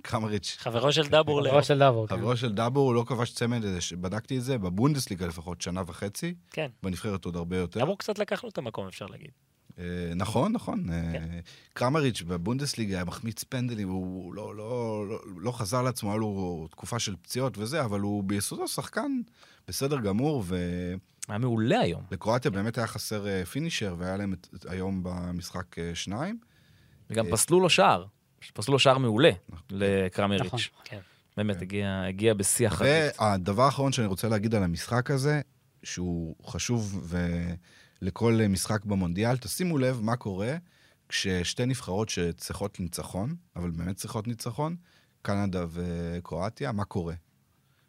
קרמריץ', 0.01 0.57
חברו 0.59 0.93
של 0.93 1.07
דאבור 1.07 1.41
לאו. 1.41 1.51
חברו 1.51 1.63
של 1.63 1.79
דאבור, 1.79 2.07
כן. 2.07 2.17
חברו 2.17 2.37
של 2.37 2.53
דאבור, 2.53 2.87
הוא 2.87 2.95
לא 2.95 3.03
כבש 3.07 3.31
צמד, 3.31 3.65
אה, 3.65 3.77
בדקתי 4.01 4.37
את 4.37 4.43
זה, 4.43 4.57
בבונדסליגה 4.57 5.27
לפחות 5.27 5.61
שנה 5.61 5.81
וחצי, 5.87 6.33
כן. 6.51 6.67
בנבחרת 6.83 7.25
עוד 7.25 7.35
הרבה 7.35 7.57
יותר. 7.57 7.79
דאבור 7.79 7.97
קצת 7.97 8.19
לקח 8.19 8.43
לו 8.43 8.49
את 8.49 8.57
המקום, 8.57 8.87
אפשר 8.87 9.05
להגיד. 9.05 9.31
אה, 9.79 9.83
נכון, 10.15 10.51
נכון. 10.51 10.83
כן. 10.87 10.91
אה, 11.33 11.39
קרמריץ' 11.73 12.21
בבונדסליגה 12.21 12.95
היה 12.95 13.05
מחמיץ 13.05 13.43
פנדלים, 13.43 13.89
הוא 13.89 14.33
לא, 14.33 14.55
לא, 14.55 15.05
לא, 15.09 15.19
לא 15.37 15.51
חזר 15.51 15.81
לעצמו, 15.81 16.09
היה 16.09 16.19
לו 16.19 16.67
תקופה 16.71 16.99
של 16.99 17.15
פציעות 17.21 17.57
וזה, 17.57 17.85
אבל 17.85 17.99
הוא 17.99 18.23
ביסודו 18.23 18.67
שחקן 18.67 19.11
בסדר 19.67 19.99
גמור, 19.99 20.43
היה 21.27 21.37
מעולה 21.37 21.79
היום. 21.79 22.03
ולקרואטיה 22.11 22.51
באמת 22.51 22.77
היה 22.77 22.87
חסר 22.87 23.45
פינישר, 23.45 23.95
והיה 23.97 24.17
להם 24.17 24.33
היום 24.67 25.03
במשחק 25.03 25.75
שניים. 25.93 26.39
וגם 27.09 27.25
פסלו 27.31 27.59
לו 27.59 27.69
שער. 27.69 28.05
פסלו 28.53 28.71
לו 28.71 28.79
שער 28.79 28.97
מעולה 28.97 29.31
נכון. 29.49 29.63
לקרמריץ'. 29.69 30.41
נכון. 30.45 30.59
כן. 30.83 30.99
באמת, 31.37 31.55
כן. 31.55 31.61
הגיע- 31.61 32.03
הגיע 32.07 32.33
בשיא 32.33 32.67
החזית. 32.67 32.91
והדבר 33.19 33.63
האחרון 33.63 33.91
שאני 33.91 34.07
רוצה 34.07 34.27
להגיד 34.29 34.55
על 34.55 34.63
המשחק 34.63 35.11
הזה, 35.11 35.41
שהוא 35.83 36.35
חשוב 36.45 37.13
לכל 38.01 38.39
משחק 38.49 38.85
במונדיאל, 38.85 39.37
תשימו 39.37 39.77
לב 39.77 39.99
מה 40.01 40.15
קורה 40.15 40.55
כששתי 41.09 41.65
נבחרות 41.65 42.09
שצריכות 42.09 42.79
ניצחון, 42.79 43.35
אבל 43.55 43.69
באמת 43.71 43.95
צריכות 43.95 44.27
ניצחון, 44.27 44.75
קנדה 45.21 45.65
וקרואטיה, 45.69 46.71
מה 46.71 46.85
קורה? 46.85 47.13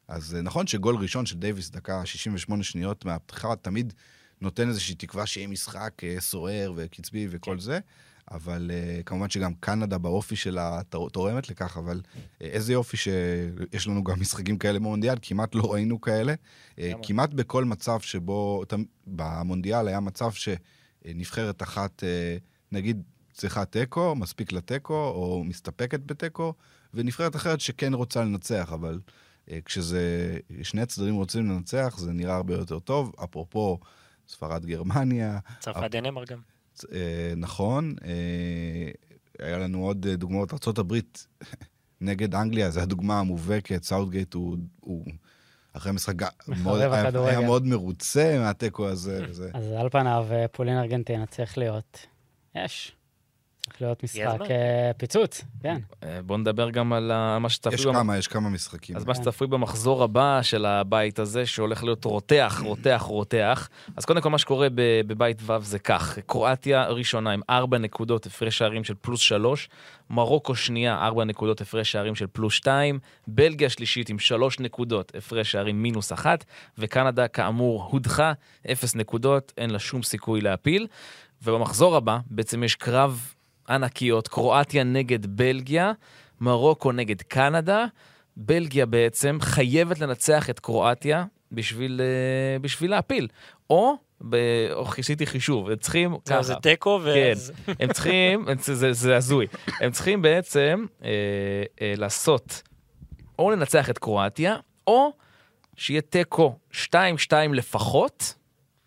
אז 0.09 0.35
אה, 0.35 0.41
נכון 0.43 0.67
שגול 0.67 0.97
ראשון 0.97 1.27
של 1.27 1.39
דייוויס, 1.39 1.71
דקה 1.71 2.07
68 2.07 2.63
שניות 2.63 3.05
מהפתיחה, 3.05 3.57
תמיד 3.57 3.93
נותן 4.41 4.69
איזושהי 4.69 4.95
תקווה 4.95 5.27
שיהיה 5.27 5.47
משחק 5.49 5.93
אה, 6.05 6.17
סוער 6.21 6.73
וקצבי 6.77 7.27
וכל 7.31 7.61
זה, 7.61 7.79
אבל 8.31 8.71
uh, 8.71 9.03
כמובן 9.03 9.31
שגם 9.31 9.55
קנדה 9.55 9.99
באופי 9.99 10.37
שלה 10.37 10.81
תור- 10.89 11.11
תורמת 11.11 11.49
לכך, 11.49 11.77
אבל 11.77 12.01
uh, 12.05 12.19
איזה 12.41 12.73
יופי 12.73 12.97
שיש 12.97 13.87
לנו 13.87 14.05
גם 14.05 14.21
משחקים 14.21 14.59
כאלה 14.59 14.79
במונדיאל, 14.79 15.17
כמעט 15.23 15.55
לא 15.55 15.73
ראינו 15.73 16.01
כאלה. 16.01 16.35
Uh. 16.77 16.81
כמעט 17.03 17.31
בכל 17.31 17.65
מצב 17.65 18.01
שבו, 18.01 18.65
במונדיאל 19.07 19.89
היה 19.89 20.01
מצב 20.01 20.31
שנבחרת 20.33 21.63
אחת, 21.63 22.03
uh, 22.03 22.41
נגיד, 22.73 23.03
צריכה 23.33 23.65
תיקו, 23.65 24.15
מספיק 24.17 24.53
לה 24.53 24.61
תיקו, 24.61 24.95
או 24.95 25.45
מסתפקת 25.45 26.01
בתיקו, 26.07 26.55
ונבחרת 26.95 27.37
אחרת 27.37 27.61
שכן 27.61 27.95
רוצה 27.95 28.25
לנצח, 28.25 28.71
אבל 28.73 29.01
אה, 29.47 29.53
כשזה, 29.65 30.37
שני 30.63 30.83
הצדדים 30.83 31.15
רוצים 31.15 31.51
לנצח, 31.51 31.95
זה 31.99 32.13
נראה 32.13 32.35
הרבה 32.35 32.55
יותר 32.55 32.79
טוב. 32.79 33.13
אפרופו, 33.25 33.79
ספרד-גרמניה, 34.29 35.39
צרפת 35.61 35.91
דנמרק 35.91 36.31
גם. 36.31 36.39
אה, 36.93 37.33
נכון, 37.37 37.95
אה, 38.05 38.91
היה 39.39 39.59
לנו 39.59 39.87
עוד 39.87 40.07
אה, 40.07 40.17
דוגמאות, 40.17 40.69
ארה"ב 40.69 40.95
נגד 42.01 42.35
אנגליה, 42.35 42.71
זו 42.71 42.81
הדוגמה 42.81 43.21
המובהקת, 43.21 43.85
סאוטגייט 43.85 44.35
הוא, 44.35 44.57
הוא 44.81 45.05
אחרי 45.73 45.93
משחק 45.93 46.15
מאוד, 46.63 46.81
היה. 46.81 47.11
היה 47.15 47.41
מאוד 47.41 47.67
מרוצה 47.67 48.39
מהתיקו 48.39 48.89
הזה. 48.89 49.25
וזה. 49.29 49.51
אז 49.55 49.73
על 49.73 49.89
פניו, 49.89 50.27
אה, 50.31 50.49
פולין 50.49 50.79
ארגנטינה 50.79 51.27
צריך 51.27 51.59
להיות, 51.59 52.07
יש. 52.55 52.93
צריך 53.71 53.83
להיות 53.83 54.05
משחק. 54.05 54.51
אה, 54.51 54.91
פיצוץ, 54.97 55.45
כן. 55.63 55.77
אה, 56.05 56.21
בואו 56.23 56.39
נדבר 56.39 56.71
גם 56.71 56.93
על 56.93 57.11
ה- 57.11 57.39
מה 57.39 57.49
שצפוי 57.49 57.75
יש 57.75 57.87
כמה, 57.87 58.19
יש 58.19 58.29
כמה 58.29 58.49
משחקים. 58.49 58.97
אז 58.97 59.05
מה 59.05 59.15
שצפוי 59.15 59.47
במחזור 59.47 60.03
הבא 60.03 60.43
של 60.43 60.65
הבית 60.67 61.19
הזה, 61.19 61.47
שהולך 61.47 61.85
להיות 61.85 62.05
רותח, 62.05 62.63
רותח, 62.65 63.03
רותח. 63.07 63.69
אז 63.97 64.05
קודם 64.05 64.21
כל 64.21 64.31
מה 64.31 64.39
שקורה 64.39 64.69
בבית 65.07 65.39
ו' 65.47 65.59
זה 65.61 65.79
כך, 65.79 66.19
קרואטיה 66.27 66.87
ראשונה 66.87 67.31
עם 67.31 67.41
ארבע 67.51 67.79
נקודות 67.79 68.27
הפרש 68.27 68.59
שערים 68.59 68.85
של 68.85 68.95
פלוס 69.01 69.21
שלוש, 69.21 69.69
מרוקו 70.11 70.55
שנייה, 70.55 71.07
ארבע 71.07 71.25
נקודות 71.25 71.61
הפרש 71.61 71.93
שערים 71.93 72.15
של 72.15 72.27
פלוס 72.33 72.55
שתיים, 72.55 72.99
בלגיה 73.27 73.71
שלישית 73.71 74.09
עם 74.09 74.19
שלוש 74.19 74.61
נקודות 74.61 75.13
הפרש 75.17 75.53
שערים 75.53 75.83
מינוס 75.83 76.13
אחת, 76.13 76.45
וקנדה 76.79 77.29
כאמור 77.29 77.85
הודחה, 77.91 78.33
אפס 78.73 78.95
נקודות, 78.95 79.53
אין 79.59 79.71
לה 79.71 79.79
שום 79.79 80.03
סיכוי 80.03 80.41
להפיל. 80.41 80.87
ובמחזור 81.43 81.97
הבא 81.97 82.19
בעצם 82.27 82.65
יש 82.65 82.75
קרב 82.75 83.33
ענקיות, 83.71 84.29
קרואטיה 84.29 84.85
נגד 84.85 85.27
בלגיה, 85.27 85.93
מרוקו 86.41 86.93
נגד 86.93 87.23
קנדה. 87.23 87.87
בלגיה 88.37 88.87
בעצם 88.87 89.39
חייבת 89.41 89.99
לנצח 89.99 90.51
את 90.51 90.61
קרואטיה 90.61 91.25
בשביל, 91.53 92.01
אה, 92.01 92.59
בשביל 92.59 92.91
להפיל. 92.91 93.29
או, 93.71 93.97
ב... 94.29 94.37
או 94.73 94.87
עשיתי 94.99 95.27
חישוב, 95.27 95.71
הם 95.71 95.77
צריכים 95.77 96.17
ככה, 96.29 96.43
זה 96.43 96.55
תיקו, 96.55 96.99
כן. 96.99 97.05
ואז... 97.07 97.53
הם 97.81 97.93
צריכים, 97.93 98.47
זה, 98.61 98.75
זה, 98.75 98.93
זה 98.93 99.17
הזוי, 99.17 99.47
הם 99.81 99.91
צריכים 99.91 100.23
בעצם 100.23 100.87
אה, 101.05 101.09
אה, 101.81 101.95
לעשות, 101.97 102.63
או 103.39 103.51
לנצח 103.51 103.91
את 103.91 103.99
קרואטיה, 103.99 104.57
או 104.87 105.13
שיהיה 105.77 106.01
תיקו 106.01 106.59
2-2 106.73 106.77
לפחות, 107.53 108.35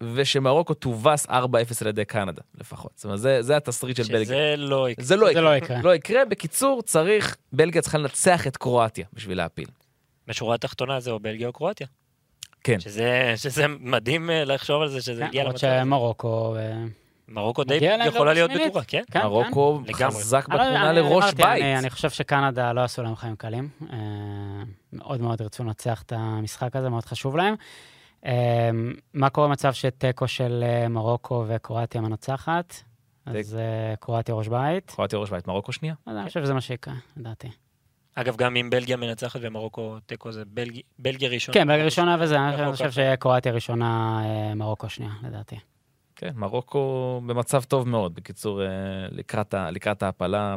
ושמרוקו 0.01 0.73
תובס 0.73 1.25
4-0 1.27 1.29
על 1.81 1.87
ידי 1.87 2.05
קנדה 2.05 2.41
לפחות. 2.55 2.91
זאת 2.95 3.05
אומרת, 3.05 3.19
זה, 3.19 3.41
זה 3.41 3.57
התסריט 3.57 3.97
של 3.97 4.03
בלגיה. 4.03 4.25
שזה 4.25 4.55
לא 4.57 4.89
יקרה. 4.89 5.05
זה 5.05 5.15
לא 5.15 5.25
זה 5.25 5.31
יקרה. 5.31 5.43
לא 5.43 5.55
יקרה. 5.55 5.81
לא 5.83 5.95
יקרה. 5.95 6.25
בקיצור, 6.25 6.81
צריך, 6.81 7.37
בלגיה 7.53 7.81
צריכה 7.81 7.97
לנצח 7.97 8.47
את 8.47 8.57
קרואטיה 8.57 9.05
בשביל 9.13 9.37
להפיל. 9.37 9.67
בשורה 10.27 10.55
התחתונה 10.55 10.99
זה 10.99 11.11
או 11.11 11.19
בלגיה 11.19 11.47
או 11.47 11.53
קרואטיה. 11.53 11.87
כן. 12.63 12.79
שזה, 12.79 13.33
שזה 13.35 13.65
מדהים 13.67 14.29
אה, 14.29 14.45
לחשוב 14.45 14.81
על 14.81 14.89
זה, 14.89 15.01
שזה 15.01 15.21
כן, 15.21 15.27
הגיע 15.27 15.41
למרות 15.43 15.53
למצב 15.63 15.67
הזה. 15.67 15.79
שמרוקו... 15.81 16.55
אה, 16.55 16.83
מרוקו 17.27 17.63
די 17.63 17.79
להם 17.79 18.07
יכולה 18.07 18.33
להיות. 18.33 18.51
בטוחה, 18.51 18.83
כן? 18.87 19.01
כן, 19.11 19.21
מרוקו 19.23 19.81
לגמרי. 19.87 20.15
חזק 20.15 20.45
אני 20.49 20.57
לא- 20.57 20.63
בתמונה 20.63 20.89
אני- 20.89 20.99
לראש 20.99 21.23
אמרתי, 21.23 21.35
בית. 21.43 21.61
אני, 21.61 21.77
אני 21.77 21.89
חושב 21.89 22.09
שקנדה 22.09 22.73
לא 22.73 22.81
עשו 22.83 23.03
להם 23.03 23.15
חיים 23.15 23.35
קלים. 23.35 23.69
אה, 23.93 23.97
מאוד 24.93 25.21
מאוד 25.21 25.41
ירצו 25.41 25.63
לנצח 25.63 26.01
את 26.01 26.13
המשחק 26.15 26.75
הזה, 26.75 26.89
מאוד 26.89 27.05
חשוב 27.05 27.37
להם. 27.37 27.55
אה, 28.25 28.69
מה 29.13 29.29
קורה 29.29 29.47
במצב 29.47 29.73
שתיקו 29.73 30.27
של 30.27 30.63
אה, 30.63 30.87
מרוקו 30.87 31.45
וקרואטיה 31.47 32.01
מנצחת? 32.01 32.75
אז 33.25 33.55
אה, 33.55 33.93
קרואטיה 33.99 34.35
ראש 34.35 34.47
בית. 34.47 34.91
קרואטיה 34.91 35.19
ראש 35.19 35.29
בית, 35.29 35.47
מרוקו 35.47 35.71
שנייה. 35.71 35.95
אז 36.05 36.17
אני 36.17 36.27
חושב 36.27 36.43
שזה 36.43 36.53
מה 36.53 36.61
שיקרה, 36.61 36.93
לדעתי. 37.17 37.47
אגב, 38.15 38.35
גם 38.35 38.55
אם 38.55 38.69
בלגיה 38.69 38.97
מנצחת 38.97 39.39
ומרוקו 39.43 39.97
תיקו 40.05 40.31
זה 40.31 40.43
בלגיה- 40.45 40.81
בלגיה 40.99 41.29
ראשונה. 41.29 41.53
כן, 41.53 41.67
ברגע 41.67 41.83
ראשונה 41.85 42.17
וזה, 42.19 42.39
אני 42.39 42.71
חושב. 42.71 42.91
שקרואטיה 42.91 43.51
ראשונה, 43.51 44.21
אה, 44.25 44.55
מרוקו 44.55 44.89
שנייה, 44.89 45.11
לדעתי. 45.23 45.55
כן, 46.15 46.31
מרוקו 46.35 46.81
במצב 47.25 47.63
טוב 47.63 47.87
מאוד. 47.89 48.15
בקיצור, 48.15 48.61
אה, 48.63 48.67
לקראת 49.71 50.03
ההעפלה. 50.03 50.55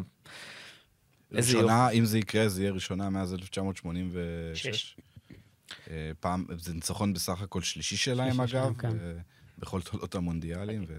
ראשונה, 1.33 1.88
אם 1.90 2.05
זה 2.05 2.18
יקרה, 2.18 2.48
זה 2.48 2.62
יהיה 2.62 2.72
ראשונה 2.72 3.11
מאז 3.11 3.35
1986. 3.35 4.96
אה, 5.90 6.11
פעם, 6.20 6.44
זה 6.59 6.74
ניצחון 6.74 7.12
בסך 7.12 7.42
הכל 7.42 7.62
שלישי 7.62 7.96
שלהם, 7.96 8.40
אגב, 8.40 8.72
כן. 8.79 8.88
אה, 8.88 9.12
בכל 9.59 9.81
תולדות 9.81 10.14
המונדיאלים. 10.14 10.85
ו... 10.88 10.94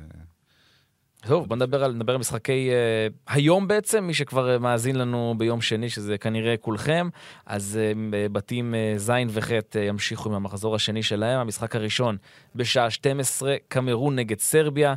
טוב, 1.22 1.48
בוא 1.48 1.56
נדבר 1.56 1.84
על, 1.84 1.94
נדבר 1.94 2.14
על 2.14 2.20
משחקי 2.20 2.70
uh, 2.70 3.34
היום 3.34 3.68
בעצם, 3.68 4.04
מי 4.04 4.14
שכבר 4.14 4.56
uh, 4.56 4.60
מאזין 4.60 4.96
לנו 4.96 5.36
ביום 5.38 5.62
שני, 5.62 5.90
שזה 5.90 6.18
כנראה 6.18 6.58
כולכם, 6.58 7.10
אז 7.46 7.80
uh, 7.80 8.12
בתים 8.32 8.74
uh, 8.74 9.00
ז' 9.00 9.12
וח' 9.30 9.50
uh, 9.52 9.78
ימשיכו 9.88 10.30
עם 10.30 10.36
המחזור 10.36 10.76
השני 10.76 11.04
שלהם. 11.04 11.40
המשחק 11.40 11.76
הראשון 11.76 12.18
בשעה 12.56 12.90
12, 12.90 13.56
קמרון 13.68 14.16
נגד 14.16 14.40
סרביה, 14.40 14.94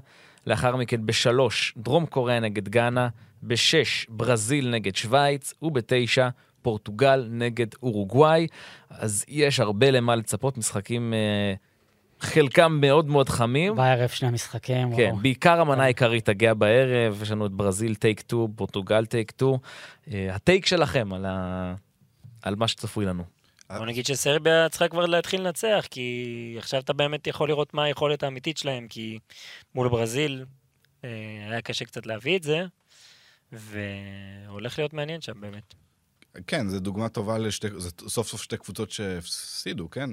לאחר 0.46 0.76
מכן 0.76 1.06
בשלוש, 1.06 1.74
דרום 1.76 2.06
קוריאה 2.06 2.40
נגד 2.40 2.68
גאנה, 2.68 3.09
בשש, 3.42 4.06
ברזיל 4.09 4.70
נגד 4.70 4.96
שווייץ, 4.96 5.54
ובתשע, 5.62 6.28
פורטוגל 6.62 7.27
נגד 7.31 7.66
אורוגוואי. 7.83 8.46
אז 8.90 9.25
יש 9.29 9.61
הרבה 9.61 9.90
למה 9.90 10.16
לצפות, 10.16 10.59
משחקים, 10.59 11.12
uh, 11.12 11.59
חלקם 12.20 12.79
מאוד 12.81 13.07
מאוד 13.07 13.29
חמים. 13.29 13.75
בערב 13.77 14.09
שני 14.09 14.31
משחקים. 14.31 14.96
כן, 14.96 15.09
וואו. 15.11 15.16
בעיקר 15.16 15.61
המנה 15.61 15.85
העיקרית 15.85 16.27
תגיע 16.27 16.55
בערב, 16.55 17.23
יש 17.23 17.31
לנו 17.31 17.46
את 17.46 17.53
ברזיל 17.53 17.94
טייק 17.94 18.20
2, 18.20 18.46
פורטוגל 18.57 19.07
טייק 19.07 19.31
2. 19.31 19.53
הטייק 20.07 20.67
שלכם 20.67 21.13
על, 21.13 21.27
ה... 21.27 21.75
על 22.42 22.56
מה 22.56 22.69
שצפוי 22.69 23.04
לנו. 23.04 23.25
בוא 23.79 23.87
נגיד 23.87 24.06
שסרביה 24.06 24.69
צריכה 24.69 24.88
כבר 24.88 25.06
להתחיל 25.06 25.40
לנצח, 25.40 25.85
כי 25.90 26.54
עכשיו 26.58 26.81
אתה 26.81 26.92
באמת 26.92 27.27
יכול 27.27 27.48
לראות 27.48 27.75
מה 27.75 27.85
היכולת 27.85 28.23
האמיתית 28.23 28.58
שלהם, 28.58 28.87
כי 28.88 29.19
מול 29.75 29.88
ברזיל 29.88 30.44
אה, 31.04 31.08
היה 31.50 31.61
קשה 31.61 31.85
קצת 31.85 32.06
להביא 32.06 32.37
את 32.37 32.42
זה, 32.42 32.65
והולך 33.52 34.79
להיות 34.79 34.92
מעניין 34.92 35.21
שם 35.21 35.40
באמת. 35.40 35.75
כן, 36.46 36.68
זו 36.68 36.81
דוגמה 36.81 37.08
טובה 37.08 37.38
לשתי, 37.38 37.68
זה 37.76 37.90
סוף 38.08 38.28
סוף 38.28 38.42
שתי 38.42 38.56
קבוצות 38.56 38.90
שהפסידו, 38.90 39.90
כן? 39.90 40.10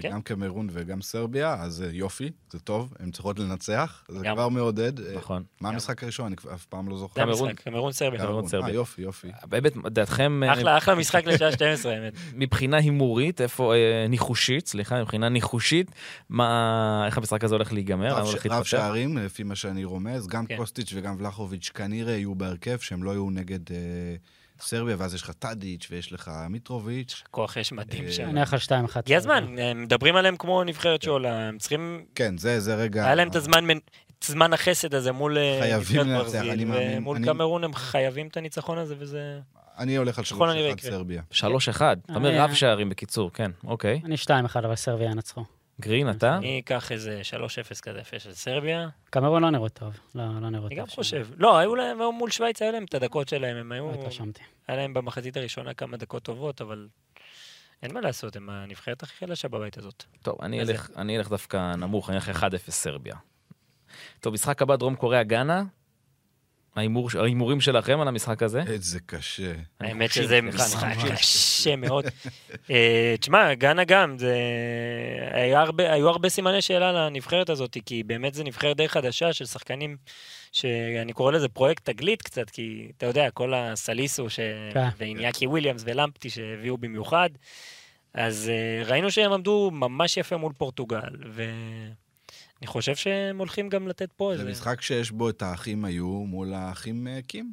כן. 0.00 0.10
גם 0.10 0.22
קמרון 0.22 0.68
וגם 0.72 1.02
סרביה, 1.02 1.54
אז 1.54 1.82
אה, 1.82 1.88
יופי, 1.92 2.30
זה 2.50 2.60
טוב, 2.60 2.94
הן 2.98 3.10
צריכות 3.10 3.38
לנצח, 3.38 4.04
זה 4.08 4.18
גם. 4.24 4.34
כבר 4.34 4.48
מעודד. 4.48 5.00
אה, 5.00 5.16
נכון. 5.16 5.42
מה 5.60 5.68
גם. 5.68 5.74
המשחק 5.74 6.02
הראשון? 6.02 6.26
אני 6.26 6.36
אף 6.54 6.66
פעם 6.66 6.88
לא 6.88 6.96
זוכר. 6.96 7.24
קמרון. 7.24 7.52
קמרון 7.52 7.92
סרביה. 7.92 8.20
קמרון. 8.20 8.48
סרביה. 8.48 8.68
אה, 8.68 8.74
יופי, 8.74 9.02
יופי. 9.02 9.28
באמת, 9.48 9.76
דעתכם, 9.76 10.42
אה, 10.42 10.52
אחלה, 10.52 10.78
אחלה 10.78 10.94
משחק 10.94 11.26
לשעה 11.26 11.52
12, 11.52 11.92
האמת. 11.92 12.12
מבחינה 12.34 12.76
הימורית, 12.76 13.40
איפה, 13.40 13.74
אה, 13.74 14.06
ניחושית, 14.08 14.66
סליחה, 14.66 15.00
מבחינה 15.00 15.28
ניחושית, 15.28 15.90
מה, 16.28 17.02
איך 17.06 17.18
המשחק 17.18 17.44
הזה 17.44 17.54
הולך 17.54 17.72
להיגמר? 17.72 18.14
רב? 18.50 18.64
שערים, 18.64 19.18
לפי 19.18 19.42
מה 19.42 19.54
שאני 19.54 19.84
רומז, 19.84 20.26
גם 20.26 20.46
כן. 20.46 20.56
קוסטיץ' 20.56 20.92
וגם 20.94 21.16
ולחוביץ' 21.18 21.70
כנראה 21.74 22.12
יהיו 22.12 22.34
בהרכב, 22.34 22.78
שהם 22.78 23.02
לא 23.02 23.10
יהיו 23.10 23.30
נגד 23.30 23.70
אה, 23.70 23.76
סרביה, 24.60 24.96
ואז 24.98 25.14
יש 25.14 25.22
לך 25.22 25.30
טאדיץ' 25.30 25.88
ויש 25.90 26.12
לך 26.12 26.30
מיטרוביץ'. 26.50 27.22
כוח 27.30 27.56
יש 27.56 27.72
מדהים 27.72 28.04
אה, 28.04 28.12
שם. 28.12 28.24
אני 28.24 28.38
הולך 28.38 28.52
על 28.52 28.58
2-1. 28.58 28.72
הגיע 28.94 29.16
הזמן, 29.16 29.58
הם 29.58 29.82
מדברים 29.82 30.16
עליהם 30.16 30.36
כמו 30.36 30.64
נבחרת 30.64 31.02
שעולה, 31.02 31.48
הם 31.48 31.58
צריכים... 31.58 32.04
כן, 32.14 32.36
זה, 32.38 32.74
רגע... 32.74 33.04
היה 33.04 33.14
להם 33.14 33.28
את 33.28 33.36
הזמן 33.36 33.64
זמן 34.24 34.52
החסד 34.52 34.94
הזה 34.94 35.12
מול 35.12 35.38
אה, 35.38 35.58
חייבים 35.60 36.00
נבחרת 36.00 36.06
לנצח, 36.06 36.22
ברזיל, 36.34 36.50
אני 36.50 36.64
מאמין. 36.64 36.98
ומול 36.98 37.16
אני- 37.16 37.26
קמרון 37.26 37.64
הם 37.64 37.74
חייבים 37.74 38.26
את 38.28 38.36
הניצחון 38.36 38.78
הזה, 38.78 38.94
וזה... 38.98 39.38
אני 39.78 39.96
הולך 39.96 40.18
על 40.18 40.24
ככל 40.24 40.50
הנראה 40.50 40.70
3-1 40.70 40.72
יקרה. 40.72 40.90
סרביה. 40.90 41.22
3-1. 41.32 41.36
אתה 41.76 42.14
אומר 42.14 42.40
רב 42.40 42.54
שערים 42.54 42.88
בקיצור, 42.88 43.30
כן, 43.32 43.50
אוקיי. 43.64 44.00
אני 44.04 44.14
2-1, 44.14 44.28
אבל 44.58 44.76
סרביה 44.76 45.10
ינצחו. 45.10 45.44
גרין, 45.80 46.10
אתה? 46.10 46.36
אני 46.36 46.60
אקח 46.60 46.92
איזה 46.92 47.20
3-0 47.76 47.80
כזה 47.82 47.98
יפה 47.98 48.18
של 48.18 48.32
סרביה. 48.32 48.88
קמרון 49.10 49.42
לא 49.42 49.50
נראו 49.50 49.68
טוב. 49.68 50.00
לא, 50.14 50.24
לא 50.40 50.50
נראו 50.50 50.62
טוב. 50.62 50.66
אני 50.72 50.80
גם. 50.80 50.86
חושב. 50.86 51.28
לא, 51.36 51.58
היו 51.58 51.74
להם, 51.74 52.00
היו 52.00 52.12
מול 52.12 52.30
שווייץ, 52.30 52.62
היו 52.62 52.72
להם 52.72 52.84
את 52.84 52.94
הדקות 52.94 53.28
שלהם, 53.28 53.56
הם 53.56 53.72
היו... 53.72 53.90
התרשמתי. 53.94 54.42
היה 54.68 54.76
להם 54.76 54.94
במחצית 54.94 55.36
הראשונה 55.36 55.74
כמה 55.74 55.96
דקות 55.96 56.22
טובות, 56.22 56.60
אבל 56.60 56.88
אין 57.82 57.94
מה 57.94 58.00
לעשות, 58.00 58.36
הם 58.36 58.50
הנבחרת 58.50 59.02
הכי 59.02 59.26
חלשה 59.26 59.48
בבית 59.48 59.78
הזאת. 59.78 60.04
טוב, 60.22 60.38
אני? 60.42 60.60
אלך, 60.60 60.90
אני 60.96 61.18
אלך 61.18 61.28
דווקא 61.28 61.74
נמוך, 61.76 62.10
אני 62.10 62.16
אלך 62.16 62.28
1-0 62.42 62.42
סרביה. 62.70 63.14
טוב, 64.20 64.34
משחק 64.34 64.62
הבא, 64.62 64.76
דרום 64.76 64.96
קוריאה, 64.96 65.22
גאנה. 65.22 65.54
ההימור- 65.54 65.79
ההימורים 66.76 67.60
שלכם 67.60 68.00
על 68.00 68.08
המשחק 68.08 68.42
הזה? 68.42 68.62
איזה 68.66 69.00
קשה. 69.06 69.52
אני 69.80 69.88
האמת 69.88 70.12
שזה 70.12 70.40
משחק. 70.42 70.96
קשה 71.12 71.76
מאוד. 71.76 72.04
אה, 72.70 73.14
תשמע, 73.20 73.54
גאנה 73.54 73.84
גם, 73.84 74.16
היו 75.78 76.08
הרבה 76.08 76.28
סימני 76.28 76.62
שאלה 76.62 76.92
לנבחרת 76.92 77.50
הזאת, 77.50 77.76
כי 77.86 78.02
באמת 78.02 78.34
זו 78.34 78.42
נבחרת 78.42 78.76
די 78.76 78.88
חדשה 78.88 79.32
של 79.32 79.46
שחקנים, 79.46 79.96
שאני 80.52 81.12
קורא 81.12 81.32
לזה 81.32 81.48
פרויקט 81.48 81.90
תגלית 81.90 82.22
קצת, 82.22 82.50
כי 82.50 82.88
אתה 82.96 83.06
יודע, 83.06 83.30
כל 83.30 83.54
הסליסו, 83.54 84.30
ש... 84.30 84.40
כן. 84.74 84.88
ואיניאקי 84.98 85.46
וויליאמס 85.46 85.82
ולמפטי 85.86 86.30
שהביאו 86.30 86.78
במיוחד, 86.78 87.30
אז 88.14 88.50
אה, 88.52 88.84
ראינו 88.86 89.10
שהם 89.10 89.32
עמדו 89.32 89.70
ממש 89.72 90.16
יפה 90.16 90.36
מול 90.36 90.52
פורטוגל, 90.58 91.10
ואני 92.60 92.66
חושב 92.66 92.96
שהם 92.96 93.38
הולכים 93.38 93.68
גם 93.68 93.88
לתת 93.88 94.12
פה 94.12 94.32
זה 94.34 94.40
איזה... 94.40 94.50
משחק 94.50 94.82
שיש 94.82 95.10
בו 95.10 95.30
את 95.30 95.42
האחים 95.42 95.84
היו 95.84 96.06
מול 96.06 96.54
האחים 96.54 97.08
אה, 97.08 97.18
קים. 97.26 97.52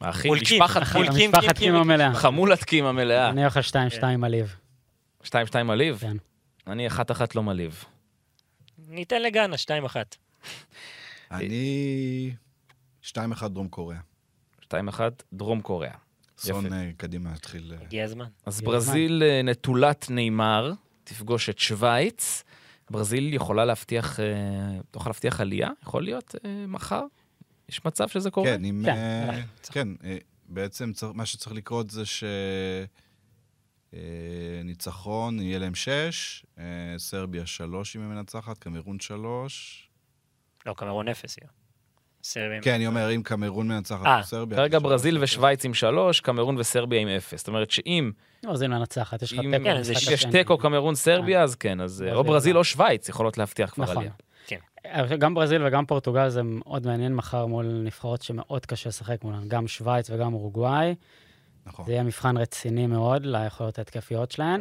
האחים, 0.00 0.32
מול 0.32 0.38
קים, 0.44 0.62
משפחת 0.62 1.58
קים, 1.58 1.74
המלאה. 1.74 2.14
חמולת 2.14 2.64
קים 2.64 2.84
המלאה. 2.84 3.30
אני 3.30 3.40
הולך 3.40 3.56
על 3.56 3.62
2-2 4.00 4.24
עליב. 4.24 4.56
2-2 5.24 5.30
עליב? 5.68 5.98
כן. 5.98 6.16
אני 6.66 6.88
1-1 6.88 6.90
לא 7.34 7.42
מלהיב. 7.42 7.84
ניתן 8.88 9.22
לגאנה 9.22 9.56
2-1. 9.56 9.96
אני... 11.30 12.34
2-1 13.04 13.48
דרום 13.48 13.68
קוריאה. 13.68 14.00
2-1 14.64 14.74
דרום 15.32 15.60
קוריאה. 15.60 15.94
סון. 16.38 16.72
אה, 16.72 16.90
קדימה 16.96 17.30
יתחיל... 17.36 17.72
אה, 17.76 17.82
הגיע 17.82 18.04
הזמן. 18.04 18.26
אז 18.46 18.60
ברזיל 18.60 19.22
אה, 19.22 19.42
נטולת 19.42 20.06
נאמר, 20.10 20.72
תפגוש 21.04 21.48
את 21.48 21.58
שווייץ. 21.58 22.44
ברזיל 22.90 23.34
יכולה 23.34 23.64
להבטיח, 23.64 24.20
אה, 24.20 24.24
תוכל 24.90 25.10
להבטיח 25.10 25.40
עלייה? 25.40 25.68
יכול 25.82 26.02
להיות 26.02 26.34
אה, 26.44 26.64
מחר? 26.68 27.02
יש 27.68 27.84
מצב 27.84 28.08
שזה 28.08 28.30
קורה? 28.30 28.46
כן, 28.46 28.64
אם... 28.64 28.82
כן, 28.84 28.96
אה. 29.30 29.40
כן, 29.72 29.88
אה, 30.04 30.16
בעצם 30.48 30.92
צריך- 30.92 31.12
מה 31.16 31.26
שצריך 31.26 31.56
לקרות 31.56 31.90
זה 31.90 32.06
ש... 32.06 32.24
אה, 33.94 33.98
ניצחון, 34.64 35.40
יהיה 35.40 35.58
להם 35.58 35.74
שש, 35.74 36.46
אה, 36.58 36.64
סרביה 36.98 37.46
שלוש 37.46 37.96
אם 37.96 38.00
היא 38.00 38.08
מנצחת, 38.08 38.58
קמרון 38.58 39.00
שלוש. 39.00 39.84
לא, 40.66 40.74
קמרון 40.74 41.08
אפס 41.08 41.38
יהיה. 41.38 41.50
סרבים. 42.22 42.62
כן, 42.62 42.74
אני 42.74 42.86
אומר, 42.86 43.14
אם 43.14 43.22
קמרון 43.22 43.68
מנצחת, 43.68 44.06
אה, 44.06 44.22
סרביה... 44.22 44.58
כרגע. 44.58 44.78
ברזיל 44.78 45.18
ושווייץ 45.20 45.64
עם 45.64 45.74
שלוש, 45.74 46.20
קמרון 46.20 46.58
וסרביה 46.58 47.00
עם 47.00 47.08
אפס. 47.08 47.38
זאת 47.38 47.48
אומרת 47.48 47.70
שאם 47.70 48.10
ברזיל 48.44 48.68
מנצחת, 48.68 49.22
יש 49.22 49.32
לך 49.32 49.38
אם 49.38 49.50
תיקו. 49.50 49.64
כן, 49.64 49.82
זה 49.82 49.92
במשחק 49.92 50.12
יש. 50.12 50.24
תיקו 50.24 50.58
קמרון 50.58 50.94
סרביה, 50.94 51.42
אז 51.42 51.54
כן, 51.54 51.80
אז 51.80 52.04
אה, 52.06 52.14
או 52.14 52.24
ברזיל 52.24 52.52
גם. 52.52 52.58
או 52.58 52.64
שווייץ 52.64 53.08
יכולות 53.08 53.38
להבטיח 53.38 53.70
כבר 53.70 53.84
נכון. 53.84 53.96
עלייה. 53.96 54.12
גם 55.18 55.34
ברזיל 55.34 55.66
וגם 55.66 55.86
פורטוגל 55.86 56.28
זה 56.28 56.42
מאוד 56.42 56.86
מעניין 56.86 57.14
מחר 57.14 57.46
מול 57.46 57.66
נבחרות 57.84 58.22
שמאוד 58.22 58.66
קשה 58.66 58.88
לשחק 58.88 59.24
מולן, 59.24 59.48
גם 59.48 59.68
שווייץ 59.68 60.10
וגם 60.10 60.34
אורוגוואי. 60.34 60.94
נכון. 61.66 61.86
זה 61.86 61.92
יהיה 61.92 62.02
מבחן 62.02 62.36
רציני 62.36 62.86
מאוד 62.86 63.26
ליכולות 63.26 63.78
ההתקפיות 63.78 64.30
שלהן. 64.30 64.60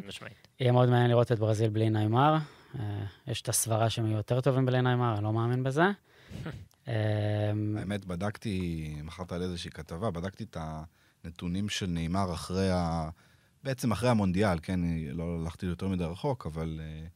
יהיה 0.60 0.72
מאוד 0.72 0.89
מעניין 0.89 1.10
לראות 1.10 1.32
את 1.32 1.39
ברזיל 1.39 1.70
בלי 1.70 1.89
ניימר. 1.89 2.38
אה, 2.80 2.84
יש 3.28 3.41
את 3.41 3.49
הסברה 3.49 3.89
שהם 3.89 4.05
יהיו 4.05 4.18
יותר 4.18 4.41
טובים 4.41 4.66
בלי 4.66 4.82
ניימר, 4.82 5.14
אני 5.16 5.24
לא 5.24 5.34
מאמין 5.34 5.64
בזה. 5.64 5.84
אה, 6.88 7.50
האמת, 7.50 8.06
בדקתי, 8.06 8.88
מכרת 9.04 9.32
על 9.32 9.42
איזושהי 9.42 9.72
כתבה, 9.72 10.12
בדקתי 10.12 10.44
את 10.44 10.58
הנתונים 11.24 11.70
של 11.70 11.86
ניימר 11.86 12.34
אחרי 12.34 12.72
ה... 12.72 13.10
בעצם 13.64 13.92
אחרי 13.92 14.10
המונדיאל, 14.10 14.60
כן, 14.62 14.80
לא 15.12 15.38
הלכתי 15.42 15.66
יותר 15.66 15.88
מדי 15.88 16.04
רחוק, 16.04 16.46
אבל 16.46 16.80
אה, 16.84 17.08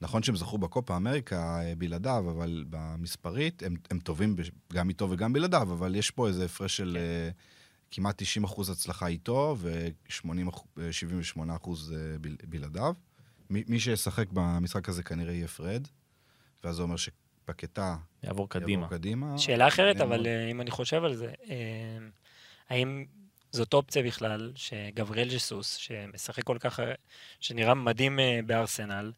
נכון 0.00 0.22
שהם 0.22 0.36
זכו 0.36 0.58
בקופה 0.58 0.96
אמריקה 0.96 1.60
אה, 1.60 1.74
בלעדיו, 1.78 2.24
אבל 2.30 2.64
במספרית 2.70 3.62
הם, 3.62 3.74
הם 3.90 3.98
טובים 3.98 4.36
גם 4.72 4.88
איתו 4.88 5.10
וגם 5.10 5.32
בלעדיו, 5.32 5.62
אבל 5.72 5.94
יש 5.94 6.10
פה 6.10 6.28
איזה 6.28 6.44
הפרש 6.44 6.76
של 6.76 6.98
אה, 7.00 7.30
כמעט 7.90 8.14
90 8.18 8.44
אחוז 8.44 8.70
הצלחה 8.70 9.06
איתו 9.06 9.56
ו-78 9.58 11.40
אחוז 11.56 11.94
בל- 12.20 12.36
בלעדיו. 12.48 12.94
מי, 13.50 13.80
שישחק 13.80 14.26
במשחק 14.32 14.88
הזה 14.88 15.02
כנראה 15.02 15.32
יהיה 15.32 15.48
פרד, 15.48 15.88
ואז 16.64 16.76
זה 16.76 16.82
אומר 16.82 16.96
שפקטה 17.42 17.96
יעבור 18.22 18.48
קדימה. 18.48 18.82
יעבור 18.82 18.98
קדימה. 18.98 19.38
שאלה 19.38 19.68
אחרת, 19.68 19.96
אבל 19.96 20.16
מאוד. 20.16 20.26
אה, 20.26 20.50
אם 20.50 20.60
אני 20.60 20.70
חושב 20.70 21.04
על 21.04 21.14
זה, 21.14 21.32
אה, 21.50 21.56
האם 22.70 23.04
זאת 23.52 23.74
אופציה 23.74 24.02
בכלל 24.02 24.52
שגבריאל 24.54 25.28
ג'סוס, 25.28 25.76
שמשחק 25.76 26.44
כל 26.44 26.56
כך, 26.60 26.80
אה, 26.80 26.92
שנראה 27.40 27.74
מדהים 27.74 28.20
אה, 28.20 28.40
בארסנל, 28.46 29.12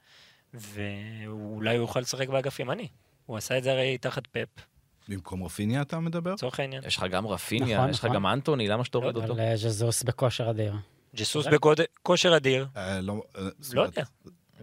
ואולי 0.54 1.76
הוא 1.76 1.82
יוכל 1.82 2.00
לשחק 2.00 2.28
באגף 2.28 2.60
ימני. 2.60 2.88
הוא 3.26 3.36
עשה 3.36 3.58
את 3.58 3.62
זה 3.62 3.72
הרי 3.72 3.98
תחת 3.98 4.26
פפ, 4.26 4.48
במקום 5.08 5.44
רפיניה 5.44 5.82
אתה 5.82 6.00
מדבר? 6.00 6.32
לצורך 6.32 6.60
העניין. 6.60 6.82
יש 6.86 6.96
לך 6.96 7.04
גם 7.10 7.26
רפיניה, 7.26 7.78
נכון, 7.78 7.90
יש 7.90 7.98
לך 7.98 8.04
נכון. 8.04 8.16
גם 8.16 8.26
אנטוני, 8.26 8.68
למה 8.68 8.84
שתוריד 8.84 9.16
לא 9.16 9.22
אותו? 9.22 9.32
אבל 9.32 9.56
ז'זוס 9.56 10.02
בכושר 10.02 10.50
אדיר. 10.50 10.74
ג'סוס. 11.16 11.46
בכושר 11.46 12.36
אדיר, 12.36 12.66
אה, 12.76 13.00
לא, 13.00 13.22
אה, 13.36 13.42
לא 13.72 13.82
יודע. 13.82 14.02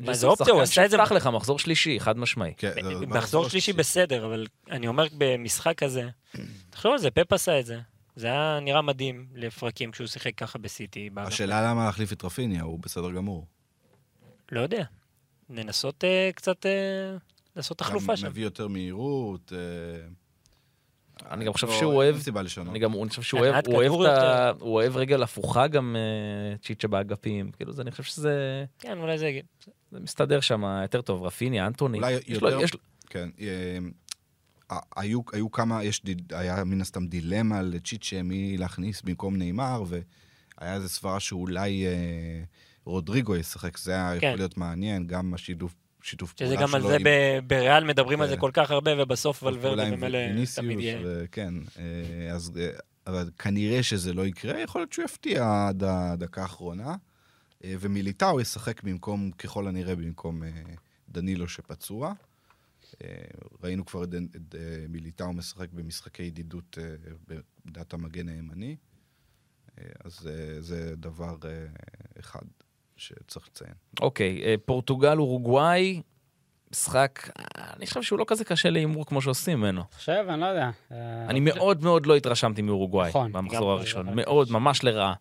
מה, 0.05 0.13
זה 0.13 0.27
אופציה, 0.27 0.53
הוא 0.53 0.61
עשה 0.61 0.85
את 0.85 0.91
זה- 0.91 0.97
שיפתח 0.97 1.11
לך 1.11 1.27
מחזור 1.27 1.59
שלישי, 1.59 1.99
חד 1.99 2.17
משמעי. 2.17 2.53
כן, 2.57 2.71
מחזור 3.07 3.49
שלישי 3.49 3.73
בסדר, 3.73 4.25
אבל 4.25 4.47
אני 4.71 4.87
אומר 4.87 5.05
במשחק 5.17 5.77
כזה, 5.77 6.09
תחשוב 6.69 6.91
על 6.91 6.97
זה, 6.97 7.11
פפ 7.11 7.33
עשה 7.33 7.59
את 7.59 7.65
זה. 7.65 7.79
זה 8.15 8.27
היה 8.27 8.59
נראה 8.61 8.81
מדהים 8.81 9.27
לפרקים 9.35 9.91
כשהוא 9.91 10.07
שיחק 10.07 10.35
ככה 10.37 10.59
בסיטי. 10.59 11.09
השאלה 11.17 11.69
למה 11.69 11.85
להחליף 11.85 12.13
את 12.13 12.23
רפיניה, 12.23 12.63
הוא 12.63 12.79
בסדר 12.79 13.11
גמור. 13.11 13.45
לא 14.51 14.59
יודע. 14.61 14.83
לנסות 15.49 16.03
אה, 16.03 16.29
קצת 16.35 16.65
אה, 16.65 16.71
לעשות 17.55 17.77
תחלופה 17.77 18.11
גם 18.13 18.17
שם. 18.17 18.27
מביא 18.27 18.43
יותר 18.43 18.67
מהירות. 18.67 19.53
אני 21.31 21.45
גם 21.45 21.53
חושב 21.53 21.67
לא, 21.67 21.73
שהוא 21.73 22.03
אין 22.03 22.11
אוהב, 22.11 22.21
סיבה 22.21 22.41
לשנות. 22.41 22.67
אני 22.69 22.79
גם 22.79 22.93
אני 22.93 23.09
חושב 23.09 23.21
שהוא 23.21 23.39
אוהב, 23.39 23.65
הוא 23.65 23.75
אוהב 23.75 23.87
כדור 23.87 24.05
את 24.05 24.09
ה... 24.09 24.13
יותר. 24.13 24.63
הוא 24.65 24.73
אוהב 24.73 24.97
רגל 24.97 25.23
הפוכה 25.23 25.67
גם 25.67 25.95
אה, 25.95 26.57
צ'יצ'ה 26.57 26.87
באגפים, 26.87 27.51
כאילו 27.51 27.73
זה, 27.73 27.81
אני 27.81 27.91
חושב 27.91 28.03
שזה 28.03 28.65
כן, 28.79 28.97
אולי 28.97 29.17
זה... 29.17 29.39
זה 29.91 29.99
מסתדר 29.99 30.39
שם 30.39 30.63
יותר 30.81 31.01
טוב, 31.01 31.23
רפיניה, 31.23 31.67
אנטוני. 31.67 31.97
אולי 31.97 32.19
יותר- 32.27 32.77
כן. 33.09 33.29
אה, 33.41 33.77
היו, 34.95 35.21
היו 35.33 35.51
כמה, 35.51 35.83
יש, 35.83 36.01
היה 36.29 36.63
מן 36.63 36.81
הסתם 36.81 37.07
דילמה 37.07 37.61
לצ'יצ'ה 37.61 38.23
מי 38.23 38.57
להכניס 38.57 39.01
במקום 39.01 39.35
נאמר, 39.35 39.83
והיה 39.87 40.73
איזו 40.75 40.89
סברה 40.89 41.19
שאולי 41.19 41.85
אה, 41.87 42.43
רודריגו 42.85 43.35
ישחק, 43.35 43.77
זה 43.77 43.91
היה 43.91 44.19
כן. 44.19 44.27
יכול 44.27 44.39
להיות 44.39 44.57
מעניין, 44.57 45.07
גם 45.07 45.33
השיתוף 45.33 45.75
שיתוף 46.03 46.33
שזה 46.37 46.45
פעולה 46.55 46.61
גם 46.61 46.75
על 46.75 46.81
שלו 46.81 46.89
זה 46.89 46.95
עם- 46.95 47.03
ב- 47.03 47.39
בריאל 47.47 47.83
מדברים 47.83 48.21
על 48.21 48.27
זה 48.27 48.35
כן. 48.35 48.41
כל 48.41 48.51
כך 48.53 48.71
הרבה, 48.71 49.03
ובסוף 49.03 49.43
ולוורדה 49.43 49.83
ויניסיוס, 50.01 50.55
תמיד 50.55 50.79
יהיה. 50.79 51.27
כן, 51.31 51.53
אה, 51.77 52.31
אז 52.33 52.51
אה, 52.59 52.69
אבל 53.07 53.29
כנראה 53.37 53.83
שזה 53.83 54.13
לא 54.13 54.25
יקרה, 54.25 54.59
יכול 54.59 54.81
להיות 54.81 54.93
שהוא 54.93 55.05
יפתיע 55.05 55.65
עד 55.67 55.83
הדקה 55.83 56.41
האחרונה. 56.41 56.95
אה, 57.63 57.75
ומיליטאו 57.79 58.41
ישחק 58.41 58.83
במקום, 58.83 59.31
ככל 59.31 59.67
הנראה, 59.67 59.95
במקום 59.95 60.41
דנילו 61.09 61.47
שפצוע. 61.47 62.13
ראינו 63.63 63.85
כבר 63.85 64.03
את 64.03 64.55
מיליטאו 64.89 65.33
משחק 65.33 65.67
במשחקי 65.73 66.23
ידידות 66.23 66.77
בעמדת 67.27 67.93
המגן 67.93 68.29
הימני. 68.29 68.75
אז 70.03 70.29
זה 70.59 70.95
דבר 70.95 71.35
אחד 72.19 72.39
שצריך 73.01 73.47
לציין. 73.47 73.73
אוקיי, 74.01 74.41
אה, 74.43 74.55
פורטוגל, 74.65 75.17
אורוגוואי, 75.19 76.01
משחק, 76.71 77.29
אה, 77.39 77.43
אני 77.77 77.87
חושב 77.87 78.01
שהוא 78.01 78.19
לא 78.19 78.25
כזה 78.27 78.45
קשה 78.45 78.69
להימור 78.69 79.05
כמו 79.05 79.21
שעושים 79.21 79.59
ממנו. 79.59 79.83
חושב, 79.93 80.25
אני 80.29 80.41
לא 80.41 80.45
יודע. 80.45 80.69
אה, 80.91 80.97
אני 81.29 81.39
מאוד 81.39 81.83
מאוד 81.83 82.05
לא 82.05 82.15
התרשמתי 82.15 82.61
מאורוגוואי 82.61 83.09
נכון, 83.09 83.31
במחזור 83.31 83.71
גם- 83.73 83.77
הראשון. 83.77 84.07
מאוד, 84.15 84.51
ממש 84.51 84.83
לרעה. 84.83 85.13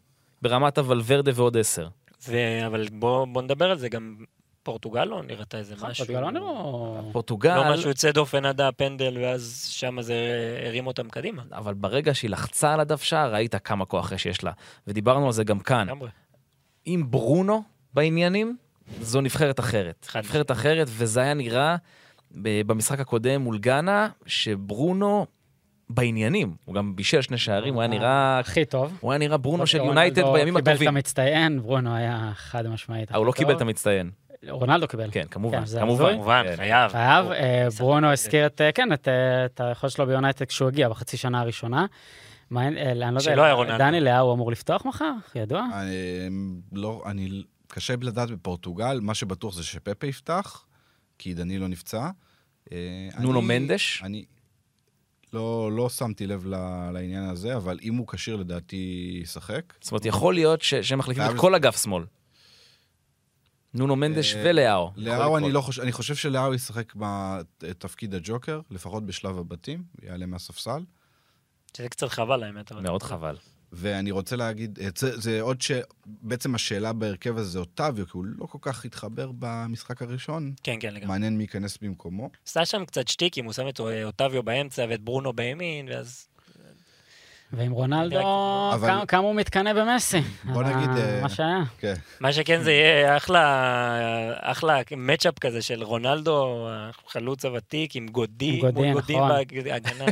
ברמת 0.43 0.79
הוולברדה 0.79 1.31
ועוד 1.35 1.57
עשר. 1.57 1.89
ו... 2.29 2.37
אבל 2.67 2.87
בוא, 2.93 3.27
בוא 3.33 3.43
נדבר 3.43 3.71
על 3.71 3.79
זה, 3.79 3.89
גם 3.89 4.17
פורטוגל 4.63 5.05
לא 5.05 5.23
נראתה 5.23 5.59
איזה 5.59 5.75
נכון, 5.75 5.91
משהו. 5.91 6.07
פורטוגל 6.07 6.25
לא 6.27 6.31
נראו... 6.33 7.09
פורטוגל, 7.13 7.57
לא 7.57 7.73
משהו 7.73 7.89
יוצא 7.89 8.11
דופן 8.13 8.45
עד 8.45 8.61
הפנדל, 8.61 9.19
ואז 9.23 9.67
שם 9.71 10.03
זה 10.03 10.15
הרים 10.67 10.87
אותם 10.87 11.09
קדימה. 11.09 11.43
אבל 11.53 11.75
ברגע 11.75 12.15
שהיא 12.15 12.31
לחצה 12.31 12.75
על 12.75 12.81
הדף 12.81 13.03
שער, 13.03 13.33
ראית 13.35 13.55
כמה 13.55 13.85
כוח 13.85 14.13
יש 14.27 14.45
לה. 14.45 14.53
ודיברנו 14.87 15.27
על 15.27 15.33
זה 15.33 15.45
גם 15.45 15.59
כאן. 15.59 15.89
עם 16.85 17.11
ברונו 17.11 17.63
בעניינים, 17.95 18.57
זו 19.01 19.21
נבחרת 19.21 19.61
אחרת. 19.61 20.09
נבחרת 20.17 20.51
אחרת, 20.51 20.87
וזה 20.91 21.21
היה 21.21 21.35
נראה 21.35 21.77
ב- 22.43 22.63
במשחק 22.67 23.01
הקודם 23.01 23.41
מול 23.41 23.59
גאנה, 23.59 24.09
שברונו 24.27 25.27
בעניינים. 25.91 26.55
הוא 26.65 26.75
גם 26.75 26.97
בישל 26.97 27.23
שני 27.23 27.39
שערים, 27.39 27.75
הוא 27.75 27.83
היה 27.83 27.89
נראה... 27.89 28.39
הכי 28.39 28.65
טוב. 28.65 28.99
הוא 29.01 29.13
היה 29.13 29.19
נראה 29.19 29.37
ברונו 29.37 29.67
של 29.67 29.79
רונלדו 29.79 29.99
יונייטד 29.99 30.23
בימים 30.23 30.55
קיבל 30.55 30.61
את 30.61 30.69
הטובים. 30.69 30.89
המצטיין, 30.89 31.61
ברונו 31.63 31.95
היה 31.95 32.31
חד 32.35 32.67
משמעית. 32.67 33.13
אה, 33.13 33.17
הוא 33.17 33.27
לא 33.27 33.33
קיבל. 33.33 33.57
את 33.57 33.61
המצטיין. 33.61 34.11
רונלדו 34.49 34.89
קיבל. 34.89 35.09
כן, 35.13 35.25
כמובן, 35.31 35.65
כן, 35.67 35.81
כמובן. 35.81 36.13
כמובן, 36.15 36.43
כן. 36.47 36.57
חייב. 36.57 36.91
חייב, 36.91 37.31
אה, 37.31 37.69
ברונו 37.79 38.13
הזכיר 38.13 38.47
את, 38.47 38.61
אה, 38.61 38.73
כן, 38.73 38.93
את, 38.93 39.09
אה, 39.09 39.45
את 39.45 39.61
היכולת 39.61 39.93
שלו 39.93 40.07
ביונייטד 40.07 40.45
כשהוא 40.45 40.69
הגיע 40.69 40.89
בחצי 40.89 41.17
שנה 41.17 41.41
הראשונה. 41.41 41.87
מה, 42.51 42.63
אה, 42.63 42.69
אני 42.93 43.37
לא 43.37 43.43
יודע. 43.43 43.79
דני 43.79 44.01
לאה 44.01 44.19
הוא 44.19 44.35
אמור 44.35 44.53
לפתוח 44.53 44.85
מחר? 44.85 45.13
ידוע? 45.35 45.67
אני 45.75 46.29
לא, 46.73 47.03
אני, 47.07 47.43
קשה 47.67 47.95
לדעת 48.01 48.31
בפורטוגל, 48.31 49.01
מה 49.01 49.15
שבטוח 49.15 49.55
זה 49.55 49.65
שפפה 49.65 50.07
יפתח, 50.07 50.65
כי 51.19 51.35
דנילו 51.35 51.69
נפצע. 51.69 52.11
אה, 52.73 53.09
נונו 53.21 53.43
מנדש? 53.43 54.03
אני 54.05 54.25
לא, 55.33 55.71
לא 55.73 55.89
שמתי 55.89 56.27
לב 56.27 56.47
ל- 56.47 56.91
לעניין 56.93 57.25
הזה, 57.25 57.57
אבל 57.57 57.79
אם 57.83 57.95
הוא 57.95 58.07
כשיר 58.07 58.37
לדעתי 58.37 59.21
ישחק. 59.23 59.75
זאת 59.81 59.93
אומרת, 59.93 60.05
יכול 60.05 60.35
להיות 60.35 60.63
שהם 60.63 60.99
מחליפים 60.99 61.23
את 61.31 61.37
כל 61.37 61.55
אגף 61.55 61.83
שמאל. 61.83 62.05
נונו 63.75 63.97
מנדש 63.97 64.35
אה, 64.35 64.43
ולאו. 64.45 64.91
לאהו 64.97 65.37
אני 65.37 65.53
לא 65.53 65.61
חושב, 65.61 65.83
אני 65.83 65.93
חושב 65.93 66.15
שלאהו 66.15 66.55
ישחק 66.55 66.93
בתפקיד 67.61 68.15
הג'וקר, 68.15 68.61
לפחות 68.71 69.07
בשלב 69.07 69.39
הבתים, 69.39 69.83
יעלה 70.03 70.27
מהספסל. 70.27 70.85
שזה 71.77 71.89
קצת 71.89 72.09
חבל 72.09 72.43
האמת. 72.43 72.73
מאוד 72.73 73.03
חבל. 73.03 73.37
ואני 73.73 74.11
רוצה 74.11 74.37
להגיד, 74.37 74.79
אה, 74.83 74.89
זה, 74.97 75.21
זה 75.21 75.41
עוד 75.41 75.63
ש... 75.63 75.71
בעצם 76.07 76.55
השאלה 76.55 76.93
בהרכב 76.93 77.37
הזה 77.37 77.51
זה 77.51 77.59
אוטביו, 77.59 78.07
כי 78.07 78.13
הוא 78.13 78.25
לא 78.25 78.47
כל 78.47 78.59
כך 78.61 78.85
התחבר 78.85 79.31
במשחק 79.39 80.03
הראשון. 80.03 80.53
כן, 80.63 80.77
כן, 80.81 80.95
לגמרי. 80.95 81.09
מעניין 81.09 81.37
מי 81.37 81.45
ייכנס 81.45 81.79
במקומו. 81.83 82.31
עשה 82.47 82.65
שם 82.65 82.85
קצת 82.85 83.09
שטיקים, 83.09 83.45
הוא 83.45 83.53
שם 83.53 83.69
את 83.69 83.81
אה, 83.81 84.05
אוטביו 84.05 84.43
באמצע 84.43 84.87
ואת 84.89 85.01
ברונו 85.01 85.33
בימין, 85.33 85.89
ואז... 85.89 86.27
ועם 87.53 87.73
רונלדו, 87.73 88.21
אבל- 88.75 88.89
כמה- 88.89 89.07
כמה 89.07 89.23
הוא 89.23 89.35
מתקנא 89.35 89.73
במסי. 89.73 90.21
בוא 90.45 90.63
נגיד, 90.63 90.89
אה, 90.97 91.21
מה 91.23 91.29
שהיה. 91.29 91.63
כן. 91.79 91.95
מה 92.21 92.33
שכן 92.33 92.63
זה 92.63 92.73
יהיה 92.73 93.17
אחלה, 93.17 93.95
אחלה 94.41 94.81
מצ'אפ 94.97 95.39
כזה 95.39 95.63
של 95.63 95.83
רונלדו, 95.83 96.67
החלוץ 96.71 97.45
הוותיק, 97.45 97.97
עם 97.97 98.09
גודי, 98.09 98.51
עם 98.51 98.61
גודי, 98.61 98.81
מול 98.91 99.01
גודי 99.01 99.17
נכון. 99.17 99.31
בהגנה. 99.65 100.05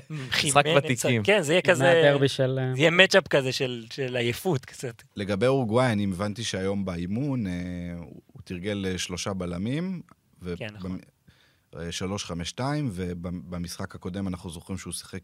משחק 0.44 0.64
ותיקים. 0.76 1.22
כן, 1.22 1.42
זה 1.42 1.52
יהיה 1.52 1.62
כזה, 1.62 1.84
מהדרבי 1.84 2.28
של... 2.28 2.58
אה, 2.62 2.74
זה 2.74 2.80
יהיה 2.80 2.90
מצ'אפ 2.90 3.28
כזה 3.28 3.52
של 3.52 3.84
של 3.92 4.16
עייפות 4.16 4.64
קצת. 4.64 5.02
לגבי 5.16 5.46
אורוגוואי, 5.46 5.92
אני 5.92 6.04
הבנתי 6.04 6.44
שהיום 6.44 6.84
באימון 6.84 7.46
אה, 7.46 7.52
הוא 8.26 8.42
תרגל 8.44 8.86
אה, 8.88 8.98
שלושה 8.98 9.32
בלמים. 9.32 10.00
ו- 10.42 10.54
כן, 10.58 10.66
נכון. 10.74 10.92
במ- 10.92 10.98
אה, 11.80 11.92
שלוש, 11.92 12.24
חמש, 12.24 12.48
שתיים, 12.48 12.90
ובמשחק 12.92 13.94
הקודם 13.94 14.28
אנחנו 14.28 14.50
זוכרים 14.50 14.78
שהוא 14.78 14.92
שיחק 14.92 15.20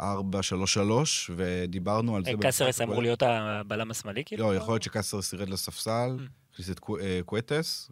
אה, 0.00 0.12
ארבע, 0.12 0.42
שלוש, 0.42 0.74
שלוש, 0.74 1.30
ודיברנו 1.36 2.16
על 2.16 2.24
זה. 2.24 2.32
במשחק 2.32 2.46
קסרס 2.48 2.80
אמור. 2.80 3.02
להיות 3.02 3.22
הבלם 3.26 3.90
השמאלי, 3.90 4.22
כאילו? 4.24 4.44
לא, 4.52 4.56
יכול 4.56 4.74
להיות 4.74 4.82
שקסרס 4.82 5.32
ירד 5.32 5.48
לספסל, 5.48 6.16
Mm. 6.18 6.22
הכניס 6.52 6.70
את 6.70 6.80
אה, 7.00 7.20
קואטס, 7.24 7.90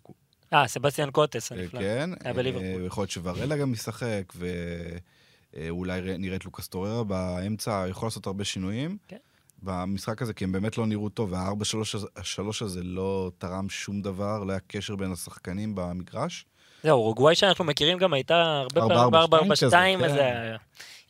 אה, 0.52 0.68
סבסטיאן 0.68 1.10
קוטס 1.10 1.52
אה, 1.52 1.56
הנפלא. 1.58 1.80
כן. 1.80 2.10
היה 2.24 2.34
בליברפול. 2.34 2.80
אה, 2.80 2.86
יכול 2.86 3.02
להיות 3.02 3.10
שוורלה 3.10 3.56
גם 3.56 3.72
ישחק, 3.72 4.32
ואולי 5.54 6.00
נראה 6.18 6.36
את 6.36 6.44
לוקאס 6.44 6.68
טוררה 6.68 7.04
באמצע, 7.04 7.84
יכול 7.90 8.06
לעשות 8.06 8.26
הרבה 8.26 8.44
שינויים. 8.44 8.96
כן. 9.08 9.16
במשחק 9.62 10.22
הזה, 10.22 10.32
כי 10.34 10.44
הם 10.44 10.52
באמת 10.52 10.78
לא 10.78 10.86
נראו 10.86 11.08
טוב, 11.08 11.32
והארבע 11.32 11.64
שלוש 12.22 12.62
הזה 12.62 12.82
לא 12.82 13.30
תרם 13.38 13.68
שום 13.68 14.02
דבר, 14.02 14.44
לא 14.44 14.52
היה 14.52 14.60
קשר 14.66 14.96
בין 14.96 15.12
השחקנים 15.12 15.74
במגרש. 15.74 16.44
זהו, 16.82 16.92
אורוגוואי 16.98 17.34
שאנחנו 17.34 17.64
מכירים 17.64 17.98
גם 17.98 18.12
הייתה 18.12 18.42
הרבה 18.60 18.80
פעמים 18.80 19.14
ארבע, 19.14 19.26
ב-4-4-2, 19.26 19.74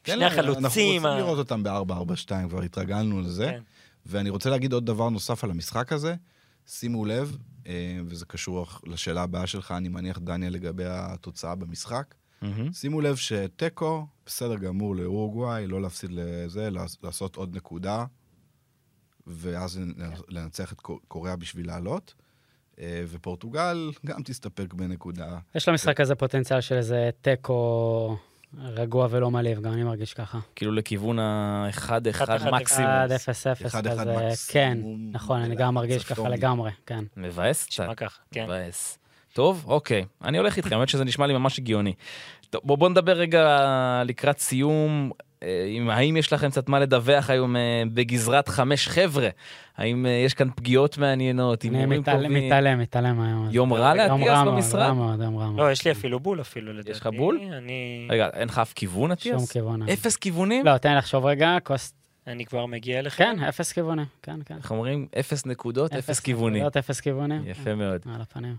כן. 0.07 0.13
כן, 0.13 0.19
שני 0.19 0.25
החלוצים. 0.25 0.65
אנחנו 0.65 0.81
רוצים 0.81 1.07
ה- 1.07 1.17
לראות 1.19 1.39
אותם 1.39 1.63
ב-4-4-2, 1.63 2.49
כבר 2.49 2.63
התרגלנו 2.63 3.21
לזה. 3.21 3.47
כן. 3.47 3.63
ואני 4.07 4.31
רוצה 4.31 4.51
להגיד 4.51 4.73
עוד 4.73 4.87
דבר 4.87 5.09
נוסף 5.09 5.45
על 5.45 5.51
המשחק 5.51 5.93
הזה. 5.93 6.15
שימו 6.67 7.05
לב, 7.05 7.37
אה, 7.67 7.73
וזה 8.07 8.27
קשור 8.27 8.67
לשאלה 8.87 9.23
הבאה 9.23 9.47
שלך, 9.47 9.73
אני 9.73 9.89
מניח, 9.89 10.19
דניאל, 10.19 10.53
לגבי 10.53 10.85
התוצאה 10.87 11.55
במשחק. 11.55 12.15
מהמם. 12.43 12.73
שימו 12.73 13.01
לב 13.01 13.17
שתיקו, 13.17 14.07
בסדר 14.27 14.57
גמור 14.57 14.97
לאורוגוואי, 14.97 15.67
לא 15.67 15.83
להפסיד 15.83 16.11
לזה, 16.13 16.71
לעש- 16.71 16.97
לעשות 17.03 17.37
עוד 17.37 17.57
נקודה, 17.57 18.05
ואז 19.27 19.81
לנצח 20.29 20.73
את 20.73 20.81
קו- 20.81 21.01
קוריאה 21.09 21.37
בשביל 21.37 21.67
לעלות. 21.67 22.15
אה, 22.79 23.05
ופורטוגל 23.09 23.91
גם 24.07 24.23
תסתפק 24.23 24.75
בנקודה. 24.75 25.39
יש 25.55 25.69
למשחק 25.69 26.01
הזה 26.01 26.15
פוטנציאל 26.15 26.61
של 26.61 26.75
איזה 26.75 27.11
תיקו 27.21 28.17
רגוע 28.65 29.09
ולא 29.11 29.31
מלהיב, 29.31 29.61
גם 29.61 29.73
אני 29.73 29.83
מרגיש 29.83 30.15
ככה. 30.15 30.39
כאילו 30.55 30.73
לכיוון 30.73 31.19
ה-1-1 31.19 31.79
אחד, 32.11 32.51
מקסימום. 32.53 32.91
1-0-0 32.91 33.67
אחד, 33.67 33.87
אחד 33.87 34.01
כזה, 34.01 34.05
מקסימום, 34.05 34.33
כן, 34.49 34.79
נכון, 35.13 35.41
אני 35.41 35.55
גם 35.55 35.75
מרגיש 35.75 36.05
ככה. 36.05 36.29
לגמרי, 36.29 36.71
כן. 36.87 37.05
מבאס 37.17 37.67
קצת. 37.67 37.83
נשמע 37.83 37.95
ככה, 37.95 38.21
כן. 38.31 38.45
מבאס. 38.45 38.99
טוב, 39.33 39.65
אוקיי. 39.67 40.05
אני 40.25 40.39
הולך 40.39 40.57
איתכם, 40.57 40.77
האמת 40.77 40.89
שזה 40.89 41.05
נשמע 41.05 41.27
לי 41.27 41.33
ממש 41.33 41.59
הגיוני. 41.59 41.95
טוב, 42.51 42.61
בוא, 42.65 42.79
בוא 42.79 42.89
נדבר 42.89 43.13
רגע 43.13 44.03
לקראת 44.05 44.39
סיום. 44.39 45.11
אה, 45.43 45.65
אם, 45.69 45.91
האם 45.91 46.17
יש 46.17 46.33
לכם 46.33 46.51
קצת 46.51 46.69
מה 46.69 46.81
לדווח 46.81 47.31
היום 47.31 47.57
אה, 47.57 47.83
בגזרת 47.95 48.49
חמש 48.49 48.89
חבר'ה? 48.89 49.29
האם 49.77 50.07
אה, 50.07 50.11
יש 50.11 50.35
כאן 50.35 50.49
פגיעות 50.57 50.99
מעניינות, 50.99 51.65
אני 51.65 51.87
מתעלם? 51.87 52.35
מתעלם, 52.35 52.79
מתעלם 52.79 53.21
היום. 53.21 53.49
יום 53.51 53.73
רע 53.73 53.93
יום 53.97 54.21
לאטיאס 54.21 54.39
במשרד? 54.47 54.81
רע 54.81 54.93
מאוד, 54.93 55.21
יום 55.21 55.37
רע 55.37 55.47
מאוד. 55.47 55.61
לא, 55.61 55.73
יש 55.73 55.85
לי 55.85 55.91
אפילו 55.91 56.21
בול 56.21 56.41
אפילו, 56.41 56.73
לדעתי. 56.73 56.91
לך 56.91 57.09
בול? 57.17 57.41
אני... 57.53 58.09
רגע, 58.11 58.29
אין 58.33 58.49
לך 58.49 58.59
אף 58.59 58.73
כיוון, 58.73 58.97
שום 59.03 59.13
אטיאס? 59.13 59.53
כיוון. 59.53 59.89
אפס 59.89 60.17
כיוונים? 60.17 60.67
לא, 60.67 60.79
תן 60.79 60.91
לי 60.91 60.97
לחשוב 60.97 61.27
רגע, 61.27 61.57
כוס... 61.65 61.95
אני 62.27 62.45
כבר 62.45 62.67
מגיע 62.67 62.99
אליך. 62.99 63.19
כן, 63.19 63.39
אפס 63.49 63.73
כיווני, 63.73 64.03
כן, 64.23 64.41
כן. 64.45 64.57
איך 64.57 64.71
אומרים? 64.71 65.07
אפס 65.21 65.47
נקודות, 65.47 65.93
אפס 65.93 66.21
כיוונים. 66.21 66.63
נקודות, 66.63 66.77
אפס 66.77 67.01
כיוונים. 67.01 67.43
יפה 67.47 67.75
מאוד. 67.75 68.01
על 68.15 68.21
הפנים. 68.21 68.57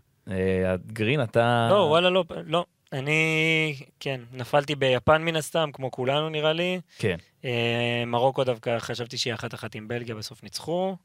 גרין, 0.93 1.23
אתה... 1.23 1.67
לא, 1.71 1.75
וואלה, 1.75 2.09
לא, 2.09 2.23
לא. 2.45 2.65
אני, 2.93 3.75
כן, 3.99 4.21
נפלתי 4.33 4.75
ביפן 4.75 5.21
מן 5.21 5.35
הסתם, 5.35 5.69
כמו 5.73 5.91
כולנו 5.91 6.29
נראה 6.29 6.53
לי. 6.53 6.79
כן. 6.97 7.17
אה, 7.45 8.03
מרוקו 8.07 8.43
דווקא 8.43 8.79
חשבתי 8.79 9.17
שהיא 9.17 9.33
אחת 9.33 9.53
אחת 9.53 9.75
עם 9.75 9.87
בלגיה, 9.87 10.15
בסוף 10.15 10.43
ניצחו. 10.43 10.95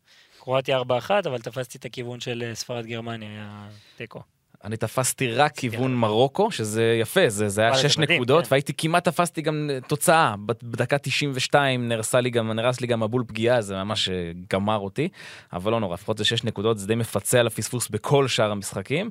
קרואטיה 0.41 0.81
4-1, 0.81 0.83
אבל 1.27 1.39
תפסתי 1.39 1.79
את 1.79 1.85
הכיוון 1.85 2.21
של 2.21 2.43
אה, 2.47 2.55
ספרד 2.55 2.87
גרמניה, 2.87 3.29
היה 3.29 3.69
תיקו. 3.97 4.23
אני 4.65 4.77
תפסתי 4.77 5.33
רק 5.33 5.57
כיוון 5.57 5.95
מרוקו, 5.95 6.51
שזה 6.51 6.97
יפה, 7.01 7.29
זה, 7.29 7.49
זה 7.49 7.61
היה 7.61 7.77
שש 7.77 7.99
מדהים, 7.99 8.17
נקודות, 8.17 8.45
כן. 8.45 8.49
והייתי 8.51 8.73
כמעט 8.77 9.05
תפסתי 9.05 9.43
גם 9.43 9.71
אה, 9.73 9.79
תוצאה. 9.81 10.35
בדקה 10.63 10.99
92 10.99 11.89
נהרסה 11.89 12.21
לי 12.21 12.31
גם, 12.31 12.53
נהרס 12.53 12.81
לי 12.81 12.87
גם 12.87 13.03
מבול 13.03 13.25
פגיעה, 13.27 13.61
זה 13.61 13.75
ממש 13.75 14.09
אה, 14.09 14.33
גמר 14.53 14.79
אותי, 14.79 15.09
אבל 15.53 15.73
לא 15.73 15.81
נורא, 15.81 15.95
לפחות 15.95 16.19
זה 16.19 16.25
שש 16.25 16.45
נקודות, 16.45 16.79
זה 16.79 16.87
די 16.87 16.95
מפצה 16.95 17.41
על 17.41 17.47
הפספוס 17.47 17.89
בכל 17.89 18.29
שאר 18.29 18.51
המשחקים. 18.51 19.11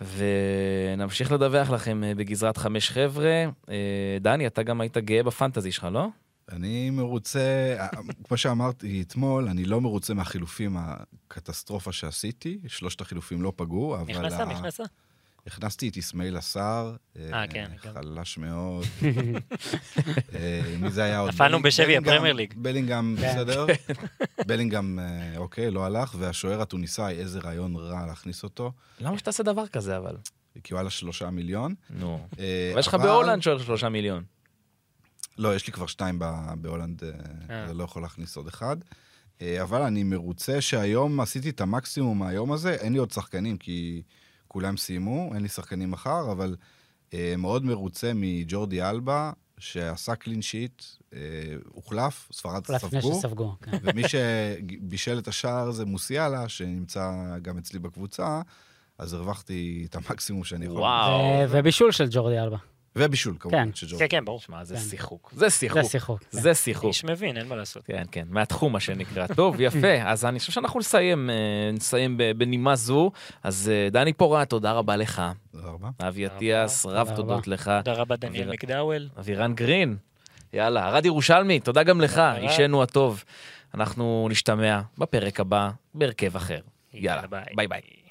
ונמשיך 0.00 1.32
לדווח 1.32 1.70
לכם 1.70 2.04
אה, 2.04 2.14
בגזרת 2.14 2.56
חמש 2.56 2.90
חבר'ה. 2.90 3.44
אה, 3.68 4.18
דני, 4.20 4.46
אתה 4.46 4.62
גם 4.62 4.80
היית 4.80 4.96
גאה 4.98 5.22
בפנטזי 5.22 5.72
שלך, 5.72 5.84
לא? 5.92 6.08
אני 6.52 6.90
מרוצה, 6.90 7.76
אה, 7.78 7.88
כמו 8.24 8.36
שאמרתי 8.36 9.02
אתמול, 9.02 9.48
אני 9.48 9.64
לא 9.64 9.80
מרוצה 9.80 10.14
מהחילופים, 10.14 10.76
הקטסטרופה 10.78 11.92
שעשיתי. 11.92 12.58
שלושת 12.66 13.00
החילופים 13.00 13.42
לא 13.42 13.52
פגעו, 13.56 13.96
אבל... 13.96 14.10
נכנסת, 14.12 14.40
ה- 14.40 14.44
נכנסת? 14.44 14.84
הכנסתי 15.46 15.88
את 15.88 15.96
איסמעילה 15.96 16.36
סאר. 16.36 16.96
אה, 17.18 17.46
כן, 17.50 17.70
גם. 17.84 17.92
חלש 17.94 18.38
מאוד. 18.38 18.84
אה, 20.34 20.62
מי 20.80 20.90
זה 20.90 21.02
היה 21.04 21.18
עוד? 21.18 21.28
נפלנו 21.30 21.58
בלינג- 21.58 21.66
בשבי 21.66 21.96
הפרמייר 21.96 22.32
ליג. 22.34 22.54
בלינגהם 22.56 23.16
כן. 23.20 23.32
בסדר. 23.34 23.66
בלינגהם, 24.48 24.98
אה, 24.98 25.32
אוקיי, 25.38 25.70
לא 25.70 25.84
הלך, 25.84 26.14
והשוער 26.18 26.62
התוניסאי, 26.62 27.12
איזה 27.14 27.38
רעיון 27.38 27.76
רע 27.76 28.06
להכניס 28.06 28.42
אותו, 28.42 28.72
למה 29.00 29.18
שתעשה 29.18 29.42
דבר 29.42 29.66
כזה 29.66 29.96
אבל? 29.96 30.16
כי 30.64 30.74
הוא 30.74 30.80
עלה 30.80 30.90
שלושה 30.90 31.30
מיליון. 31.30 31.74
נו. 31.90 32.26
אה, 32.38 32.68
אבל 32.72 32.80
יש 32.80 32.86
לך 32.86 32.94
בהולנד 32.94 33.42
שוער 33.42 33.58
של 33.58 33.64
שלושה 33.64 33.88
מיליון. 33.88 34.24
לא, 35.38 35.56
יש 35.56 35.66
לי 35.66 35.72
כבר 35.72 35.86
שתיים 35.86 36.18
ב- 36.18 36.24
בהולנד, 36.56 37.04
אה, 37.04 37.10
אה. 37.50 37.64
אז 37.64 37.76
לא 37.76 37.84
יכול 37.84 38.02
להכניס 38.02 38.36
עוד 38.36 38.46
אחד. 38.48 38.76
אה, 39.42 39.62
אבל 39.62 39.82
אני 39.82 40.02
מרוצה 40.02 40.60
שהיום 40.60 41.20
עשיתי 41.20 41.50
את 41.50 41.60
המקסימום 41.60 42.18
מהיום 42.18 42.52
הזה, 42.52 42.74
אין 42.74 42.92
לי 42.92 42.98
עוד 42.98 43.10
שחקנים, 43.10 43.56
כי 43.56 44.02
כולם 44.54 44.76
סיימו, 44.76 45.30
אין 45.34 45.42
לי 45.42 45.48
שחקנים 45.48 45.90
מחר, 45.90 46.32
אבל 46.32 46.56
אה, 47.14 47.34
מאוד 47.38 47.64
מרוצה 47.64 48.12
מג'ורדי 48.14 48.82
אלבה, 48.82 49.32
שעשה 49.58 50.14
קלין 50.14 50.42
שיט, 50.42 50.82
אה, 51.14 51.18
הוחלף, 51.68 52.28
ספרד 52.32 52.62
לפני 52.70 53.00
ספגו, 53.00 53.14
שספגו, 53.14 53.56
כן. 53.62 53.78
ומי 53.82 54.02
שבישל 54.08 55.18
את 55.18 55.28
השער 55.28 55.70
זה 55.70 55.84
מוסיאלה, 55.84 56.48
שנמצא 56.48 57.12
גם 57.42 57.58
אצלי 57.58 57.78
בקבוצה, 57.78 58.42
אז 58.98 59.12
הרווחתי 59.12 59.86
את 59.90 59.96
המקסימום 59.96 60.44
שאני 60.44 60.64
יכול. 60.64 60.78
וואו. 60.78 61.50
ובישול 61.50 61.92
של 61.92 62.06
ג'ורדי 62.10 62.38
אלבה. 62.38 62.58
ובישול, 62.96 63.36
כמובן, 63.40 63.64
כן. 63.64 63.74
של 63.74 63.86
ג'ורדי. 63.86 64.08
כן, 64.08 64.18
כן, 64.18 64.24
ברור. 64.24 64.40
שמע, 64.40 64.64
זה 64.64 64.74
כן. 64.74 64.80
שיחוק. 64.80 65.32
זה 65.36 65.50
שיחוק. 65.50 65.82
זה 65.82 65.88
שיחוק. 65.88 66.20
כן. 66.20 66.40
זה 66.40 66.54
שיחוק. 66.54 66.84
איש 66.84 67.04
מבין, 67.04 67.36
אין 67.36 67.48
מה 67.48 67.56
לעשות. 67.56 67.84
כן, 67.84 68.02
כן, 68.12 68.24
מהתחום, 68.30 68.72
מה 68.72 68.80
שנקרא. 68.80 69.26
טוב, 69.26 69.60
יפה. 69.60 70.02
אז 70.12 70.24
אני 70.24 70.38
חושב 70.38 70.52
שאנחנו 70.52 70.80
נסיים, 70.80 71.30
אה, 71.30 71.34
נסיים 71.72 72.20
בנימה 72.36 72.76
זו. 72.76 73.10
אז 73.42 73.70
אה, 73.72 73.90
דני 73.90 74.12
פורט, 74.12 74.50
תודה 74.50 74.72
רבה 74.72 74.96
לך. 74.96 75.22
תודה 75.52 75.68
רבה. 75.68 75.88
אבי 76.00 76.26
אטיאס. 76.26 76.86
רב 76.86 77.06
תודה 77.06 77.16
תודות 77.16 77.48
לך. 77.48 77.70
תודה 77.84 77.92
רבה, 77.92 78.16
דניאל 78.16 78.50
מקדאוול. 78.50 79.08
אבירן 79.18 79.54
גרין, 79.54 79.96
יאללה, 80.52 80.88
ארד 80.88 81.06
ירושלמי, 81.06 81.60
תודה 81.60 81.82
גם 81.82 82.00
לך. 82.00 82.22
אישנו 82.36 82.82
הטוב. 82.82 83.24
אנחנו 83.74 84.28
נשתמע 84.30 84.80
בפרק 84.98 85.40
הבא, 85.40 85.70
בהרכב 85.94 86.36
אחר. 86.36 86.60
יאללה, 86.92 87.16
יאללה, 87.22 87.26
ביי. 87.26 87.54
ביי 87.56 87.68
ביי. 87.68 88.03